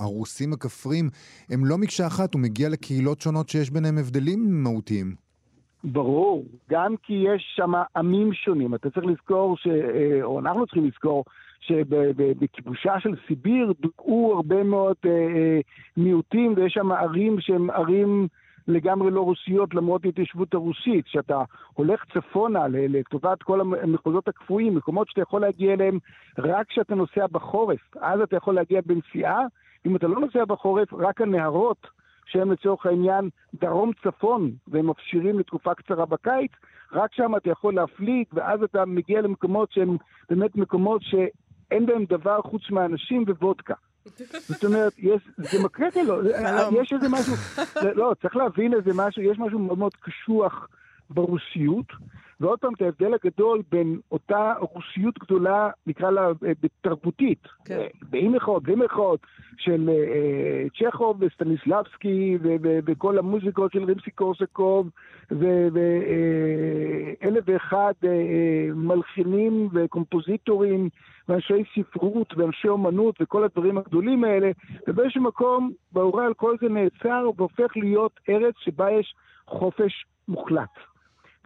הרוסים 0.00 0.52
הכפריים, 0.52 1.10
הם 1.50 1.64
לא 1.64 1.78
מקשה 1.78 2.06
אחת, 2.06 2.34
הוא 2.34 2.40
מגיע 2.42 2.68
לקהילות 2.68 3.20
שונות 3.20 3.48
שיש 3.48 3.70
ביניהם 3.70 3.98
הבדלים 3.98 4.62
מהותיים. 4.62 5.23
ברור, 5.84 6.44
גם 6.70 6.94
כי 7.02 7.12
יש 7.12 7.52
שם 7.56 7.72
עמים 7.96 8.32
שונים. 8.32 8.74
אתה 8.74 8.90
צריך 8.90 9.06
לזכור, 9.06 9.56
ש... 9.56 9.66
אה, 9.66 10.22
או 10.22 10.40
אנחנו 10.40 10.66
צריכים 10.66 10.86
לזכור, 10.86 11.24
שבכיבושה 11.60 13.00
של 13.00 13.14
סיביר 13.26 13.72
דוכאו 13.80 14.32
הרבה 14.34 14.62
מאוד 14.62 14.96
אה, 15.06 15.10
אה, 15.10 15.60
מיעוטים, 15.96 16.54
ויש 16.56 16.72
שם 16.72 16.92
ערים 16.92 17.40
שהן 17.40 17.70
ערים 17.70 18.28
לגמרי 18.68 19.10
לא 19.10 19.20
רוסיות 19.20 19.74
למרות 19.74 20.04
ההתיישבות 20.04 20.54
הרוסית. 20.54 21.04
כשאתה 21.04 21.42
הולך 21.74 22.04
צפונה 22.14 22.68
לטובת 22.68 23.42
כל 23.42 23.60
המחוזות 23.60 24.28
הקפואים, 24.28 24.74
מקומות 24.74 25.08
שאתה 25.08 25.20
יכול 25.20 25.40
להגיע 25.40 25.72
אליהם 25.72 25.98
רק 26.38 26.66
כשאתה 26.68 26.94
נוסע 26.94 27.26
בחורף, 27.26 27.96
אז 28.00 28.20
אתה 28.20 28.36
יכול 28.36 28.54
להגיע 28.54 28.80
בנסיעה. 28.86 29.40
אם 29.86 29.96
אתה 29.96 30.06
לא 30.06 30.20
נוסע 30.20 30.44
בחורף, 30.44 30.92
רק 30.92 31.20
הנהרות 31.20 31.86
שהם 32.26 32.52
לצורך 32.52 32.86
העניין 32.86 33.28
דרום-צפון, 33.54 34.50
והם 34.68 34.90
מפשירים 34.90 35.38
לתקופה 35.38 35.74
קצרה 35.74 36.06
בקיץ, 36.06 36.50
רק 36.92 37.14
שם 37.14 37.36
אתה 37.36 37.50
יכול 37.50 37.74
להפליג, 37.74 38.26
ואז 38.32 38.62
אתה 38.62 38.84
מגיע 38.84 39.20
למקומות 39.20 39.72
שהם 39.72 39.96
באמת 40.30 40.56
מקומות 40.56 41.02
שאין 41.02 41.86
בהם 41.86 42.04
דבר 42.04 42.40
חוץ 42.42 42.62
מאנשים 42.70 43.24
ווודקה. 43.28 43.74
זאת 44.48 44.64
אומרת, 44.64 44.92
יש, 44.98 45.22
זה 45.36 45.64
מקרה 45.64 45.90
כלו, 45.90 46.16
חלום. 46.42 46.82
יש 46.82 46.92
איזה 46.92 47.08
משהו, 47.08 47.34
זה- 47.82 47.94
לא, 47.94 48.12
צריך 48.22 48.36
להבין 48.36 48.74
איזה 48.74 48.90
משהו, 48.94 49.22
יש 49.22 49.38
משהו 49.38 49.58
מאוד 49.58 49.78
מאוד 49.78 49.94
קשוח 49.94 50.68
ברוסיות, 51.10 51.86
ועוד 52.40 52.58
פעם, 52.58 52.72
את 52.74 52.82
ההבדל 52.82 53.14
הגדול 53.14 53.62
בין 53.70 53.98
אותה 54.12 54.52
רוסיות 54.60 55.18
גדולה, 55.18 55.70
נקרא 55.86 56.10
לה 56.10 56.26
אה, 56.26 56.52
תרבותית, 56.80 57.42
כן. 57.64 57.86
באי 58.10 58.28
מירכאות, 58.28 58.62
בלי 58.62 58.74
מירכאות, 58.74 59.20
של 59.58 59.88
אה, 59.88 59.94
אה, 59.94 60.90
צ'כוב 60.90 61.16
וסטניסלבסקי 61.20 62.38
וכל 62.86 63.18
המוזיקות 63.18 63.72
של 63.72 63.84
רימסי 63.84 64.10
קורסקוב 64.10 64.90
ואלף 65.30 65.44
ואחד 67.46 67.92
מלחינים 68.74 69.68
וקומפוזיטורים 69.72 70.88
ואנשי 71.28 71.62
ספרות 71.74 72.34
ואנשי 72.36 72.68
אומנות 72.68 73.16
וכל 73.20 73.44
הדברים 73.44 73.78
הגדולים 73.78 74.24
האלה, 74.24 74.50
ובאיזשהו 74.88 75.22
מקום 75.22 75.70
באורל 75.92 76.32
כל 76.36 76.56
זה 76.60 76.68
נעצר 76.68 77.30
והופך 77.36 77.76
להיות 77.76 78.20
ארץ 78.28 78.54
שבה 78.58 78.90
יש 78.90 79.14
חופש 79.46 80.06
מוחלט. 80.28 80.93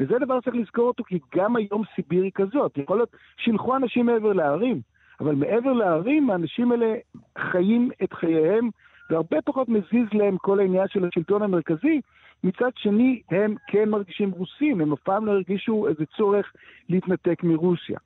וזה 0.01 0.19
דבר 0.19 0.41
שצריך 0.41 0.57
לזכור 0.57 0.89
אותו, 0.89 1.05
כי 1.05 1.19
גם 1.37 1.57
היום 1.57 1.83
סיביר 1.95 2.23
היא 2.23 2.33
כזאת. 2.35 2.79
יכול 2.79 2.97
להיות 2.97 3.17
שילכו 3.37 3.77
אנשים 3.77 4.07
מעבר 4.07 4.33
להרים, 4.33 4.81
אבל 5.21 5.35
מעבר 5.35 5.73
להרים 5.73 6.31
האנשים 6.31 6.73
האלה 6.73 6.95
חיים 7.39 7.91
את 8.03 8.13
חייהם, 8.13 8.69
והרבה 9.11 9.43
פחות 9.45 9.69
מזיז 9.69 10.09
להם 10.13 10.37
כל 10.39 10.61
העניין 10.61 10.89
של 10.89 11.05
השלטון 11.05 11.43
המרכזי. 11.43 12.01
מצד 12.45 12.71
שני, 12.77 13.23
הם 13.31 13.55
כן 13.67 13.89
מרגישים 13.89 14.31
רוסים, 14.31 14.81
הם 14.81 14.93
אף 14.93 15.01
פעם 15.01 15.27
לא 15.27 15.33
הרגישו 15.33 15.89
איזה 15.89 16.05
צורך 16.17 16.53
להתנתק 16.89 17.43
מרוסיה. 17.43 17.99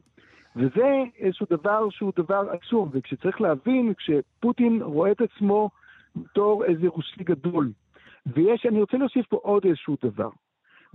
וזה 0.56 1.02
איזשהו 1.18 1.46
דבר 1.50 1.90
שהוא 1.90 2.12
דבר 2.16 2.42
עצום, 2.50 2.88
וכשצריך 2.92 3.40
להבין, 3.40 3.92
כשפוטין 3.94 4.82
רואה 4.82 5.10
את 5.10 5.20
עצמו 5.20 5.70
בתור 6.16 6.64
איזה 6.64 6.88
רוסי 6.88 7.24
גדול, 7.24 7.72
ויש, 8.26 8.66
אני 8.66 8.80
רוצה 8.80 8.96
להוסיף 8.96 9.26
פה 9.26 9.36
עוד 9.42 9.64
איזשהו 9.64 9.96
דבר. 10.04 10.28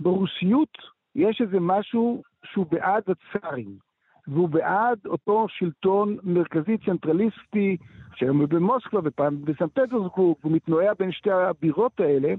ברוסיות 0.00 0.78
יש 1.14 1.40
איזה 1.40 1.60
משהו 1.60 2.22
שהוא 2.44 2.66
בעד 2.70 3.02
הצארים, 3.08 3.88
והוא 4.28 4.48
בעד 4.48 4.98
אותו 5.06 5.46
שלטון 5.48 6.16
מרכזי 6.22 6.78
צנטרליסטי, 6.78 7.76
שהיום 8.14 8.40
הוא 8.40 8.48
במוסקבה 8.48 9.00
ופעם 9.04 9.44
בסן 9.44 9.66
פטרסבורג, 9.66 10.12
הוא 10.16 10.52
מתנועע 10.52 10.92
בין 10.98 11.12
שתי 11.12 11.30
הבירות 11.30 12.00
האלה, 12.00 12.34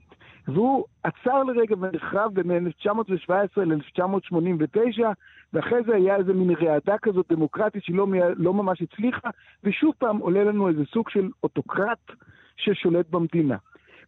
והוא 0.47 0.85
עצר 1.03 1.43
לרגע 1.43 1.75
ונחרב 1.79 2.33
בין 2.33 2.51
1917 2.51 3.65
ל-1989, 3.65 5.01
ואחרי 5.53 5.83
זה 5.85 5.95
היה 5.95 6.15
איזה 6.15 6.33
מין 6.33 6.51
רעדה 6.51 6.97
כזאת 6.97 7.25
דמוקרטית 7.29 7.83
שלא 7.83 8.07
לא 8.35 8.53
ממש 8.53 8.81
הצליחה, 8.81 9.29
ושוב 9.63 9.93
פעם 9.97 10.17
עולה 10.17 10.43
לנו 10.43 10.67
איזה 10.67 10.85
סוג 10.93 11.09
של 11.09 11.29
אוטוקרט 11.43 12.11
ששולט 12.57 13.09
במדינה. 13.09 13.57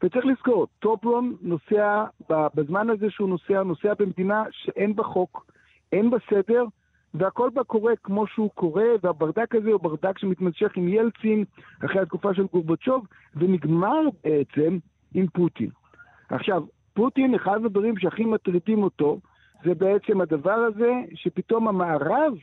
וצריך 0.04 0.26
לזכור, 0.26 0.68
טופלון 0.80 1.36
נוסע, 1.42 2.04
בזמן 2.30 2.90
הזה 2.90 3.10
שהוא 3.10 3.30
נוסע, 3.30 3.64
נוסע 3.64 3.94
במדינה 4.00 4.44
שאין 4.52 4.96
בה 4.96 5.04
חוק, 5.04 5.46
אין 5.92 6.10
בה 6.10 6.18
סדר, 6.30 6.66
והכל 7.14 7.50
בה 7.54 7.64
קורה 7.64 7.94
כמו 8.04 8.28
שהוא 8.28 8.50
קורה, 8.54 8.86
והברדק 9.04 9.56
הזה 9.56 9.70
הוא 9.70 9.82
ברדק 9.82 10.18
שמתמשך 10.18 10.72
עם 10.76 10.88
ילצין 10.88 11.44
אחרי 11.86 12.02
התקופה 12.02 12.34
של 12.34 12.46
גורבצ'וב, 12.54 13.06
ונגמר 13.36 14.00
בעצם 14.24 14.78
עם 15.14 15.28
פוטין. 15.28 15.70
עכשיו, 16.30 16.64
פוטין, 16.94 17.36
אחד 17.36 17.66
הדברים 17.66 17.98
שהכי 17.98 18.26
מטרידים 18.26 18.84
אותו, 18.84 19.20
זה 19.66 19.74
בעצם 19.76 20.22
הדבר 20.22 20.52
הזה 20.52 20.92
שפתאום 21.16 21.68
המערב 21.68 22.34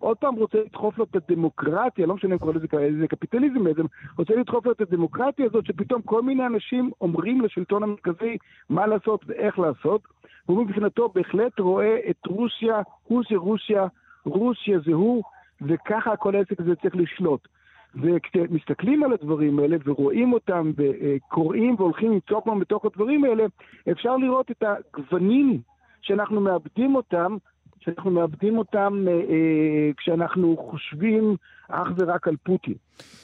עוד 0.00 0.16
פעם 0.16 0.34
רוצה 0.34 0.58
לדחוף 0.60 0.98
לו 0.98 1.04
את 1.04 1.16
הדמוקרטיה, 1.16 2.06
לא 2.06 2.14
משנה 2.14 2.34
אם 2.34 2.38
קוראים 2.38 2.60
לזה 2.72 3.06
קפיטליזם 3.08 3.64
בעצם, 3.64 3.84
רוצה 4.18 4.34
לדחוף 4.34 4.66
לו 4.66 4.72
את 4.72 4.80
הדמוקרטיה 4.80 5.46
הזאת, 5.46 5.66
שפתאום 5.66 6.02
כל 6.02 6.22
מיני 6.22 6.46
אנשים 6.46 6.90
אומרים 7.00 7.40
לשלטון 7.40 7.82
המרכזי 7.82 8.36
מה 8.70 8.86
לעשות 8.86 9.24
ואיך 9.26 9.58
לעשות, 9.58 10.00
והוא 10.48 10.64
מבחינתו 10.64 11.08
בהחלט 11.14 11.60
רואה 11.60 11.98
את 12.10 12.26
רוסיה, 12.26 12.82
הוא 13.04 13.22
זה 13.30 13.36
רוסיה, 13.36 13.86
רוסיה 14.24 14.78
זה 14.84 14.92
הוא, 14.92 15.22
וככה 15.62 16.16
כל 16.16 16.34
העסק 16.34 16.60
הזה 16.60 16.74
צריך 16.76 16.96
לשלוט. 16.96 17.48
וכשמסתכלים 17.94 19.02
על 19.02 19.12
הדברים 19.12 19.58
האלה 19.58 19.76
ורואים 19.84 20.32
אותם 20.32 20.70
וקוראים 20.76 21.74
והולכים 21.78 22.12
לצעוק 22.12 22.46
מהם 22.46 22.60
בתוך 22.60 22.84
הדברים 22.84 23.24
האלה, 23.24 23.44
אפשר 23.90 24.16
לראות 24.16 24.50
את 24.50 24.62
הגוונים 24.62 25.60
שאנחנו 26.00 26.40
מאבדים 26.40 26.94
אותם, 26.94 27.36
שאנחנו 27.80 28.10
מאבדים 28.10 28.58
אותם 28.58 29.04
אה, 29.08 29.12
אה, 29.12 29.90
כשאנחנו 29.96 30.56
חושבים 30.70 31.36
אך 31.68 31.88
ורק 31.96 32.28
על 32.28 32.36
פוטין. 32.36 32.74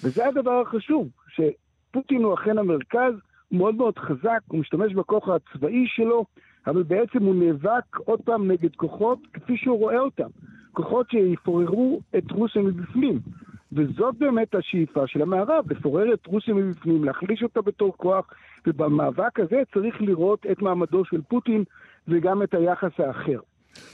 וזה 0.04 0.26
הדבר 0.26 0.60
החשוב, 0.60 1.08
שפוטין 1.28 2.22
הוא 2.22 2.34
אכן 2.34 2.58
המרכז, 2.58 3.14
הוא 3.48 3.58
מאוד 3.58 3.74
מאוד 3.74 3.98
חזק, 3.98 4.40
הוא 4.48 4.60
משתמש 4.60 4.94
בכוח 4.94 5.28
הצבאי 5.28 5.84
שלו, 5.86 6.24
אבל 6.66 6.82
בעצם 6.82 7.22
הוא 7.22 7.34
נאבק 7.34 7.96
עוד 8.04 8.20
פעם 8.20 8.50
נגד 8.50 8.76
כוחות 8.76 9.18
כפי 9.32 9.56
שהוא 9.56 9.78
רואה 9.78 9.98
אותם. 9.98 10.28
כוחות 10.72 11.10
שיפוררו 11.10 12.00
את 12.18 12.30
רוסיה 12.30 12.62
מבפנים. 12.62 13.20
וזאת 13.72 14.14
באמת 14.18 14.54
השאיפה 14.54 15.06
של 15.06 15.22
המערב, 15.22 15.72
לפורר 15.72 16.14
את 16.14 16.26
רוסיה 16.26 16.54
מבפנים, 16.54 17.04
להחליש 17.04 17.42
אותה 17.42 17.60
בתור 17.62 17.94
כוח, 17.96 18.30
ובמאבק 18.66 19.40
הזה 19.40 19.62
צריך 19.74 19.94
לראות 20.00 20.46
את 20.52 20.62
מעמדו 20.62 21.04
של 21.04 21.22
פוטין 21.22 21.64
וגם 22.08 22.42
את 22.42 22.54
היחס 22.54 23.00
האחר. 23.00 23.38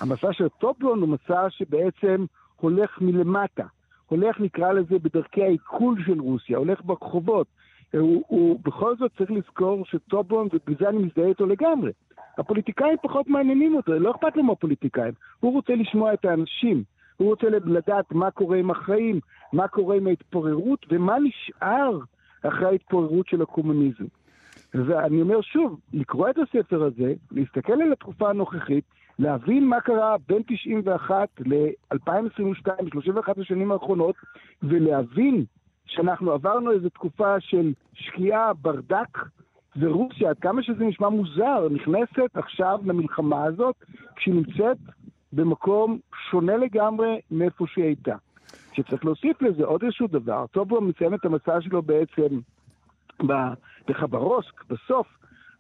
המסע 0.01 0.33
של 0.33 0.49
טופלון 0.49 1.01
הוא 1.01 1.09
מסע 1.09 1.51
שבעצם 1.51 2.25
הולך 2.57 2.99
מלמטה, 3.01 3.65
הולך 4.07 4.41
נקרא 4.41 4.73
לזה 4.73 4.99
בדרכי 4.99 5.43
העיכול 5.43 6.03
של 6.07 6.21
רוסיה, 6.21 6.59
הולך 6.59 6.81
ברחובות. 6.85 7.47
הוא, 7.93 8.23
הוא 8.27 8.61
בכל 8.65 8.97
זאת 8.97 9.11
צריך 9.19 9.31
לזכור 9.31 9.85
שטופלון, 9.87 10.49
ובזה 10.53 10.89
אני 10.89 10.99
מזדהה 10.99 11.27
איתו 11.27 11.47
לגמרי, 11.47 11.93
הפוליטיקאים 12.39 12.97
פחות 13.03 13.29
מעניינים 13.29 13.75
אותו, 13.75 13.93
לא 13.93 14.11
אכפת 14.11 14.37
לו 14.37 14.43
מהפוליטיקאים, 14.43 15.13
הוא 15.41 15.53
רוצה 15.53 15.75
לשמוע 15.75 16.15
את 16.15 16.25
האנשים, 16.25 16.85
הוא 17.17 17.29
רוצה 17.29 17.47
לדעת 17.51 18.13
מה 18.13 18.31
קורה 18.31 18.59
עם 18.59 18.71
החיים, 18.71 19.21
מה 19.53 19.69
קורה 19.69 19.97
עם 19.97 20.07
ההתפוררות 20.07 20.87
ומה 20.91 21.17
נשאר 21.19 21.99
אחרי 22.43 22.67
ההתפוררות 22.67 23.29
של 23.29 23.43
הקומוניזם. 23.43 24.05
ואני 24.75 25.23
אומר 25.23 25.41
שוב, 25.41 25.81
לקרוא 25.93 26.31
את 26.31 26.39
הספר 26.39 26.83
הזה, 26.83 27.15
להסתכל 27.31 27.73
על 27.73 27.93
התקופה 27.93 28.31
הנוכחית 28.31 28.85
להבין 29.19 29.69
מה 29.69 29.81
קרה 29.81 30.17
בין 30.29 30.43
91 30.47 31.29
ל-2022, 31.47 32.91
31 32.93 33.39
השנים 33.39 33.73
האחרונות, 33.73 34.15
ולהבין 34.63 35.45
שאנחנו 35.87 36.33
עברנו 36.33 36.73
איזו 36.73 36.89
תקופה 36.89 37.41
של 37.41 37.73
שקיעה, 37.93 38.53
ברדק, 38.55 39.19
ורוסיה, 39.77 40.31
עד 40.31 40.39
כמה 40.39 40.63
שזה 40.63 40.85
נשמע 40.85 41.09
מוזר, 41.09 41.69
נכנסת 41.71 42.37
עכשיו 42.37 42.79
למלחמה 42.85 43.45
הזאת, 43.45 43.77
כשהיא 44.17 44.35
נמצאת 44.35 44.79
במקום 45.33 45.99
שונה 46.31 46.57
לגמרי 46.57 47.21
מאיפה 47.31 47.65
שהיא 47.67 47.85
הייתה. 47.85 48.17
שצריך 48.73 49.05
להוסיף 49.05 49.43
לזה 49.43 49.65
עוד 49.65 49.83
איזשהו 49.83 50.07
דבר. 50.07 50.47
טובו 50.47 50.81
מסיים 50.81 51.15
את 51.15 51.25
המסע 51.25 51.61
שלו 51.61 51.83
בעצם 51.83 52.41
בחברוסק, 53.89 54.65
בסוף, 54.69 55.07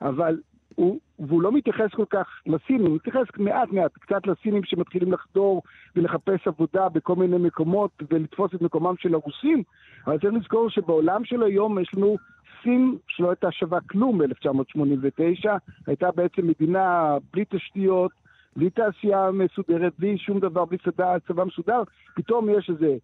אבל 0.02 0.38
הוא, 0.74 0.98
והוא 1.18 1.42
לא 1.42 1.52
מתייחס 1.52 1.90
כל 1.94 2.04
כך 2.10 2.26
לסינים, 2.46 2.86
הוא 2.86 2.96
מתייחס 2.96 3.26
מעט 3.38 3.68
מעט, 3.72 3.92
קצת 3.92 4.26
לסינים 4.26 4.64
שמתחילים 4.64 5.12
לחדור 5.12 5.62
ולחפש 5.96 6.48
עבודה 6.48 6.88
בכל 6.88 7.16
מיני 7.16 7.38
מקומות 7.38 7.90
ולתפוס 8.10 8.54
את 8.54 8.62
מקומם 8.62 8.94
של 8.98 9.14
הרוסים, 9.14 9.62
אבל 10.06 10.18
צריך 10.18 10.34
לזכור 10.34 10.70
שבעולם 10.70 11.24
של 11.24 11.42
היום 11.42 11.78
יש 11.78 11.90
לנו 11.96 12.16
סין 12.62 12.96
שלא 13.08 13.30
הייתה 13.30 13.50
שווה 13.50 13.78
כלום 13.80 14.18
ב-1989, 14.18 15.50
הייתה 15.86 16.10
בעצם 16.10 16.46
מדינה 16.46 17.16
בלי 17.32 17.44
תשתיות, 17.48 18.10
בלי 18.56 18.70
תעשייה 18.70 19.30
מסודרת, 19.30 19.92
בלי 19.98 20.18
שום 20.18 20.40
דבר, 20.40 20.64
בלי 20.64 20.78
צבא, 20.78 21.18
צבא 21.28 21.44
מסודר, 21.44 21.82
פתאום 22.14 22.48
יש 22.48 22.70
איזה 22.70 22.96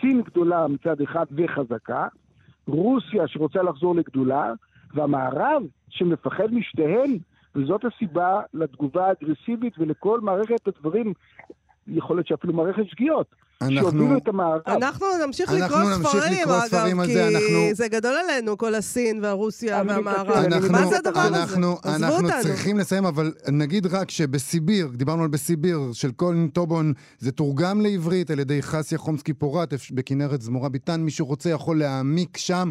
סין 0.00 0.22
גדולה 0.22 0.68
מצד 0.68 1.00
אחד 1.00 1.24
וחזקה, 1.30 2.06
רוסיה 2.66 3.28
שרוצה 3.28 3.62
לחזור 3.62 3.94
לגדולה, 3.94 4.52
והמערב 4.94 5.62
שמפחד 5.88 6.46
משתיהן, 6.52 7.18
וזאת 7.56 7.80
הסיבה 7.84 8.40
לתגובה 8.54 9.06
האגרסיבית 9.06 9.72
ולכל 9.78 10.20
מערכת 10.20 10.68
הדברים, 10.68 11.12
יכול 11.88 12.16
להיות 12.16 12.26
שאפילו 12.26 12.52
מערכת 12.52 12.82
שגיאות. 12.90 13.26
שהובילו 13.70 14.16
את 14.16 14.28
המערב. 14.28 14.60
אנחנו 14.66 15.06
נמשיך 15.26 15.50
אנחנו 15.52 15.66
לקרוא 15.66 15.82
נמשיך 15.98 16.22
ספרים, 16.24 16.38
לקרוא 16.42 16.60
ספרים 16.66 17.00
אגב, 17.00 17.00
על 17.00 17.06
כי 17.06 17.12
זה, 17.14 17.28
אנחנו- 17.28 17.74
זה 17.74 17.88
גדול 17.88 18.12
עלינו, 18.24 18.58
כל 18.58 18.74
הסין 18.74 19.20
והרוסיה 19.24 19.82
והמערב. 19.86 20.30
אנחנו, 20.30 20.72
מה 20.72 20.86
זה 20.86 20.96
הדבר 20.98 21.20
הזה? 21.20 21.42
אנחנו, 21.42 21.72
עזבו 21.82 22.06
אנחנו 22.06 22.26
אותנו. 22.26 22.42
צריכים 22.42 22.78
לסיים, 22.78 23.04
אבל 23.04 23.32
נגיד 23.52 23.86
רק 23.86 24.10
שבסיביר, 24.10 24.88
דיברנו 24.94 25.22
על 25.22 25.28
בסיביר, 25.28 25.78
של 25.92 26.12
קולין 26.12 26.48
טובון, 26.48 26.92
זה 27.18 27.32
תורגם 27.32 27.80
לעברית 27.80 28.30
על 28.30 28.38
ידי 28.38 28.62
חסיה 28.62 28.98
חומסקי 28.98 29.32
פורט 29.34 29.74
בכנרת 29.90 30.42
זמורה 30.42 30.68
ביטן. 30.68 31.00
מי 31.00 31.10
שרוצה 31.10 31.50
יכול 31.50 31.78
להעמיק 31.78 32.36
שם. 32.36 32.70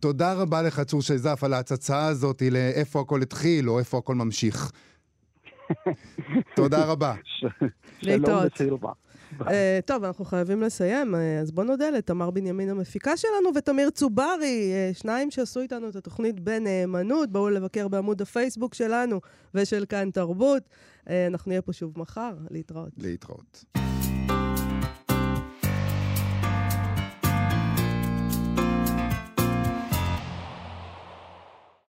תודה 0.00 0.32
רבה 0.32 0.62
לך, 0.62 0.80
צור 0.80 1.02
שזף, 1.02 1.44
על 1.44 1.52
ההצצה 1.52 2.06
הזאת 2.06 2.42
לאיפה 2.50 3.00
הכל 3.00 3.22
התחיל, 3.22 3.70
או 3.70 3.78
איפה 3.78 3.98
הכל 3.98 4.14
ממשיך. 4.14 4.72
תודה 6.56 6.84
רבה. 6.84 7.14
להתראות. 8.02 8.52
אה, 9.48 9.78
טוב, 9.84 10.04
אנחנו 10.04 10.24
חייבים 10.24 10.62
לסיים, 10.62 11.14
אה, 11.14 11.40
אז 11.40 11.50
בואו 11.50 11.66
נודה 11.66 11.90
לתמר 11.90 12.30
בנימין 12.30 12.70
המפיקה 12.70 13.16
שלנו 13.16 13.50
ותמיר 13.54 13.90
צוברי, 13.90 14.72
אה, 14.72 14.90
שניים 14.94 15.30
שעשו 15.30 15.60
איתנו 15.60 15.88
את 15.88 15.96
התוכנית 15.96 16.40
בנאמנות. 16.40 17.30
בואו 17.30 17.50
לבקר 17.50 17.88
בעמוד 17.88 18.22
הפייסבוק 18.22 18.74
שלנו 18.74 19.20
ושל 19.54 19.84
כאן 19.88 20.10
תרבות. 20.10 20.62
אנחנו 21.26 21.48
נהיה 21.48 21.62
פה 21.62 21.72
שוב 21.72 21.98
מחר, 21.98 22.34
להתראות. 22.50 22.92
להתראות. 22.96 23.64